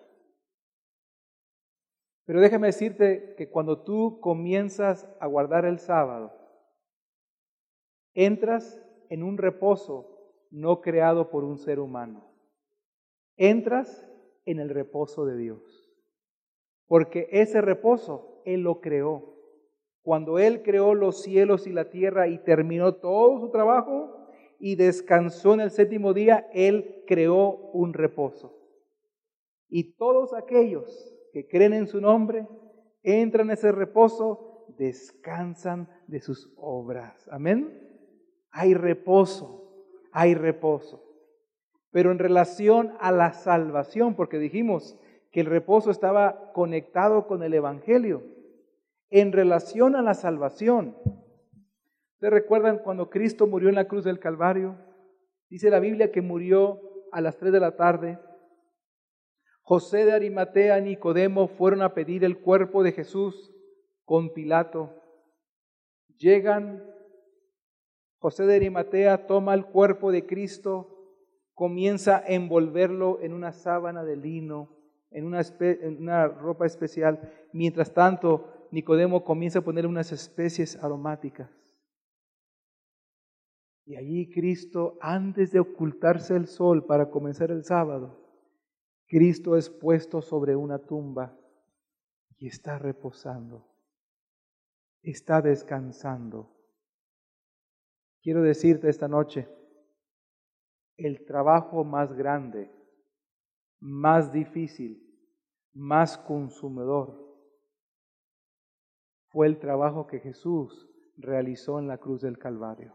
Pero 2.25 2.41
déjame 2.41 2.67
decirte 2.67 3.35
que 3.37 3.51
cuando 3.51 3.83
tú 3.83 4.19
comienzas 4.19 5.07
a 5.19 5.27
guardar 5.27 5.63
el 5.65 5.77
sábado, 5.77 6.33
entras 8.15 8.81
en 9.09 9.21
un 9.21 9.37
reposo 9.37 10.47
no 10.49 10.81
creado 10.81 11.29
por 11.29 11.43
un 11.43 11.59
ser 11.59 11.79
humano. 11.79 12.34
Entras 13.37 14.07
en 14.45 14.59
el 14.59 14.69
reposo 14.69 15.25
de 15.25 15.37
Dios. 15.37 15.91
Porque 16.87 17.27
ese 17.31 17.61
reposo 17.61 18.41
Él 18.45 18.61
lo 18.61 18.79
creó. 18.79 19.33
Cuando 20.01 20.39
Él 20.39 20.61
creó 20.61 20.93
los 20.93 21.23
cielos 21.23 21.67
y 21.67 21.71
la 21.71 21.89
tierra 21.89 22.27
y 22.27 22.37
terminó 22.39 22.95
todo 22.95 23.39
su 23.39 23.49
trabajo 23.49 24.29
y 24.59 24.75
descansó 24.75 25.53
en 25.55 25.61
el 25.61 25.71
séptimo 25.71 26.13
día, 26.13 26.47
Él 26.53 27.03
creó 27.07 27.71
un 27.73 27.93
reposo. 27.93 28.55
Y 29.67 29.95
todos 29.95 30.33
aquellos 30.33 31.11
que 31.33 31.47
creen 31.47 31.73
en 31.73 31.87
su 31.87 31.99
nombre, 31.99 32.47
entran 33.03 33.47
en 33.47 33.53
ese 33.55 33.71
reposo, 33.71 34.65
descansan 34.77 35.89
de 36.07 36.21
sus 36.21 36.53
obras. 36.55 37.27
Amén. 37.29 37.81
Hay 38.51 38.73
reposo, 38.73 39.87
hay 40.11 40.33
reposo. 40.33 41.04
Pero 41.95 42.11
en 42.11 42.19
relación 42.19 42.91
a 42.99 43.13
la 43.13 43.31
salvación, 43.31 44.15
porque 44.15 44.37
dijimos 44.37 44.97
que 45.31 45.39
el 45.39 45.45
reposo 45.45 45.91
estaba 45.91 46.51
conectado 46.51 47.25
con 47.25 47.41
el 47.41 47.53
Evangelio, 47.53 48.21
en 49.09 49.31
relación 49.31 49.95
a 49.95 50.01
la 50.01 50.13
salvación. 50.13 50.97
¿Ustedes 52.15 52.33
recuerdan 52.33 52.79
cuando 52.79 53.09
Cristo 53.09 53.47
murió 53.47 53.69
en 53.69 53.75
la 53.75 53.87
cruz 53.87 54.03
del 54.03 54.19
Calvario? 54.19 54.75
Dice 55.49 55.69
la 55.69 55.79
Biblia 55.79 56.11
que 56.11 56.21
murió 56.21 56.81
a 57.13 57.21
las 57.21 57.37
3 57.37 57.53
de 57.53 57.59
la 57.61 57.77
tarde 57.77 58.19
José 59.61 60.03
de 60.03 60.11
Arimatea 60.11 60.79
y 60.79 60.81
Nicodemo 60.81 61.47
fueron 61.47 61.81
a 61.81 61.93
pedir 61.93 62.25
el 62.25 62.39
cuerpo 62.39 62.83
de 62.83 62.91
Jesús 62.91 63.55
con 64.03 64.33
Pilato. 64.33 65.01
Llegan, 66.17 66.83
José 68.17 68.45
de 68.47 68.55
Arimatea 68.57 69.27
toma 69.27 69.53
el 69.53 69.65
cuerpo 69.67 70.11
de 70.11 70.25
Cristo, 70.25 70.94
comienza 71.55 72.17
a 72.17 72.27
envolverlo 72.27 73.21
en 73.21 73.33
una 73.33 73.53
sábana 73.53 74.03
de 74.03 74.17
lino, 74.17 74.75
en 75.09 75.25
una, 75.25 76.27
ropa 76.27 76.65
especial. 76.65 77.47
Mientras 77.53 77.93
tanto, 77.93 78.67
Nicodemo 78.71 79.23
comienza 79.23 79.59
a 79.59 79.63
poner 79.63 79.87
unas 79.87 80.11
especies 80.11 80.75
aromáticas. 80.83 81.49
Y 83.85 83.95
allí 83.95 84.29
Cristo, 84.29 84.97
antes 84.99 85.51
de 85.51 85.59
ocultarse 85.59 86.35
el 86.35 86.47
sol 86.47 86.85
para 86.85 87.09
comenzar 87.09 87.51
el 87.51 87.63
sábado, 87.63 88.21
Cristo 89.07 89.55
es 89.55 89.69
puesto 89.69 90.21
sobre 90.21 90.55
una 90.55 90.79
tumba 90.79 91.37
y 92.37 92.47
está 92.47 92.77
reposando, 92.79 93.65
está 95.01 95.41
descansando. 95.41 96.51
Quiero 98.21 98.41
decirte 98.41 98.89
esta 98.89 99.07
noche, 99.07 99.47
el 100.97 101.25
trabajo 101.25 101.83
más 101.83 102.13
grande, 102.13 102.71
más 103.79 104.31
difícil, 104.31 105.01
más 105.73 106.17
consumidor, 106.17 107.23
fue 109.29 109.47
el 109.47 109.59
trabajo 109.59 110.07
que 110.07 110.19
Jesús 110.19 110.89
realizó 111.17 111.79
en 111.79 111.87
la 111.87 111.97
cruz 111.97 112.21
del 112.21 112.37
Calvario. 112.37 112.93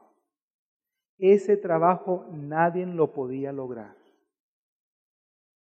Ese 1.19 1.57
trabajo 1.57 2.27
nadie 2.33 2.87
lo 2.87 3.13
podía 3.13 3.53
lograr 3.53 4.01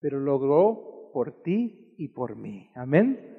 pero 0.03 0.19
logró 0.19 1.11
por 1.15 1.43
ti 1.43 1.95
y 1.97 2.09
por 2.09 2.35
mí. 2.35 2.71
Amén. 2.75 3.39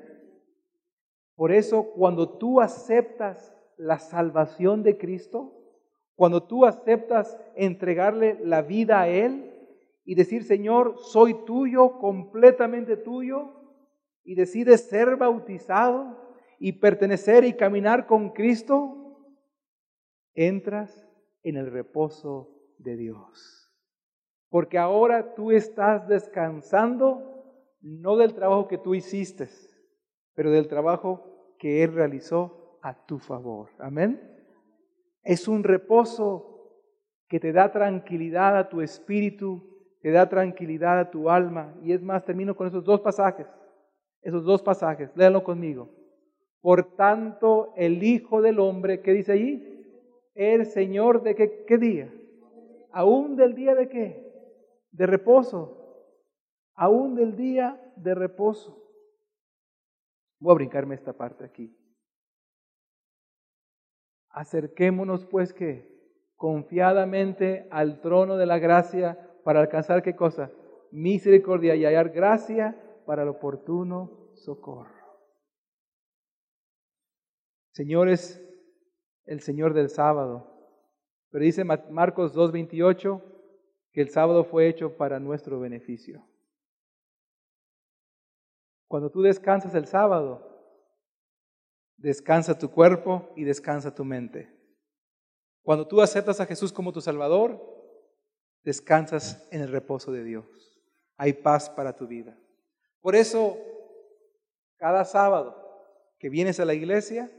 Por 1.35 1.51
eso 1.51 1.91
cuando 1.91 2.37
tú 2.37 2.61
aceptas 2.61 3.53
la 3.77 3.99
salvación 3.99 4.81
de 4.81 4.97
Cristo, 4.97 5.62
cuando 6.16 6.43
tú 6.43 6.66
aceptas 6.66 7.38
entregarle 7.55 8.39
la 8.43 8.61
vida 8.61 9.01
a 9.01 9.07
Él 9.07 9.51
y 10.05 10.16
decir, 10.16 10.43
Señor, 10.43 10.97
soy 10.97 11.45
tuyo, 11.45 11.97
completamente 11.99 12.97
tuyo, 12.97 13.51
y 14.24 14.36
decides 14.36 14.88
ser 14.88 15.16
bautizado 15.18 16.18
y 16.59 16.74
pertenecer 16.74 17.43
y 17.43 17.53
caminar 17.53 18.05
con 18.05 18.30
Cristo, 18.30 19.28
entras 20.34 21.07
en 21.41 21.57
el 21.57 21.72
reposo 21.72 22.49
de 22.78 22.95
Dios. 22.95 23.72
Porque 24.49 24.78
ahora 24.78 25.34
tú 25.36 25.51
estás 25.51 26.07
descansando 26.07 27.34
no 27.82 28.16
del 28.16 28.34
trabajo 28.34 28.68
que 28.68 28.78
tú 28.78 28.95
hiciste, 28.95 29.49
pero 30.36 30.51
del 30.51 30.68
trabajo 30.68 31.55
que 31.59 31.84
Él 31.84 31.93
realizó 31.93 32.80
a 32.82 33.05
tu 33.05 33.20
favor. 33.20 33.70
Amén. 33.80 34.32
Es 35.24 35.47
un 35.47 35.63
reposo 35.63 36.82
que 37.28 37.39
te 37.39 37.51
da 37.51 37.71
tranquilidad 37.71 38.57
a 38.57 38.69
tu 38.69 38.82
espíritu, 38.82 39.63
te 40.01 40.11
da 40.11 40.30
tranquilidad 40.30 40.99
a 40.99 41.11
tu 41.11 41.30
alma. 41.30 41.74
Y 41.82 41.93
es 41.93 42.01
más, 42.01 42.24
termino 42.24 42.55
con 42.55 42.67
esos 42.67 42.84
dos 42.84 43.01
pasajes. 43.01 43.47
Esos 44.21 44.43
dos 44.43 44.61
pasajes, 44.61 45.09
léanlo 45.15 45.43
conmigo. 45.43 45.89
Por 46.61 46.95
tanto, 46.95 47.74
el 47.76 48.03
Hijo 48.03 48.41
del 48.41 48.59
Hombre, 48.59 49.01
¿qué 49.01 49.11
dice 49.11 49.34
allí? 49.34 49.86
El 50.36 50.65
Señor 50.65 51.24
de 51.24 51.36
qué, 51.36 51.65
qué 51.65 51.78
día? 51.78 52.13
Aún 52.91 53.36
del 53.36 53.55
día 53.55 53.76
de 53.76 53.89
qué? 53.89 54.34
de 54.93 55.07
reposo, 55.07 56.15
aún 56.76 57.15
del 57.15 57.36
día 57.36 57.93
de 57.97 58.15
reposo. 58.15 58.80
Voy 60.39 60.51
a 60.51 60.55
brincarme 60.55 60.95
esta 60.95 61.13
parte 61.13 61.43
aquí. 61.43 61.76
Acerquémonos 64.34 65.25
pues 65.25 65.53
que 65.53 65.89
confiadamente 66.36 67.67
al 67.71 68.01
trono 68.01 68.36
de 68.36 68.45
la 68.45 68.59
gracia 68.59 69.17
para 69.43 69.61
alcanzar 69.61 70.01
qué 70.01 70.15
cosa? 70.15 70.51
Misericordia 70.91 71.75
y 71.75 71.86
hallar 71.86 72.09
gracia 72.09 72.77
para 73.05 73.23
el 73.23 73.29
oportuno 73.29 74.31
socorro. 74.34 74.91
Señor 77.71 78.09
es 78.09 78.43
el 79.25 79.39
Señor 79.39 79.73
del 79.73 79.89
sábado. 79.89 80.49
Pero 81.29 81.45
dice 81.45 81.63
Marcos 81.63 82.36
2.28, 82.36 83.21
que 83.91 84.01
el 84.01 84.09
sábado 84.09 84.43
fue 84.43 84.67
hecho 84.67 84.97
para 84.97 85.19
nuestro 85.19 85.59
beneficio. 85.59 86.23
Cuando 88.88 89.09
tú 89.09 89.21
descansas 89.21 89.73
el 89.73 89.88
sábado, 89.88 90.53
descansa 91.97 92.57
tu 92.57 92.71
cuerpo 92.71 93.31
y 93.35 93.43
descansa 93.43 93.93
tu 93.93 94.03
mente. 94.05 94.53
Cuando 95.63 95.87
tú 95.87 96.01
aceptas 96.01 96.39
a 96.39 96.45
Jesús 96.45 96.73
como 96.73 96.91
tu 96.91 97.01
Salvador, 97.01 97.61
descansas 98.63 99.47
en 99.51 99.61
el 99.61 99.69
reposo 99.69 100.11
de 100.11 100.23
Dios. 100.23 100.45
Hay 101.17 101.33
paz 101.33 101.69
para 101.69 101.95
tu 101.95 102.07
vida. 102.07 102.37
Por 103.01 103.15
eso, 103.15 103.57
cada 104.77 105.05
sábado 105.05 105.59
que 106.19 106.29
vienes 106.29 106.59
a 106.59 106.65
la 106.65 106.73
iglesia, 106.73 107.31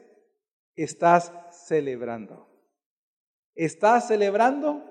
estás 0.77 1.33
celebrando. 1.51 2.49
Estás 3.55 4.09
celebrando 4.09 4.83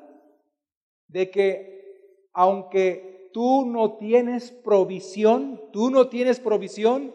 de 1.08 1.30
que 1.30 2.30
aunque 2.34 3.30
tú 3.34 3.66
no 3.66 3.98
tienes 3.98 4.52
provisión, 4.52 5.62
tú 5.72 5.90
no 5.90 6.10
tienes 6.10 6.40
provisión 6.40 7.14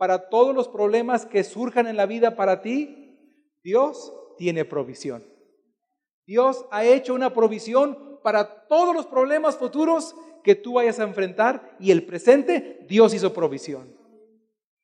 para 0.00 0.30
todos 0.30 0.54
los 0.54 0.66
problemas 0.66 1.26
que 1.26 1.44
surjan 1.44 1.86
en 1.86 1.94
la 1.94 2.06
vida 2.06 2.34
para 2.34 2.62
ti, 2.62 3.36
Dios 3.62 4.14
tiene 4.38 4.64
provisión. 4.64 5.22
Dios 6.26 6.64
ha 6.70 6.86
hecho 6.86 7.12
una 7.12 7.34
provisión 7.34 8.18
para 8.22 8.66
todos 8.66 8.94
los 8.94 9.04
problemas 9.04 9.58
futuros 9.58 10.16
que 10.42 10.54
tú 10.54 10.72
vayas 10.72 11.00
a 11.00 11.02
enfrentar 11.02 11.76
y 11.78 11.90
el 11.90 12.06
presente, 12.06 12.78
Dios 12.88 13.12
hizo 13.12 13.34
provisión. 13.34 13.94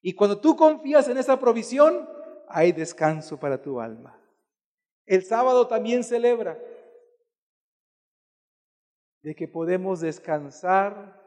Y 0.02 0.12
cuando 0.12 0.38
tú 0.38 0.54
confías 0.54 1.08
en 1.08 1.16
esa 1.16 1.40
provisión, 1.40 2.06
hay 2.46 2.72
descanso 2.72 3.40
para 3.40 3.62
tu 3.62 3.80
alma. 3.80 4.22
El 5.06 5.24
sábado 5.24 5.66
también 5.66 6.04
celebra 6.04 6.62
de 9.22 9.34
que 9.34 9.48
podemos 9.48 10.00
descansar 10.00 11.18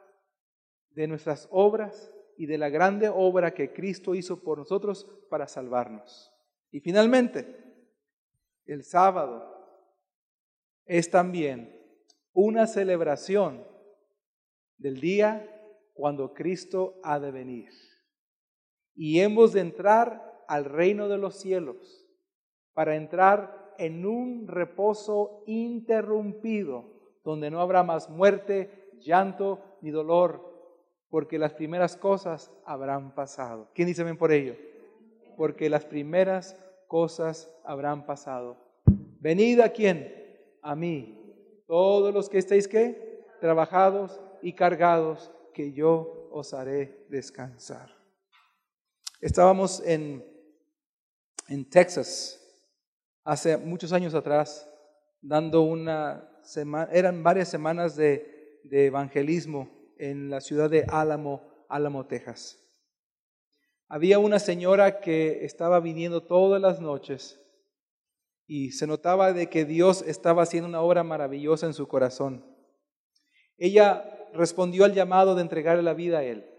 de 0.91 1.07
nuestras 1.07 1.47
obras 1.49 2.13
y 2.39 2.45
de 2.45 2.57
la 2.57 2.69
grande 2.69 3.09
obra 3.09 3.53
que 3.53 3.73
Cristo 3.73 4.15
hizo 4.15 4.41
por 4.41 4.57
nosotros 4.57 5.05
para 5.29 5.45
salvarnos. 5.45 6.33
Y 6.71 6.79
finalmente, 6.79 7.53
el 8.65 8.85
sábado 8.85 9.45
es 10.85 11.11
también 11.11 11.77
una 12.31 12.65
celebración 12.65 13.67
del 14.77 15.01
día 15.01 15.53
cuando 15.93 16.33
Cristo 16.33 17.01
ha 17.03 17.19
de 17.19 17.31
venir. 17.31 17.71
Y 18.95 19.19
hemos 19.19 19.51
de 19.51 19.59
entrar 19.59 20.45
al 20.47 20.63
reino 20.63 21.09
de 21.09 21.17
los 21.17 21.35
cielos 21.35 22.07
para 22.73 22.95
entrar 22.95 23.75
en 23.77 24.05
un 24.05 24.47
reposo 24.47 25.43
interrumpido 25.45 26.85
donde 27.25 27.51
no 27.51 27.59
habrá 27.59 27.83
más 27.83 28.09
muerte, 28.09 28.91
llanto 29.01 29.59
ni 29.81 29.91
dolor, 29.91 30.48
porque 31.09 31.39
las 31.39 31.53
primeras 31.53 31.97
cosas 31.97 32.51
habrán 32.65 33.13
pasado. 33.15 33.69
¿Quién 33.73 33.87
dice 33.87 34.03
bien 34.03 34.17
por 34.17 34.31
ello? 34.31 34.55
Porque 35.35 35.69
las 35.69 35.85
primeras 35.85 36.55
cosas 36.87 37.51
habrán 37.63 38.05
pasado. 38.05 38.57
Venid 39.19 39.59
a 39.61 39.69
quién? 39.69 40.13
A 40.61 40.75
mí. 40.75 41.15
Todos 41.67 42.13
los 42.13 42.29
que 42.29 42.37
estéis 42.37 42.67
qué? 42.67 43.25
Trabajados 43.39 44.19
y 44.41 44.53
cargados, 44.53 45.31
que 45.53 45.71
yo 45.71 46.29
os 46.31 46.53
haré 46.53 47.05
descansar. 47.09 47.89
Estábamos 49.19 49.81
en, 49.85 50.23
en 51.47 51.69
Texas 51.69 52.35
hace 53.23 53.57
muchos 53.57 53.91
años 53.91 54.13
atrás 54.13 54.69
dando 55.21 55.61
una 55.61 56.25
eran 56.91 57.21
varias 57.21 57.49
semanas 57.49 57.95
de, 57.95 58.61
de 58.63 58.87
evangelismo 58.87 59.78
en 59.99 60.29
la 60.29 60.41
ciudad 60.41 60.69
de 60.69 60.85
Álamo, 60.87 61.65
Álamo, 61.69 62.07
Texas. 62.07 62.57
Había 63.87 64.17
una 64.17 64.39
señora 64.39 64.99
que 64.99 65.45
estaba 65.45 65.79
viniendo 65.79 66.23
todas 66.23 66.61
las 66.61 66.79
noches 66.81 67.39
y 68.47 68.71
se 68.71 68.87
notaba 68.87 69.33
de 69.33 69.49
que 69.49 69.65
Dios 69.65 70.01
estaba 70.01 70.43
haciendo 70.43 70.67
una 70.67 70.81
obra 70.81 71.03
maravillosa 71.03 71.67
en 71.67 71.73
su 71.73 71.87
corazón. 71.87 72.45
Ella 73.57 74.27
respondió 74.33 74.85
al 74.85 74.93
llamado 74.93 75.35
de 75.35 75.41
entregarle 75.41 75.83
la 75.83 75.93
vida 75.93 76.19
a 76.19 76.23
Él 76.23 76.49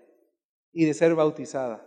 y 0.73 0.85
de 0.85 0.95
ser 0.95 1.15
bautizada. 1.15 1.87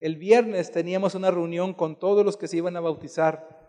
El 0.00 0.16
viernes 0.16 0.72
teníamos 0.72 1.14
una 1.14 1.30
reunión 1.30 1.74
con 1.74 1.98
todos 1.98 2.24
los 2.24 2.36
que 2.36 2.48
se 2.48 2.56
iban 2.56 2.76
a 2.76 2.80
bautizar 2.80 3.62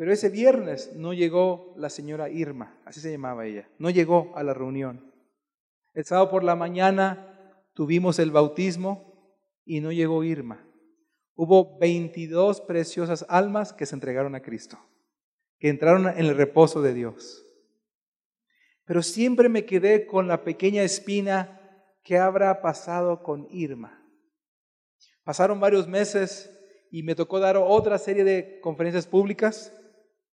pero 0.00 0.14
ese 0.14 0.30
viernes 0.30 0.96
no 0.96 1.12
llegó 1.12 1.74
la 1.76 1.90
señora 1.90 2.30
Irma, 2.30 2.80
así 2.86 3.00
se 3.00 3.12
llamaba 3.12 3.44
ella, 3.44 3.68
no 3.78 3.90
llegó 3.90 4.32
a 4.34 4.42
la 4.42 4.54
reunión. 4.54 5.09
El 5.92 6.04
sábado 6.04 6.30
por 6.30 6.44
la 6.44 6.54
mañana 6.54 7.26
tuvimos 7.74 8.18
el 8.18 8.30
bautismo 8.30 9.34
y 9.64 9.80
no 9.80 9.92
llegó 9.92 10.22
Irma. 10.24 10.66
Hubo 11.34 11.78
22 11.78 12.60
preciosas 12.60 13.24
almas 13.28 13.72
que 13.72 13.86
se 13.86 13.94
entregaron 13.94 14.34
a 14.34 14.42
Cristo, 14.42 14.78
que 15.58 15.68
entraron 15.68 16.08
en 16.08 16.26
el 16.26 16.36
reposo 16.36 16.82
de 16.82 16.94
Dios. 16.94 17.44
Pero 18.84 19.02
siempre 19.02 19.48
me 19.48 19.64
quedé 19.64 20.06
con 20.06 20.28
la 20.28 20.44
pequeña 20.44 20.82
espina 20.82 21.56
que 22.02 22.18
habrá 22.18 22.60
pasado 22.60 23.22
con 23.22 23.46
Irma. 23.50 24.04
Pasaron 25.24 25.60
varios 25.60 25.86
meses 25.86 26.50
y 26.90 27.02
me 27.02 27.14
tocó 27.14 27.38
dar 27.38 27.56
otra 27.56 27.98
serie 27.98 28.24
de 28.24 28.60
conferencias 28.60 29.06
públicas 29.06 29.72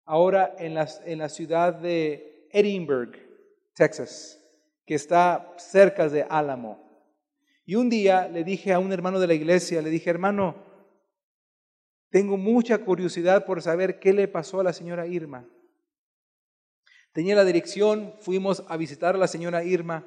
ahora 0.05 0.55
en 0.57 0.75
la, 0.75 0.87
en 1.05 1.19
la 1.19 1.29
ciudad 1.29 1.73
de 1.73 2.47
Edinburgh, 2.51 3.17
Texas, 3.73 4.42
que 4.85 4.95
está 4.95 5.53
cerca 5.57 6.09
de 6.09 6.23
Álamo. 6.23 6.81
Y 7.65 7.75
un 7.75 7.89
día 7.89 8.27
le 8.27 8.43
dije 8.43 8.73
a 8.73 8.79
un 8.79 8.91
hermano 8.91 9.19
de 9.19 9.27
la 9.27 9.33
iglesia, 9.33 9.81
le 9.81 9.89
dije, 9.89 10.09
hermano, 10.09 10.55
tengo 12.09 12.37
mucha 12.37 12.79
curiosidad 12.79 13.45
por 13.45 13.61
saber 13.61 13.99
qué 13.99 14.13
le 14.13 14.27
pasó 14.27 14.59
a 14.59 14.63
la 14.63 14.73
señora 14.73 15.07
Irma. 15.07 15.47
Tenía 17.13 17.35
la 17.35 17.45
dirección, 17.45 18.13
fuimos 18.19 18.63
a 18.67 18.77
visitar 18.77 19.15
a 19.15 19.19
la 19.19 19.27
señora 19.27 19.63
Irma. 19.63 20.05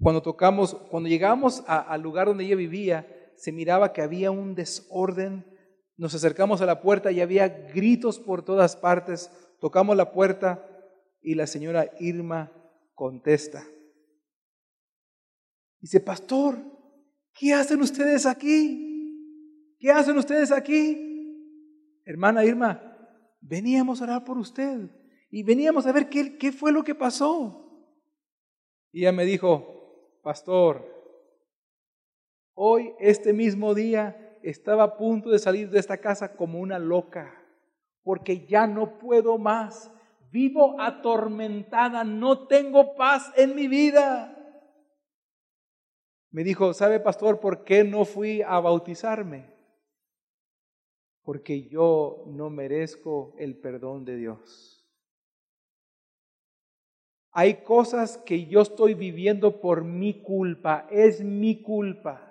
Cuando 0.00 0.22
tocamos, 0.22 0.74
cuando 0.90 1.08
llegamos 1.08 1.62
al 1.66 2.00
lugar 2.00 2.28
donde 2.28 2.44
ella 2.44 2.56
vivía, 2.56 3.06
se 3.36 3.52
miraba 3.52 3.92
que 3.92 4.02
había 4.02 4.30
un 4.30 4.54
desorden 4.54 5.44
nos 6.00 6.14
acercamos 6.14 6.62
a 6.62 6.66
la 6.66 6.80
puerta 6.80 7.12
y 7.12 7.20
había 7.20 7.46
gritos 7.46 8.18
por 8.18 8.42
todas 8.42 8.74
partes. 8.74 9.30
Tocamos 9.60 9.94
la 9.98 10.12
puerta 10.12 10.66
y 11.20 11.34
la 11.34 11.46
señora 11.46 11.90
Irma 12.00 12.50
contesta. 12.94 13.62
Dice, 15.80 16.00
pastor, 16.00 16.58
¿qué 17.32 17.54
hacen 17.54 17.80
ustedes 17.80 18.26
aquí? 18.26 19.76
¿Qué 19.78 19.90
hacen 19.90 20.18
ustedes 20.18 20.52
aquí? 20.52 21.06
Hermana 22.04 22.44
Irma, 22.44 22.80
veníamos 23.40 24.00
a 24.00 24.04
orar 24.04 24.24
por 24.24 24.36
usted 24.36 24.90
y 25.30 25.42
veníamos 25.42 25.86
a 25.86 25.92
ver 25.92 26.08
qué, 26.08 26.36
qué 26.36 26.52
fue 26.52 26.72
lo 26.72 26.84
que 26.84 26.94
pasó. 26.94 27.66
Y 28.92 29.00
ella 29.00 29.12
me 29.12 29.24
dijo, 29.24 30.20
pastor, 30.22 30.84
hoy, 32.54 32.92
este 32.98 33.32
mismo 33.32 33.74
día, 33.74 34.38
estaba 34.42 34.84
a 34.84 34.96
punto 34.96 35.30
de 35.30 35.38
salir 35.38 35.70
de 35.70 35.78
esta 35.78 35.98
casa 35.98 36.36
como 36.36 36.60
una 36.60 36.78
loca, 36.78 37.32
porque 38.02 38.46
ya 38.46 38.66
no 38.66 38.98
puedo 38.98 39.38
más. 39.38 39.90
Vivo 40.30 40.80
atormentada, 40.80 42.04
no 42.04 42.46
tengo 42.46 42.94
paz 42.94 43.32
en 43.36 43.54
mi 43.54 43.66
vida. 43.66 44.39
Me 46.30 46.44
dijo, 46.44 46.72
¿sabe, 46.74 47.00
pastor, 47.00 47.40
por 47.40 47.64
qué 47.64 47.82
no 47.82 48.04
fui 48.04 48.42
a 48.42 48.60
bautizarme? 48.60 49.52
Porque 51.22 51.68
yo 51.68 52.24
no 52.26 52.50
merezco 52.50 53.34
el 53.38 53.58
perdón 53.58 54.04
de 54.04 54.16
Dios. 54.16 54.80
Hay 57.32 57.62
cosas 57.62 58.18
que 58.18 58.46
yo 58.46 58.60
estoy 58.62 58.94
viviendo 58.94 59.60
por 59.60 59.84
mi 59.84 60.22
culpa, 60.22 60.86
es 60.90 61.22
mi 61.22 61.62
culpa. 61.62 62.26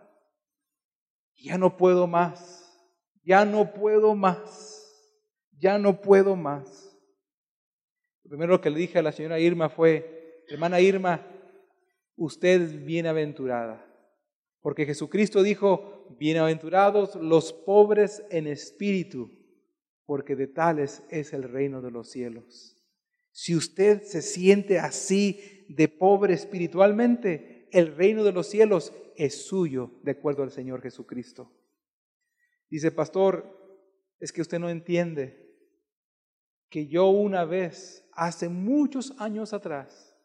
Ya 1.35 1.57
no 1.57 1.77
puedo 1.77 2.05
más, 2.05 2.69
ya 3.23 3.45
no 3.45 3.73
puedo 3.73 4.13
más, 4.15 5.15
ya 5.57 5.77
no 5.77 6.01
puedo 6.01 6.35
más. 6.35 6.89
Lo 8.23 8.29
primero 8.29 8.59
que 8.59 8.69
le 8.69 8.79
dije 8.79 8.99
a 8.99 9.01
la 9.01 9.13
señora 9.13 9.39
Irma 9.39 9.69
fue, 9.69 10.43
hermana 10.49 10.81
Irma, 10.81 11.25
usted 12.17 12.61
es 12.61 12.85
bienaventurada, 12.85 13.88
porque 14.61 14.85
Jesucristo 14.85 15.43
dijo, 15.43 16.15
bienaventurados 16.19 17.15
los 17.15 17.53
pobres 17.53 18.23
en 18.29 18.47
espíritu, 18.47 19.31
porque 20.05 20.35
de 20.35 20.47
tales 20.47 21.03
es 21.09 21.33
el 21.33 21.43
reino 21.43 21.81
de 21.81 21.91
los 21.91 22.09
cielos. 22.09 22.75
Si 23.31 23.55
usted 23.55 24.03
se 24.03 24.21
siente 24.21 24.79
así 24.79 25.65
de 25.69 25.87
pobre 25.87 26.33
espiritualmente, 26.33 27.69
el 27.71 27.95
reino 27.95 28.23
de 28.23 28.31
los 28.31 28.47
cielos 28.47 28.91
es 29.15 29.45
suyo 29.45 29.91
de 30.03 30.11
acuerdo 30.11 30.43
al 30.43 30.51
Señor 30.51 30.81
Jesucristo. 30.81 31.53
Dice, 32.69 32.91
pastor, 32.91 33.57
es 34.19 34.31
que 34.31 34.41
usted 34.41 34.59
no 34.59 34.69
entiende 34.69 35.47
que 36.69 36.87
yo 36.87 37.07
una 37.07 37.45
vez, 37.45 38.07
hace 38.13 38.49
muchos 38.49 39.15
años 39.19 39.53
atrás, 39.53 40.15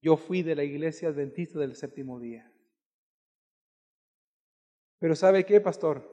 yo 0.00 0.16
fui 0.16 0.42
de 0.42 0.56
la 0.56 0.64
iglesia 0.64 1.08
adventista 1.08 1.58
del 1.58 1.76
séptimo 1.76 2.18
día. 2.18 2.51
Pero 5.02 5.16
¿sabe 5.16 5.44
qué, 5.44 5.60
pastor? 5.60 6.08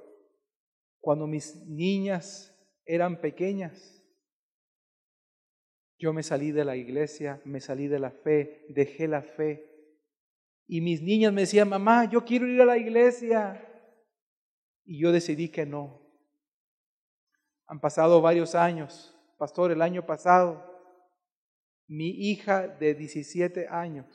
Cuando 1.00 1.28
mis 1.28 1.56
niñas 1.68 2.60
eran 2.86 3.22
pequeñas, 3.22 4.04
yo 6.00 6.12
me 6.12 6.24
salí 6.24 6.52
de 6.52 6.66
la 6.66 6.76
iglesia, 6.76 7.40
me 7.46 7.60
salí 7.60 7.88
de 7.88 8.00
la 8.00 8.10
fe, 8.10 8.66
dejé 8.70 9.08
la 9.08 9.22
fe. 9.22 9.94
Y 10.66 10.82
mis 10.82 11.04
niñas 11.04 11.32
me 11.32 11.42
decían, 11.42 11.70
mamá, 11.70 12.10
yo 12.10 12.26
quiero 12.26 12.48
ir 12.48 12.60
a 12.64 12.66
la 12.66 12.80
iglesia. 12.80 13.64
Y 14.86 15.00
yo 15.00 15.12
decidí 15.12 15.50
que 15.50 15.68
no. 15.68 16.02
Han 17.68 17.80
pasado 17.80 18.22
varios 18.22 18.56
años. 18.56 19.16
Pastor, 19.38 19.72
el 19.72 19.84
año 19.84 20.08
pasado, 20.08 20.66
mi 21.88 22.10
hija 22.10 22.68
de 22.68 22.96
17 22.96 23.68
años 23.68 24.08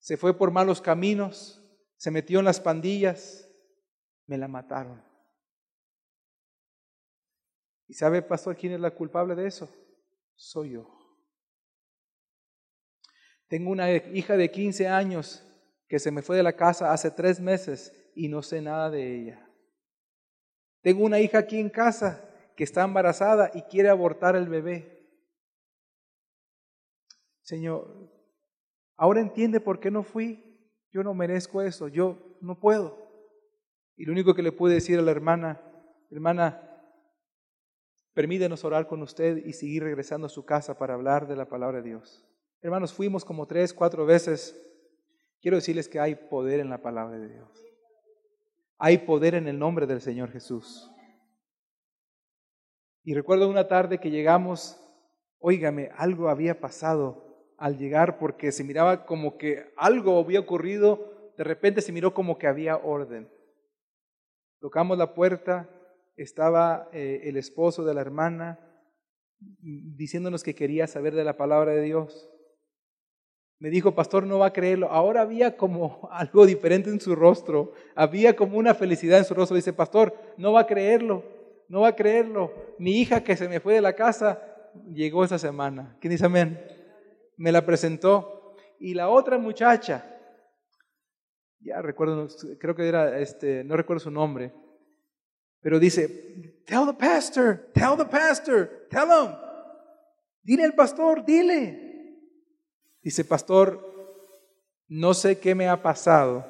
se 0.00 0.16
fue 0.16 0.36
por 0.36 0.50
malos 0.50 0.80
caminos, 0.80 1.62
se 1.96 2.10
metió 2.10 2.38
en 2.38 2.44
las 2.44 2.60
pandillas, 2.60 3.48
me 4.26 4.38
la 4.38 4.48
mataron. 4.48 5.02
¿Y 7.88 7.94
sabe, 7.94 8.22
pastor, 8.22 8.56
quién 8.56 8.72
es 8.72 8.80
la 8.80 8.90
culpable 8.90 9.34
de 9.34 9.46
eso? 9.46 9.68
soy 10.36 10.72
yo. 10.72 10.86
Tengo 13.48 13.70
una 13.70 13.90
hija 13.90 14.36
de 14.36 14.50
15 14.50 14.86
años 14.86 15.42
que 15.88 15.98
se 15.98 16.10
me 16.10 16.22
fue 16.22 16.36
de 16.36 16.42
la 16.42 16.56
casa 16.56 16.92
hace 16.92 17.10
tres 17.10 17.40
meses 17.40 17.92
y 18.14 18.28
no 18.28 18.42
sé 18.42 18.60
nada 18.60 18.90
de 18.90 19.20
ella. 19.20 19.50
Tengo 20.82 21.04
una 21.04 21.20
hija 21.20 21.38
aquí 21.38 21.58
en 21.58 21.70
casa 21.70 22.28
que 22.56 22.64
está 22.64 22.82
embarazada 22.82 23.50
y 23.54 23.62
quiere 23.62 23.88
abortar 23.88 24.36
el 24.36 24.48
bebé. 24.48 25.08
Señor, 27.42 28.12
ahora 28.96 29.20
entiende 29.20 29.60
por 29.60 29.78
qué 29.78 29.90
no 29.90 30.02
fui. 30.02 30.55
Yo 30.96 31.04
no 31.04 31.12
merezco 31.12 31.60
eso, 31.60 31.88
yo 31.88 32.16
no 32.40 32.58
puedo. 32.58 32.96
Y 33.98 34.06
lo 34.06 34.12
único 34.12 34.34
que 34.34 34.42
le 34.42 34.50
pude 34.50 34.72
decir 34.72 34.98
a 34.98 35.02
la 35.02 35.10
hermana, 35.10 35.60
hermana, 36.10 36.62
Permítenos 38.14 38.64
orar 38.64 38.86
con 38.86 39.02
usted 39.02 39.44
y 39.44 39.52
seguir 39.52 39.82
regresando 39.82 40.26
a 40.26 40.30
su 40.30 40.46
casa 40.46 40.78
para 40.78 40.94
hablar 40.94 41.28
de 41.28 41.36
la 41.36 41.50
palabra 41.50 41.82
de 41.82 41.90
Dios. 41.90 42.26
Hermanos, 42.62 42.94
fuimos 42.94 43.26
como 43.26 43.46
tres, 43.46 43.74
cuatro 43.74 44.06
veces. 44.06 44.58
Quiero 45.42 45.58
decirles 45.58 45.86
que 45.86 46.00
hay 46.00 46.14
poder 46.14 46.60
en 46.60 46.70
la 46.70 46.80
palabra 46.80 47.18
de 47.18 47.28
Dios. 47.28 47.50
Hay 48.78 48.96
poder 48.96 49.34
en 49.34 49.48
el 49.48 49.58
nombre 49.58 49.86
del 49.86 50.00
Señor 50.00 50.32
Jesús. 50.32 50.90
Y 53.04 53.12
recuerdo 53.12 53.50
una 53.50 53.68
tarde 53.68 53.98
que 53.98 54.10
llegamos, 54.10 54.80
óigame, 55.38 55.90
algo 55.98 56.30
había 56.30 56.58
pasado 56.58 57.25
al 57.58 57.78
llegar 57.78 58.18
porque 58.18 58.52
se 58.52 58.64
miraba 58.64 59.06
como 59.06 59.36
que 59.38 59.72
algo 59.76 60.18
había 60.18 60.40
ocurrido, 60.40 61.32
de 61.36 61.44
repente 61.44 61.80
se 61.80 61.92
miró 61.92 62.14
como 62.14 62.38
que 62.38 62.46
había 62.46 62.76
orden. 62.76 63.28
Tocamos 64.60 64.98
la 64.98 65.14
puerta, 65.14 65.68
estaba 66.16 66.88
eh, 66.92 67.22
el 67.24 67.36
esposo 67.36 67.84
de 67.84 67.94
la 67.94 68.00
hermana 68.00 68.60
diciéndonos 69.38 70.42
que 70.42 70.54
quería 70.54 70.86
saber 70.86 71.14
de 71.14 71.24
la 71.24 71.36
palabra 71.36 71.72
de 71.72 71.82
Dios. 71.82 72.30
Me 73.58 73.70
dijo, 73.70 73.94
pastor, 73.94 74.26
no 74.26 74.38
va 74.38 74.46
a 74.46 74.52
creerlo. 74.52 74.90
Ahora 74.90 75.22
había 75.22 75.56
como 75.56 76.08
algo 76.12 76.46
diferente 76.46 76.90
en 76.90 77.00
su 77.00 77.14
rostro, 77.14 77.72
había 77.94 78.36
como 78.36 78.58
una 78.58 78.74
felicidad 78.74 79.18
en 79.18 79.24
su 79.24 79.34
rostro. 79.34 79.56
Dice, 79.56 79.72
pastor, 79.72 80.14
no 80.36 80.52
va 80.52 80.60
a 80.60 80.66
creerlo, 80.66 81.24
no 81.68 81.82
va 81.82 81.88
a 81.88 81.96
creerlo. 81.96 82.52
Mi 82.78 83.00
hija 83.00 83.22
que 83.22 83.36
se 83.36 83.48
me 83.48 83.60
fue 83.60 83.74
de 83.74 83.80
la 83.80 83.94
casa 83.94 84.42
llegó 84.92 85.24
esa 85.24 85.38
semana. 85.38 85.96
¿Quién 86.00 86.10
dice 86.10 86.26
amén? 86.26 86.75
Me 87.36 87.52
la 87.52 87.64
presentó. 87.64 88.56
Y 88.78 88.94
la 88.94 89.08
otra 89.08 89.38
muchacha, 89.38 90.04
ya 91.60 91.80
recuerdo, 91.80 92.28
creo 92.58 92.74
que 92.74 92.86
era, 92.86 93.18
este, 93.18 93.64
no 93.64 93.76
recuerdo 93.76 94.00
su 94.00 94.10
nombre, 94.10 94.52
pero 95.60 95.78
dice, 95.80 96.62
tell 96.66 96.86
the 96.86 96.92
pastor, 96.92 97.70
tell 97.72 97.96
the 97.96 98.04
pastor, 98.04 98.86
tell 98.90 99.08
him. 99.08 99.34
Dile 100.42 100.64
al 100.64 100.74
pastor, 100.74 101.24
dile. 101.24 102.20
Dice, 103.02 103.24
pastor, 103.24 103.80
no 104.88 105.14
sé 105.14 105.38
qué 105.38 105.54
me 105.54 105.68
ha 105.68 105.82
pasado, 105.82 106.46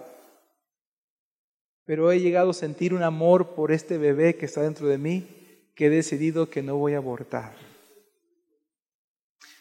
pero 1.84 2.10
he 2.10 2.20
llegado 2.20 2.50
a 2.50 2.54
sentir 2.54 2.92
un 2.92 3.02
amor 3.02 3.54
por 3.54 3.72
este 3.72 3.96
bebé 3.96 4.36
que 4.36 4.46
está 4.46 4.62
dentro 4.62 4.86
de 4.88 4.98
mí 4.98 5.26
que 5.74 5.86
he 5.86 5.90
decidido 5.90 6.50
que 6.50 6.62
no 6.62 6.76
voy 6.76 6.94
a 6.94 6.98
abortar. 6.98 7.54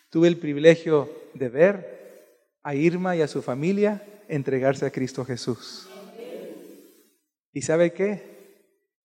Tuve 0.10 0.28
el 0.28 0.38
privilegio 0.38 1.10
de 1.34 1.50
ver 1.50 2.58
a 2.64 2.76
Irma 2.76 3.16
y 3.16 3.22
a 3.22 3.28
su 3.28 3.42
familia 3.42 4.04
entregarse 4.28 4.86
a 4.86 4.92
Cristo 4.92 5.26
Jesús. 5.26 5.90
¿Y 7.54 7.62
sabe 7.62 7.94
qué? 7.94 8.36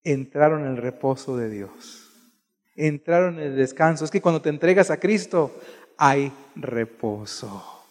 entraron 0.05 0.67
en 0.67 0.77
reposo 0.77 1.37
de 1.37 1.51
Dios. 1.51 2.11
Entraron 2.77 3.39
en 3.39 3.53
el 3.53 3.57
descanso. 3.57 4.05
Es 4.05 4.11
que 4.11 4.23
cuando 4.23 4.41
te 4.41 4.49
entregas 4.49 4.91
a 4.91 4.99
Cristo 4.99 5.55
hay 5.97 6.33
reposo. 6.57 7.85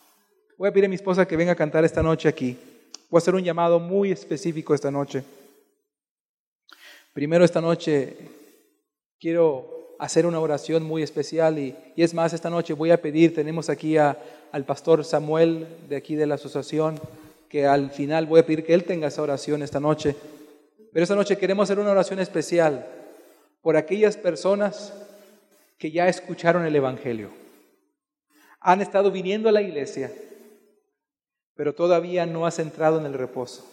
Voy 0.58 0.70
a 0.70 0.72
pedir 0.72 0.86
a 0.86 0.90
mi 0.90 0.96
esposa 0.96 1.28
que 1.28 1.38
venga 1.38 1.54
a 1.54 1.56
cantar 1.56 1.86
esta 1.86 2.02
noche 2.02 2.28
aquí. 2.28 2.58
Voy 3.10 3.18
a 3.18 3.20
hacer 3.20 3.36
un 3.36 3.44
llamado 3.44 3.80
muy 3.80 4.12
específico 4.12 4.74
esta 4.74 4.92
noche. 4.92 5.24
Primero 7.14 7.46
esta 7.46 7.62
noche 7.62 8.18
quiero 9.20 9.79
hacer 10.00 10.26
una 10.26 10.40
oración 10.40 10.84
muy 10.84 11.04
especial 11.04 11.60
y, 11.60 11.76
es 11.96 12.14
más, 12.14 12.34
esta 12.34 12.50
noche 12.50 12.74
voy 12.74 12.90
a 12.92 13.02
pedir, 13.02 13.36
tenemos 13.36 13.70
aquí 13.70 13.98
al 13.98 14.66
pastor 14.66 15.04
Samuel 15.04 15.68
de 15.90 15.98
aquí 15.98 16.16
de 16.16 16.26
la 16.26 16.36
asociación, 16.36 17.00
que 17.50 17.68
al 17.68 17.92
final 17.92 18.26
voy 18.26 18.40
a 18.40 18.46
pedir 18.46 18.66
que 18.66 18.74
él 18.74 18.86
tenga 18.86 19.10
esa 19.10 19.22
oración 19.22 19.62
esta 19.62 19.80
noche. 19.80 20.16
Pero 20.94 21.04
esta 21.04 21.16
noche 21.16 21.38
queremos 21.38 21.66
hacer 21.66 21.80
una 21.80 21.92
oración 21.92 22.20
especial 22.20 22.88
por 23.62 23.76
aquellas 23.76 24.16
personas 24.16 24.94
que 25.78 25.92
ya 25.92 26.08
escucharon 26.08 26.66
el 26.66 26.76
Evangelio. 26.76 27.30
Han 28.62 28.82
estado 28.82 29.12
viniendo 29.12 29.50
a 29.50 29.52
la 29.52 29.62
iglesia, 29.62 30.12
pero 31.56 31.76
todavía 31.76 32.26
no 32.26 32.46
has 32.46 32.60
entrado 32.60 33.00
en 33.00 33.06
el 33.06 33.14
reposo. 33.14 33.66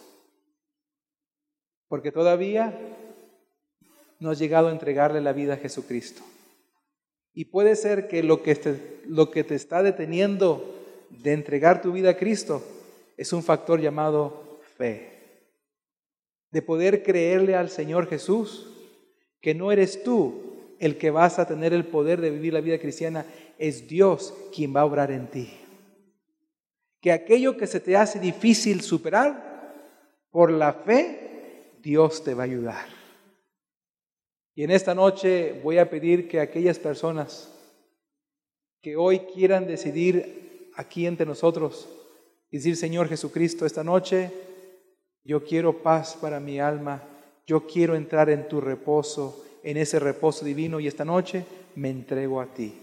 Porque 1.87 2.11
todavía 2.11 2.77
no 4.19 4.31
has 4.31 4.39
llegado 4.39 4.67
a 4.67 4.71
entregarle 4.71 5.21
la 5.21 5.33
vida 5.33 5.53
a 5.53 5.57
Jesucristo. 5.57 6.21
Y 7.33 7.45
puede 7.45 7.75
ser 7.75 8.07
que 8.07 8.23
lo 8.23 8.41
que 8.41 8.55
te, 8.55 9.01
lo 9.07 9.29
que 9.29 9.43
te 9.43 9.55
está 9.55 9.83
deteniendo 9.83 10.75
de 11.09 11.33
entregar 11.33 11.81
tu 11.81 11.91
vida 11.91 12.11
a 12.11 12.17
Cristo 12.17 12.63
es 13.15 13.31
un 13.33 13.43
factor 13.43 13.79
llamado 13.79 14.59
fe 14.77 15.17
de 16.51 16.61
poder 16.61 17.03
creerle 17.03 17.55
al 17.55 17.69
Señor 17.69 18.07
Jesús, 18.07 18.67
que 19.41 19.53
no 19.53 19.71
eres 19.71 20.03
tú 20.03 20.75
el 20.79 20.97
que 20.97 21.11
vas 21.11 21.39
a 21.39 21.47
tener 21.47 21.73
el 21.73 21.85
poder 21.85 22.21
de 22.21 22.29
vivir 22.29 22.53
la 22.53 22.61
vida 22.61 22.79
cristiana, 22.79 23.25
es 23.57 23.87
Dios 23.87 24.33
quien 24.53 24.75
va 24.75 24.81
a 24.81 24.85
obrar 24.85 25.11
en 25.11 25.27
ti. 25.27 25.49
Que 27.01 27.11
aquello 27.11 27.57
que 27.57 27.67
se 27.67 27.79
te 27.79 27.95
hace 27.95 28.19
difícil 28.19 28.81
superar, 28.81 29.45
por 30.31 30.51
la 30.51 30.73
fe, 30.73 31.73
Dios 31.81 32.23
te 32.23 32.33
va 32.33 32.43
a 32.43 32.45
ayudar. 32.45 32.96
Y 34.57 34.63
en 34.63 34.71
esta 34.71 34.95
noche 34.95 35.53
voy 35.63 35.77
a 35.77 35.87
pedir 35.87 36.27
que 36.27 36.39
aquellas 36.39 36.79
personas 36.79 37.53
que 38.81 38.95
hoy 38.95 39.19
quieran 39.19 39.67
decidir 39.67 40.71
aquí 40.75 41.05
entre 41.05 41.27
nosotros 41.27 41.87
decir, 42.49 42.75
Señor 42.75 43.07
Jesucristo, 43.07 43.67
esta 43.67 43.83
noche 43.83 44.31
yo 45.23 45.43
quiero 45.43 45.83
paz 45.83 46.17
para 46.19 46.39
mi 46.39 46.59
alma, 46.59 47.03
yo 47.45 47.67
quiero 47.67 47.95
entrar 47.95 48.31
en 48.31 48.47
tu 48.47 48.59
reposo, 48.59 49.45
en 49.61 49.77
ese 49.77 49.99
reposo 49.99 50.43
divino 50.43 50.79
y 50.79 50.87
esta 50.87 51.05
noche 51.05 51.45
me 51.75 51.91
entrego 51.91 52.41
a 52.41 52.47
ti. 52.47 52.73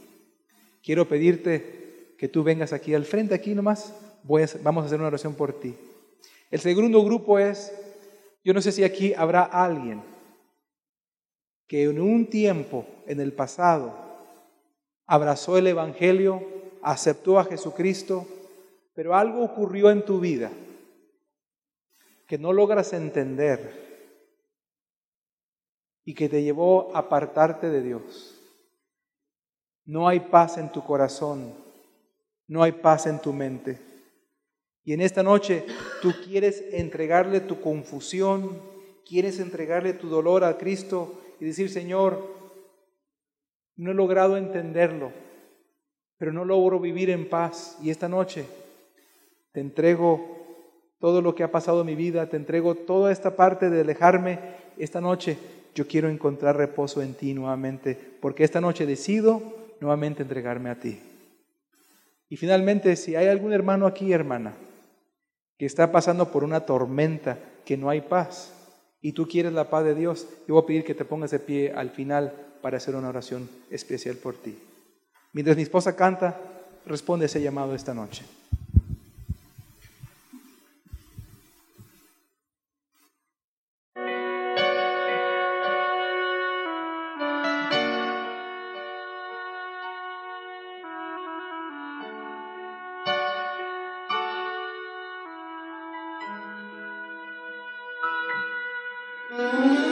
Quiero 0.80 1.08
pedirte 1.08 2.14
que 2.16 2.28
tú 2.28 2.44
vengas 2.44 2.72
aquí 2.72 2.94
al 2.94 3.04
frente, 3.04 3.34
aquí 3.34 3.52
nomás, 3.52 3.92
vamos 4.22 4.84
a 4.84 4.86
hacer 4.86 5.00
una 5.00 5.08
oración 5.08 5.34
por 5.34 5.58
ti. 5.58 5.74
El 6.52 6.60
segundo 6.60 7.02
grupo 7.02 7.36
es, 7.40 7.72
yo 8.44 8.54
no 8.54 8.62
sé 8.62 8.70
si 8.70 8.84
aquí 8.84 9.12
habrá 9.12 9.42
alguien 9.42 10.13
que 11.74 11.82
en 11.82 12.00
un 12.00 12.26
tiempo, 12.26 12.86
en 13.04 13.18
el 13.18 13.32
pasado, 13.32 13.92
abrazó 15.06 15.58
el 15.58 15.66
Evangelio, 15.66 16.40
aceptó 16.82 17.36
a 17.36 17.44
Jesucristo, 17.46 18.28
pero 18.94 19.16
algo 19.16 19.42
ocurrió 19.42 19.90
en 19.90 20.04
tu 20.04 20.20
vida 20.20 20.52
que 22.28 22.38
no 22.38 22.52
logras 22.52 22.92
entender 22.92 24.22
y 26.04 26.14
que 26.14 26.28
te 26.28 26.44
llevó 26.44 26.94
a 26.94 27.00
apartarte 27.00 27.68
de 27.68 27.82
Dios. 27.82 28.40
No 29.84 30.06
hay 30.06 30.20
paz 30.20 30.58
en 30.58 30.70
tu 30.70 30.84
corazón, 30.84 31.54
no 32.46 32.62
hay 32.62 32.70
paz 32.70 33.08
en 33.08 33.18
tu 33.18 33.32
mente. 33.32 33.80
Y 34.84 34.92
en 34.92 35.00
esta 35.00 35.24
noche 35.24 35.66
tú 36.00 36.12
quieres 36.24 36.62
entregarle 36.70 37.40
tu 37.40 37.60
confusión, 37.60 38.62
quieres 39.04 39.40
entregarle 39.40 39.92
tu 39.92 40.08
dolor 40.08 40.44
a 40.44 40.56
Cristo 40.56 41.20
y 41.40 41.44
decir, 41.44 41.70
Señor, 41.70 42.20
no 43.76 43.90
he 43.90 43.94
logrado 43.94 44.36
entenderlo, 44.36 45.12
pero 46.16 46.32
no 46.32 46.44
logro 46.44 46.78
vivir 46.80 47.10
en 47.10 47.28
paz. 47.28 47.78
Y 47.82 47.90
esta 47.90 48.08
noche 48.08 48.46
te 49.52 49.60
entrego 49.60 50.44
todo 50.98 51.20
lo 51.20 51.34
que 51.34 51.42
ha 51.42 51.50
pasado 51.50 51.80
en 51.80 51.86
mi 51.86 51.94
vida, 51.94 52.28
te 52.28 52.36
entrego 52.36 52.74
toda 52.74 53.12
esta 53.12 53.36
parte 53.36 53.68
de 53.68 53.80
alejarme. 53.80 54.38
Esta 54.78 55.00
noche 55.00 55.36
yo 55.74 55.86
quiero 55.86 56.08
encontrar 56.08 56.56
reposo 56.56 57.02
en 57.02 57.14
ti 57.14 57.34
nuevamente, 57.34 57.98
porque 58.20 58.44
esta 58.44 58.60
noche 58.60 58.86
decido 58.86 59.42
nuevamente 59.80 60.22
entregarme 60.22 60.70
a 60.70 60.78
ti. 60.78 61.00
Y 62.28 62.36
finalmente, 62.36 62.96
si 62.96 63.16
hay 63.16 63.26
algún 63.26 63.52
hermano 63.52 63.86
aquí, 63.86 64.12
hermana, 64.12 64.54
que 65.58 65.66
está 65.66 65.92
pasando 65.92 66.30
por 66.30 66.42
una 66.42 66.60
tormenta, 66.60 67.38
que 67.64 67.76
no 67.76 67.90
hay 67.90 68.00
paz, 68.00 68.53
y 69.04 69.12
tú 69.12 69.28
quieres 69.28 69.52
la 69.52 69.68
paz 69.68 69.84
de 69.84 69.94
Dios, 69.94 70.26
yo 70.48 70.54
voy 70.54 70.62
a 70.62 70.66
pedir 70.66 70.82
que 70.82 70.94
te 70.94 71.04
pongas 71.04 71.30
de 71.30 71.38
pie 71.38 71.74
al 71.76 71.90
final 71.90 72.32
para 72.62 72.78
hacer 72.78 72.96
una 72.96 73.10
oración 73.10 73.50
especial 73.68 74.16
por 74.16 74.34
ti. 74.34 74.56
Mientras 75.34 75.58
mi 75.58 75.62
esposa 75.62 75.94
canta, 75.94 76.40
responde 76.86 77.26
ese 77.26 77.42
llamado 77.42 77.74
esta 77.74 77.92
noche. 77.92 78.24
La 99.36 99.83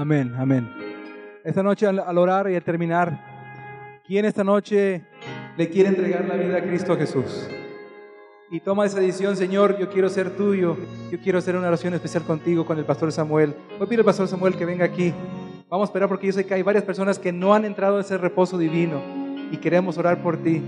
Amén, 0.00 0.34
amén. 0.38 0.66
Esta 1.44 1.62
noche 1.62 1.86
al, 1.86 2.16
orar 2.16 2.50
y 2.50 2.54
al 2.54 2.62
terminar, 2.62 4.00
¿quién 4.06 4.24
esta 4.24 4.42
noche 4.42 5.04
le 5.58 5.68
quiere 5.68 5.90
entregar 5.90 6.24
la 6.24 6.36
vida 6.36 6.56
a 6.56 6.62
Cristo 6.62 6.96
Jesús? 6.96 7.46
Y 8.50 8.60
toma 8.60 8.86
esa 8.86 8.98
decisión, 8.98 9.36
Señor, 9.36 9.76
yo 9.76 9.90
quiero 9.90 10.08
ser 10.08 10.30
tuyo, 10.30 10.78
yo 11.10 11.18
quiero 11.20 11.38
hacer 11.38 11.54
una 11.54 11.68
oración 11.68 11.92
especial 11.92 12.22
contigo, 12.22 12.64
con 12.64 12.78
el 12.78 12.86
pastor 12.86 13.12
Samuel. 13.12 13.54
Voy 13.72 13.82
a 13.82 13.84
pedir 13.84 13.98
al 13.98 14.06
pastor 14.06 14.26
Samuel 14.26 14.56
que 14.56 14.64
venga 14.64 14.86
aquí. 14.86 15.12
Vamos 15.68 15.86
a 15.86 15.90
esperar 15.90 16.08
porque 16.08 16.28
yo 16.28 16.32
sé 16.32 16.46
que 16.46 16.54
hay 16.54 16.62
varias 16.62 16.84
personas 16.84 17.18
que 17.18 17.30
no 17.30 17.52
han 17.52 17.66
entrado 17.66 17.96
en 17.96 18.00
ese 18.00 18.16
reposo 18.16 18.56
divino 18.56 19.02
y 19.52 19.58
queremos 19.58 19.98
orar 19.98 20.22
por 20.22 20.38
ti. 20.38 20.62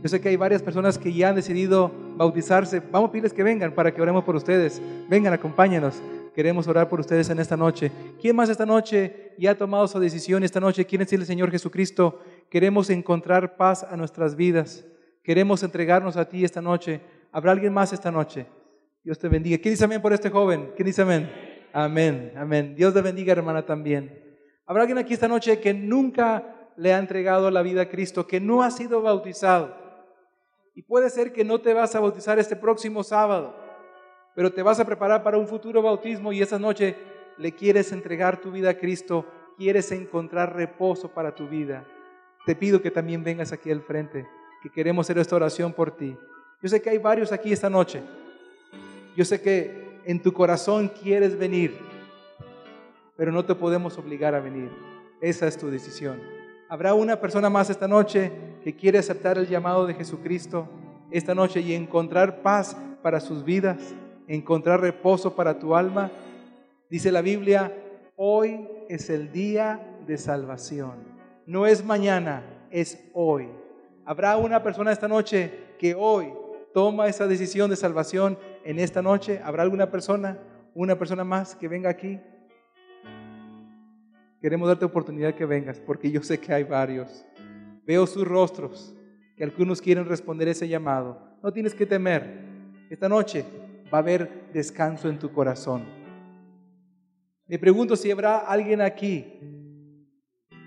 Yo 0.00 0.08
sé 0.08 0.20
que 0.20 0.28
hay 0.28 0.36
varias 0.36 0.62
personas 0.62 0.96
que 0.96 1.12
ya 1.12 1.30
han 1.30 1.34
decidido 1.34 1.90
bautizarse. 2.16 2.80
Vamos 2.92 3.08
a 3.08 3.12
pedirles 3.12 3.32
que 3.32 3.42
vengan 3.42 3.72
para 3.72 3.92
que 3.92 4.00
oremos 4.00 4.22
por 4.22 4.36
ustedes. 4.36 4.80
Vengan, 5.08 5.32
acompáñenos. 5.32 6.00
Queremos 6.36 6.68
orar 6.68 6.86
por 6.90 7.00
ustedes 7.00 7.30
en 7.30 7.38
esta 7.38 7.56
noche. 7.56 7.90
¿Quién 8.20 8.36
más 8.36 8.50
esta 8.50 8.66
noche 8.66 9.32
ya 9.38 9.52
ha 9.52 9.54
tomado 9.54 9.88
su 9.88 9.98
decisión? 9.98 10.44
Esta 10.44 10.60
noche 10.60 10.84
quiere 10.84 11.06
decirle, 11.06 11.24
Señor 11.24 11.50
Jesucristo, 11.50 12.20
queremos 12.50 12.90
encontrar 12.90 13.56
paz 13.56 13.82
a 13.82 13.96
nuestras 13.96 14.36
vidas. 14.36 14.84
Queremos 15.22 15.62
entregarnos 15.62 16.18
a 16.18 16.28
ti 16.28 16.44
esta 16.44 16.60
noche. 16.60 17.00
¿Habrá 17.32 17.52
alguien 17.52 17.72
más 17.72 17.94
esta 17.94 18.10
noche? 18.10 18.44
Dios 19.02 19.18
te 19.18 19.30
bendiga. 19.30 19.56
¿Quién 19.56 19.72
dice 19.72 19.84
amén 19.86 20.02
por 20.02 20.12
este 20.12 20.28
joven? 20.28 20.72
¿Quién 20.76 20.84
dice 20.84 21.00
amén? 21.00 21.32
Amén, 21.72 22.34
amén. 22.36 22.74
Dios 22.76 22.92
te 22.92 23.00
bendiga, 23.00 23.32
hermana, 23.32 23.64
también. 23.64 24.22
¿Habrá 24.66 24.82
alguien 24.82 24.98
aquí 24.98 25.14
esta 25.14 25.28
noche 25.28 25.58
que 25.58 25.72
nunca 25.72 26.70
le 26.76 26.92
ha 26.92 26.98
entregado 26.98 27.50
la 27.50 27.62
vida 27.62 27.80
a 27.80 27.88
Cristo, 27.88 28.26
que 28.26 28.40
no 28.40 28.62
ha 28.62 28.70
sido 28.70 29.00
bautizado? 29.00 29.74
Y 30.74 30.82
puede 30.82 31.08
ser 31.08 31.32
que 31.32 31.44
no 31.44 31.62
te 31.62 31.72
vas 31.72 31.94
a 31.94 32.00
bautizar 32.00 32.38
este 32.38 32.56
próximo 32.56 33.02
sábado 33.02 33.64
pero 34.36 34.52
te 34.52 34.62
vas 34.62 34.78
a 34.78 34.84
preparar 34.84 35.22
para 35.22 35.38
un 35.38 35.48
futuro 35.48 35.80
bautismo 35.80 36.30
y 36.30 36.42
esa 36.42 36.58
noche 36.58 36.94
le 37.38 37.52
quieres 37.52 37.90
entregar 37.90 38.38
tu 38.38 38.52
vida 38.52 38.70
a 38.70 38.78
Cristo, 38.78 39.24
quieres 39.56 39.90
encontrar 39.92 40.54
reposo 40.54 41.08
para 41.08 41.34
tu 41.34 41.48
vida. 41.48 41.84
Te 42.44 42.54
pido 42.54 42.82
que 42.82 42.90
también 42.90 43.24
vengas 43.24 43.52
aquí 43.52 43.70
al 43.70 43.80
frente, 43.80 44.28
que 44.62 44.68
queremos 44.68 45.06
hacer 45.06 45.18
esta 45.18 45.36
oración 45.36 45.72
por 45.72 45.90
ti. 45.90 46.14
Yo 46.62 46.68
sé 46.68 46.82
que 46.82 46.90
hay 46.90 46.98
varios 46.98 47.32
aquí 47.32 47.50
esta 47.50 47.70
noche. 47.70 48.02
Yo 49.16 49.24
sé 49.24 49.40
que 49.40 50.00
en 50.04 50.20
tu 50.20 50.34
corazón 50.34 50.88
quieres 50.88 51.38
venir, 51.38 51.74
pero 53.16 53.32
no 53.32 53.42
te 53.42 53.54
podemos 53.54 53.96
obligar 53.96 54.34
a 54.34 54.40
venir. 54.40 54.70
Esa 55.22 55.46
es 55.46 55.56
tu 55.56 55.70
decisión. 55.70 56.20
Habrá 56.68 56.92
una 56.92 57.18
persona 57.18 57.48
más 57.48 57.70
esta 57.70 57.88
noche 57.88 58.30
que 58.62 58.76
quiere 58.76 58.98
aceptar 58.98 59.38
el 59.38 59.48
llamado 59.48 59.86
de 59.86 59.94
Jesucristo 59.94 60.68
esta 61.10 61.34
noche 61.34 61.60
y 61.60 61.72
encontrar 61.72 62.42
paz 62.42 62.76
para 63.00 63.20
sus 63.20 63.42
vidas 63.42 63.94
encontrar 64.28 64.80
reposo 64.80 65.34
para 65.34 65.58
tu 65.58 65.74
alma. 65.74 66.10
Dice 66.90 67.12
la 67.12 67.22
Biblia, 67.22 67.72
hoy 68.16 68.68
es 68.88 69.10
el 69.10 69.32
día 69.32 69.80
de 70.06 70.18
salvación. 70.18 70.94
No 71.46 71.66
es 71.66 71.84
mañana, 71.84 72.42
es 72.70 72.98
hoy. 73.12 73.48
¿Habrá 74.04 74.36
una 74.36 74.62
persona 74.62 74.92
esta 74.92 75.08
noche 75.08 75.52
que 75.78 75.94
hoy 75.94 76.32
toma 76.72 77.08
esa 77.08 77.26
decisión 77.26 77.70
de 77.70 77.76
salvación 77.76 78.38
en 78.64 78.78
esta 78.78 79.02
noche? 79.02 79.40
¿Habrá 79.44 79.62
alguna 79.62 79.90
persona, 79.90 80.38
una 80.74 80.98
persona 80.98 81.24
más 81.24 81.54
que 81.54 81.68
venga 81.68 81.90
aquí? 81.90 82.20
Queremos 84.40 84.68
darte 84.68 84.84
oportunidad 84.84 85.34
que 85.34 85.46
vengas, 85.46 85.80
porque 85.80 86.10
yo 86.10 86.22
sé 86.22 86.38
que 86.38 86.52
hay 86.52 86.64
varios. 86.64 87.24
Veo 87.86 88.06
sus 88.06 88.26
rostros, 88.26 88.94
que 89.36 89.44
algunos 89.44 89.80
quieren 89.80 90.04
responder 90.04 90.48
ese 90.48 90.68
llamado. 90.68 91.18
No 91.42 91.52
tienes 91.52 91.74
que 91.74 91.86
temer. 91.86 92.44
Esta 92.90 93.08
noche 93.08 93.44
va 93.92 93.98
a 93.98 94.00
haber 94.00 94.50
descanso 94.52 95.08
en 95.08 95.18
tu 95.18 95.32
corazón. 95.32 95.84
Me 97.46 97.58
pregunto 97.58 97.94
si 97.94 98.10
habrá 98.10 98.38
alguien 98.38 98.80
aquí 98.80 99.24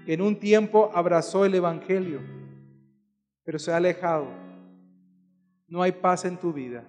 que 0.05 0.13
en 0.13 0.21
un 0.21 0.37
tiempo 0.37 0.89
abrazó 0.93 1.43
el 1.45 1.53
Evangelio, 1.53 2.21
pero 3.43 3.59
se 3.59 3.71
ha 3.71 3.77
alejado. 3.77 4.27
No 5.67 5.81
hay 5.81 5.91
paz 5.91 6.25
en 6.25 6.37
tu 6.37 6.53
vida, 6.53 6.83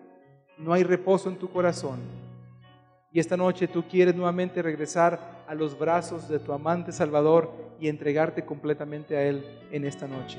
no 0.58 0.72
hay 0.72 0.84
reposo 0.84 1.28
en 1.28 1.36
tu 1.36 1.50
corazón. 1.50 1.98
Y 3.12 3.18
esta 3.18 3.36
noche 3.36 3.66
tú 3.66 3.82
quieres 3.88 4.14
nuevamente 4.14 4.62
regresar 4.62 5.44
a 5.48 5.54
los 5.54 5.76
brazos 5.76 6.28
de 6.28 6.38
tu 6.38 6.52
amante 6.52 6.92
Salvador 6.92 7.52
y 7.80 7.88
entregarte 7.88 8.44
completamente 8.44 9.16
a 9.16 9.24
Él 9.24 9.44
en 9.72 9.84
esta 9.84 10.06
noche. 10.06 10.38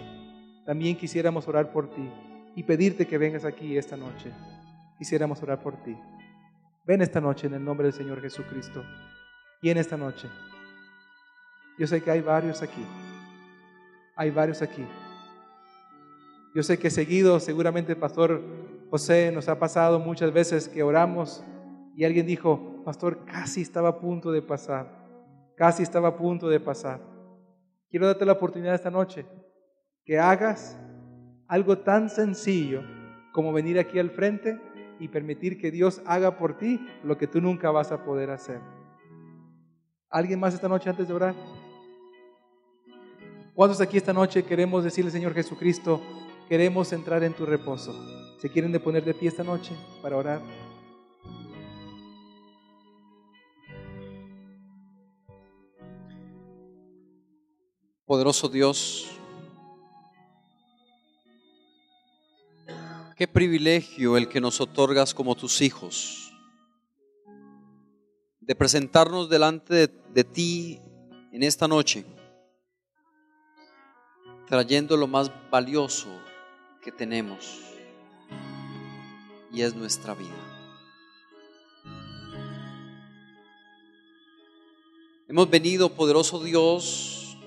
También 0.66 0.96
quisiéramos 0.96 1.48
orar 1.50 1.74
por 1.74 1.90
ti 1.90 2.10
y 2.56 2.64
pedirte 2.64 3.06
que 3.06 3.18
vengas 3.18 3.44
aquí 3.44 3.78
esta 3.78 3.98
noche 3.98 4.32
quisiéramos 5.02 5.42
orar 5.42 5.64
por 5.64 5.82
ti. 5.82 5.98
Ven 6.86 7.02
esta 7.02 7.20
noche 7.20 7.48
en 7.48 7.56
el 7.56 7.66
nombre 7.66 7.86
del 7.88 7.94
Señor 7.94 8.22
Jesucristo. 8.22 8.84
Y 9.60 9.72
en 9.72 9.80
esta 9.80 9.98
noche, 9.98 10.30
yo 11.80 11.88
sé 11.88 12.04
que 12.04 12.12
hay 12.12 12.22
varios 12.22 12.62
aquí. 12.62 12.86
Hay 14.16 14.30
varios 14.30 14.62
aquí. 14.62 14.86
Yo 16.54 16.62
sé 16.62 16.78
que 16.78 16.92
seguido, 16.92 17.40
seguramente 17.40 17.96
Pastor 17.96 18.44
José 18.92 19.32
nos 19.32 19.50
ha 19.50 19.58
pasado 19.58 20.00
muchas 20.00 20.32
veces 20.32 20.70
que 20.70 20.84
oramos 20.84 21.44
y 21.96 22.06
alguien 22.06 22.28
dijo, 22.28 22.84
Pastor, 22.86 23.26
casi 23.26 23.62
estaba 23.62 23.90
a 23.90 24.00
punto 24.00 24.32
de 24.32 24.44
pasar. 24.44 24.86
Casi 25.58 25.82
estaba 25.82 26.10
a 26.10 26.16
punto 26.16 26.48
de 26.48 26.60
pasar. 26.60 27.02
Quiero 27.90 28.06
darte 28.06 28.24
la 28.24 28.34
oportunidad 28.34 28.76
esta 28.76 28.92
noche 28.92 29.26
que 30.06 30.20
hagas 30.20 30.78
algo 31.48 31.80
tan 31.80 32.08
sencillo 32.08 32.84
como 33.34 33.52
venir 33.52 33.80
aquí 33.80 33.98
al 33.98 34.12
frente 34.12 34.62
y 35.02 35.08
permitir 35.08 35.60
que 35.60 35.72
Dios 35.72 36.00
haga 36.06 36.38
por 36.38 36.58
ti 36.58 36.80
lo 37.04 37.18
que 37.18 37.26
tú 37.26 37.42
nunca 37.42 37.72
vas 37.72 37.92
a 37.92 38.06
poder 38.06 38.30
hacer. 38.30 38.62
¿Alguien 40.10 40.40
más 40.40 40.54
esta 40.54 40.70
noche 40.70 40.92
antes 40.92 41.08
de 41.08 41.14
orar? 41.14 41.36
¿Cuántos 43.56 43.82
aquí 43.82 43.98
esta 43.98 44.14
noche 44.14 44.44
queremos 44.44 44.84
decirle, 44.84 45.10
Señor 45.10 45.34
Jesucristo, 45.34 46.02
queremos 46.48 46.94
entrar 46.94 47.24
en 47.24 47.34
tu 47.34 47.48
reposo? 47.48 47.94
¿Se 48.38 48.50
quieren 48.50 48.72
de 48.72 48.80
poner 48.80 49.04
de 49.04 49.16
pie 49.16 49.30
esta 49.30 49.44
noche 49.44 49.76
para 50.04 50.18
orar? 50.18 50.42
Poderoso 58.06 58.50
Dios, 58.50 59.20
Qué 63.22 63.28
privilegio 63.28 64.18
el 64.18 64.28
que 64.28 64.42
nos 64.42 64.60
otorgas 64.62 65.14
como 65.14 65.36
tus 65.36 65.62
hijos, 65.62 66.34
de 68.40 68.56
presentarnos 68.56 69.30
delante 69.30 69.76
de, 69.76 69.88
de, 70.12 70.24
ti 70.24 70.80
en 71.32 71.44
esta 71.44 71.68
noche, 71.68 72.04
trayendo 74.48 74.98
lo 74.98 75.06
más 75.06 75.32
valioso 75.52 76.10
que 76.84 76.92
tenemos, 76.92 77.60
y 79.54 79.62
es 79.62 79.76
nuestra 79.76 80.16
vida. 80.16 80.82
Hemos 85.28 85.48
venido, 85.48 85.94
poderoso 85.94 86.44
Dios, 86.44 87.38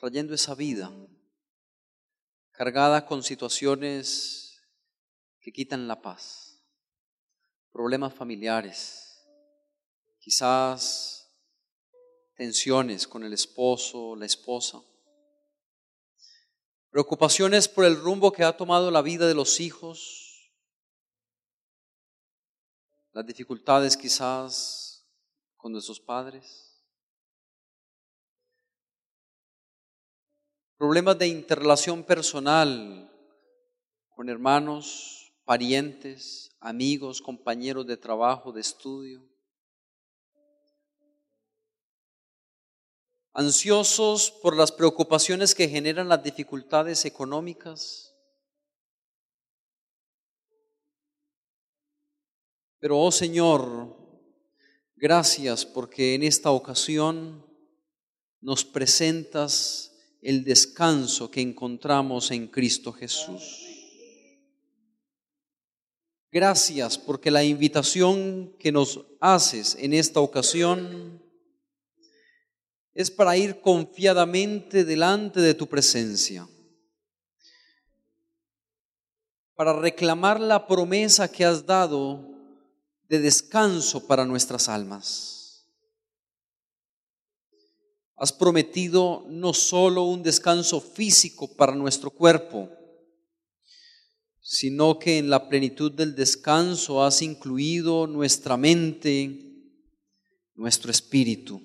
trayendo 0.00 0.34
esa 0.34 0.56
vida 0.56 0.90
cargada 2.58 3.06
con 3.06 3.22
situaciones 3.22 4.60
que 5.40 5.52
quitan 5.52 5.86
la 5.86 6.02
paz, 6.02 6.60
problemas 7.70 8.12
familiares, 8.12 9.24
quizás 10.18 11.30
tensiones 12.34 13.06
con 13.06 13.22
el 13.22 13.32
esposo, 13.32 14.16
la 14.16 14.26
esposa, 14.26 14.82
preocupaciones 16.90 17.68
por 17.68 17.84
el 17.84 17.94
rumbo 17.94 18.32
que 18.32 18.42
ha 18.42 18.56
tomado 18.56 18.90
la 18.90 19.02
vida 19.02 19.28
de 19.28 19.34
los 19.34 19.60
hijos, 19.60 20.50
las 23.12 23.24
dificultades 23.24 23.96
quizás 23.96 25.08
con 25.56 25.70
nuestros 25.70 26.00
padres. 26.00 26.67
Problemas 30.78 31.18
de 31.18 31.26
interrelación 31.26 32.04
personal 32.04 33.12
con 34.10 34.28
hermanos, 34.28 35.32
parientes, 35.44 36.56
amigos, 36.60 37.20
compañeros 37.20 37.84
de 37.84 37.96
trabajo, 37.96 38.52
de 38.52 38.60
estudio. 38.60 39.28
Ansiosos 43.32 44.30
por 44.30 44.56
las 44.56 44.70
preocupaciones 44.70 45.52
que 45.54 45.68
generan 45.68 46.08
las 46.08 46.22
dificultades 46.22 47.04
económicas. 47.04 48.14
Pero, 52.78 53.00
oh 53.00 53.10
Señor, 53.10 53.96
gracias 54.94 55.66
porque 55.66 56.14
en 56.14 56.22
esta 56.22 56.52
ocasión 56.52 57.44
nos 58.40 58.64
presentas 58.64 59.87
el 60.20 60.44
descanso 60.44 61.30
que 61.30 61.40
encontramos 61.40 62.30
en 62.30 62.48
Cristo 62.48 62.92
Jesús. 62.92 63.64
Gracias 66.30 66.98
porque 66.98 67.30
la 67.30 67.42
invitación 67.42 68.54
que 68.58 68.70
nos 68.70 69.00
haces 69.20 69.76
en 69.78 69.94
esta 69.94 70.20
ocasión 70.20 71.22
es 72.92 73.10
para 73.10 73.36
ir 73.36 73.60
confiadamente 73.60 74.84
delante 74.84 75.40
de 75.40 75.54
tu 75.54 75.68
presencia, 75.68 76.46
para 79.54 79.72
reclamar 79.72 80.40
la 80.40 80.66
promesa 80.66 81.30
que 81.30 81.44
has 81.44 81.64
dado 81.64 82.28
de 83.08 83.20
descanso 83.20 84.06
para 84.06 84.24
nuestras 84.24 84.68
almas. 84.68 85.37
Has 88.18 88.32
prometido 88.32 89.24
no 89.28 89.54
solo 89.54 90.02
un 90.02 90.22
descanso 90.24 90.80
físico 90.80 91.54
para 91.56 91.74
nuestro 91.74 92.10
cuerpo, 92.10 92.68
sino 94.40 94.98
que 94.98 95.18
en 95.18 95.30
la 95.30 95.48
plenitud 95.48 95.92
del 95.92 96.16
descanso 96.16 97.04
has 97.04 97.22
incluido 97.22 98.06
nuestra 98.06 98.56
mente, 98.56 99.38
nuestro 100.54 100.90
espíritu. 100.90 101.62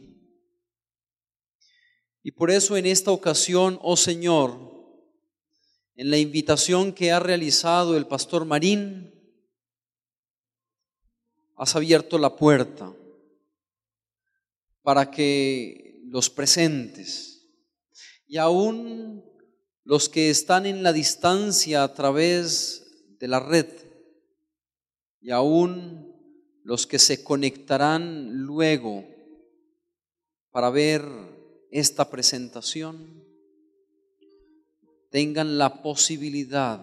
Y 2.21 2.31
por 2.31 2.51
eso 2.51 2.77
en 2.77 2.85
esta 2.85 3.11
ocasión, 3.11 3.79
oh 3.81 3.97
Señor, 3.97 4.73
en 5.95 6.11
la 6.11 6.17
invitación 6.17 6.93
que 6.93 7.11
ha 7.11 7.19
realizado 7.19 7.97
el 7.97 8.05
pastor 8.05 8.45
Marín, 8.45 9.11
has 11.55 11.75
abierto 11.75 12.17
la 12.17 12.35
puerta 12.35 12.93
para 14.81 15.09
que 15.09 15.82
los 16.13 16.29
presentes. 16.29 17.49
Y 18.27 18.37
aún 18.37 19.25
los 19.83 20.09
que 20.09 20.29
están 20.29 20.67
en 20.67 20.83
la 20.83 20.93
distancia 20.93 21.81
a 21.81 21.95
través 21.95 22.85
de 23.19 23.27
la 23.27 23.39
red. 23.39 23.65
Y 25.21 25.31
aún 25.31 26.13
los 26.63 26.85
que 26.85 26.99
se 26.99 27.23
conectarán 27.23 28.43
luego 28.43 29.03
para 30.51 30.69
ver 30.69 31.03
esta 31.71 32.07
presentación 32.11 33.23
tengan 35.09 35.57
la 35.57 35.81
posibilidad 35.81 36.79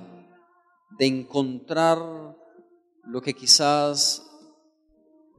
de 0.99 1.07
encontrar 1.07 2.37
lo 3.05 3.23
que 3.23 3.35
quizás 3.35 4.27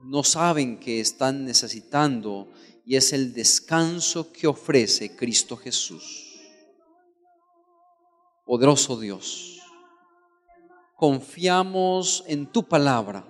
no 0.02 0.24
saben 0.24 0.80
que 0.80 1.02
están 1.02 1.44
necesitando 1.44 2.48
y 2.86 2.95
es 2.95 3.13
el 3.13 3.34
descanso 3.34 4.32
que 4.32 4.47
ofrece 4.47 5.15
Cristo 5.15 5.55
Jesús. 5.55 6.39
Poderoso 8.45 8.99
Dios, 8.99 9.59
confiamos 10.95 12.23
en 12.27 12.47
tu 12.47 12.67
palabra, 12.67 13.25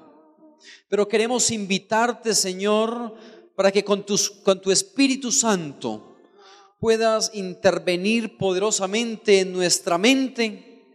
pero 0.87 1.07
queremos 1.07 1.51
invitarte, 1.51 2.33
Señor, 2.33 3.15
para 3.55 3.71
que 3.71 3.83
con, 3.83 4.05
con 4.43 4.61
tu 4.61 4.71
Espíritu 4.71 5.31
Santo 5.31 6.15
puedas 6.79 7.31
intervenir 7.35 8.37
poderosamente 8.37 9.41
en 9.41 9.53
nuestra 9.53 9.97
mente 9.97 10.87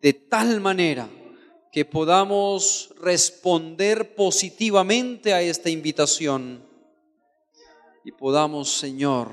de 0.00 0.12
tal 0.14 0.60
manera 0.60 1.10
que 1.70 1.84
podamos 1.84 2.94
responder 3.00 4.14
positivamente 4.14 5.34
a 5.34 5.42
esta 5.42 5.68
invitación 5.68 6.67
y 8.04 8.12
podamos, 8.12 8.70
Señor, 8.70 9.32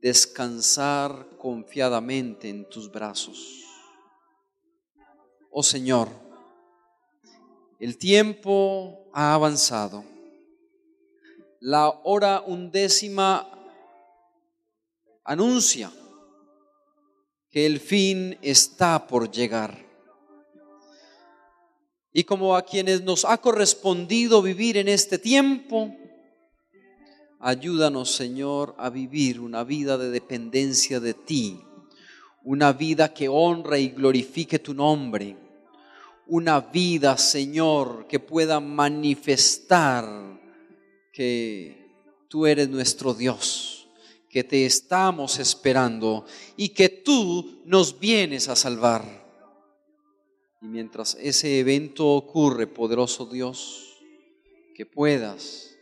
descansar 0.00 1.28
confiadamente 1.38 2.48
en 2.48 2.68
tus 2.68 2.90
brazos. 2.90 3.64
Oh 5.50 5.62
Señor, 5.62 6.08
el 7.78 7.96
tiempo 7.96 9.08
ha 9.12 9.34
avanzado. 9.34 10.04
La 11.60 11.88
hora 11.88 12.42
undécima 12.46 13.48
anuncia 15.24 15.90
que 17.50 17.64
el 17.64 17.80
fin 17.80 18.36
está 18.42 19.06
por 19.06 19.30
llegar. 19.30 19.82
Y 22.12 22.24
como 22.24 22.56
a 22.56 22.62
quienes 22.62 23.02
nos 23.02 23.24
ha 23.24 23.38
correspondido 23.38 24.42
vivir 24.42 24.76
en 24.76 24.88
este 24.88 25.18
tiempo, 25.18 25.96
Ayúdanos, 27.46 28.10
Señor, 28.10 28.74
a 28.78 28.88
vivir 28.88 29.38
una 29.38 29.64
vida 29.64 29.98
de 29.98 30.08
dependencia 30.08 30.98
de 30.98 31.12
ti, 31.12 31.60
una 32.42 32.72
vida 32.72 33.12
que 33.12 33.28
honra 33.28 33.78
y 33.78 33.90
glorifique 33.90 34.58
tu 34.58 34.72
nombre, 34.72 35.36
una 36.26 36.60
vida, 36.60 37.18
Señor, 37.18 38.06
que 38.06 38.18
pueda 38.18 38.60
manifestar 38.60 40.40
que 41.12 41.86
tú 42.28 42.46
eres 42.46 42.70
nuestro 42.70 43.12
Dios, 43.12 43.88
que 44.30 44.42
te 44.42 44.64
estamos 44.64 45.38
esperando 45.38 46.24
y 46.56 46.70
que 46.70 46.88
tú 46.88 47.60
nos 47.66 48.00
vienes 48.00 48.48
a 48.48 48.56
salvar. 48.56 49.04
Y 50.62 50.66
mientras 50.66 51.14
ese 51.20 51.60
evento 51.60 52.08
ocurre, 52.08 52.66
poderoso 52.66 53.26
Dios, 53.26 53.98
que 54.74 54.86
puedas 54.86 55.73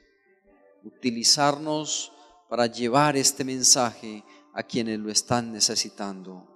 utilizarnos 0.85 2.13
para 2.49 2.67
llevar 2.67 3.17
este 3.17 3.45
mensaje 3.45 4.25
a 4.53 4.63
quienes 4.63 4.99
lo 4.99 5.11
están 5.11 5.53
necesitando. 5.53 6.49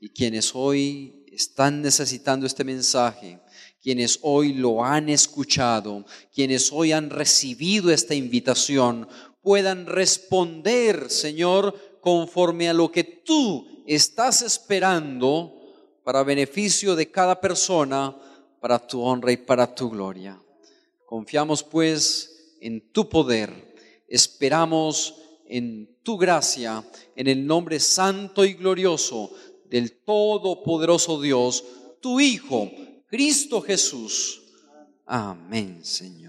Y 0.00 0.10
quienes 0.10 0.52
hoy 0.54 1.24
están 1.32 1.82
necesitando 1.82 2.46
este 2.46 2.64
mensaje, 2.64 3.40
quienes 3.80 4.18
hoy 4.22 4.52
lo 4.54 4.84
han 4.84 5.08
escuchado, 5.08 6.04
quienes 6.34 6.72
hoy 6.72 6.92
han 6.92 7.10
recibido 7.10 7.90
esta 7.90 8.14
invitación, 8.14 9.08
puedan 9.42 9.86
responder, 9.86 11.10
Señor, 11.10 11.98
conforme 12.00 12.68
a 12.68 12.74
lo 12.74 12.90
que 12.90 13.04
tú 13.04 13.84
estás 13.86 14.42
esperando 14.42 15.54
para 16.04 16.22
beneficio 16.22 16.96
de 16.96 17.10
cada 17.10 17.40
persona, 17.40 18.16
para 18.60 18.78
tu 18.78 19.00
honra 19.02 19.32
y 19.32 19.36
para 19.36 19.74
tu 19.74 19.90
gloria. 19.90 20.40
Confiamos 21.06 21.62
pues 21.62 22.37
en 22.60 22.92
tu 22.92 23.08
poder. 23.08 23.74
Esperamos 24.06 25.14
en 25.46 25.96
tu 26.02 26.16
gracia, 26.16 26.84
en 27.16 27.26
el 27.26 27.46
nombre 27.46 27.80
santo 27.80 28.44
y 28.44 28.54
glorioso 28.54 29.30
del 29.68 29.92
Todopoderoso 29.92 31.20
Dios, 31.20 31.64
tu 32.00 32.20
Hijo, 32.20 32.70
Cristo 33.06 33.60
Jesús. 33.60 34.42
Amén, 35.06 35.84
Señor. 35.84 36.27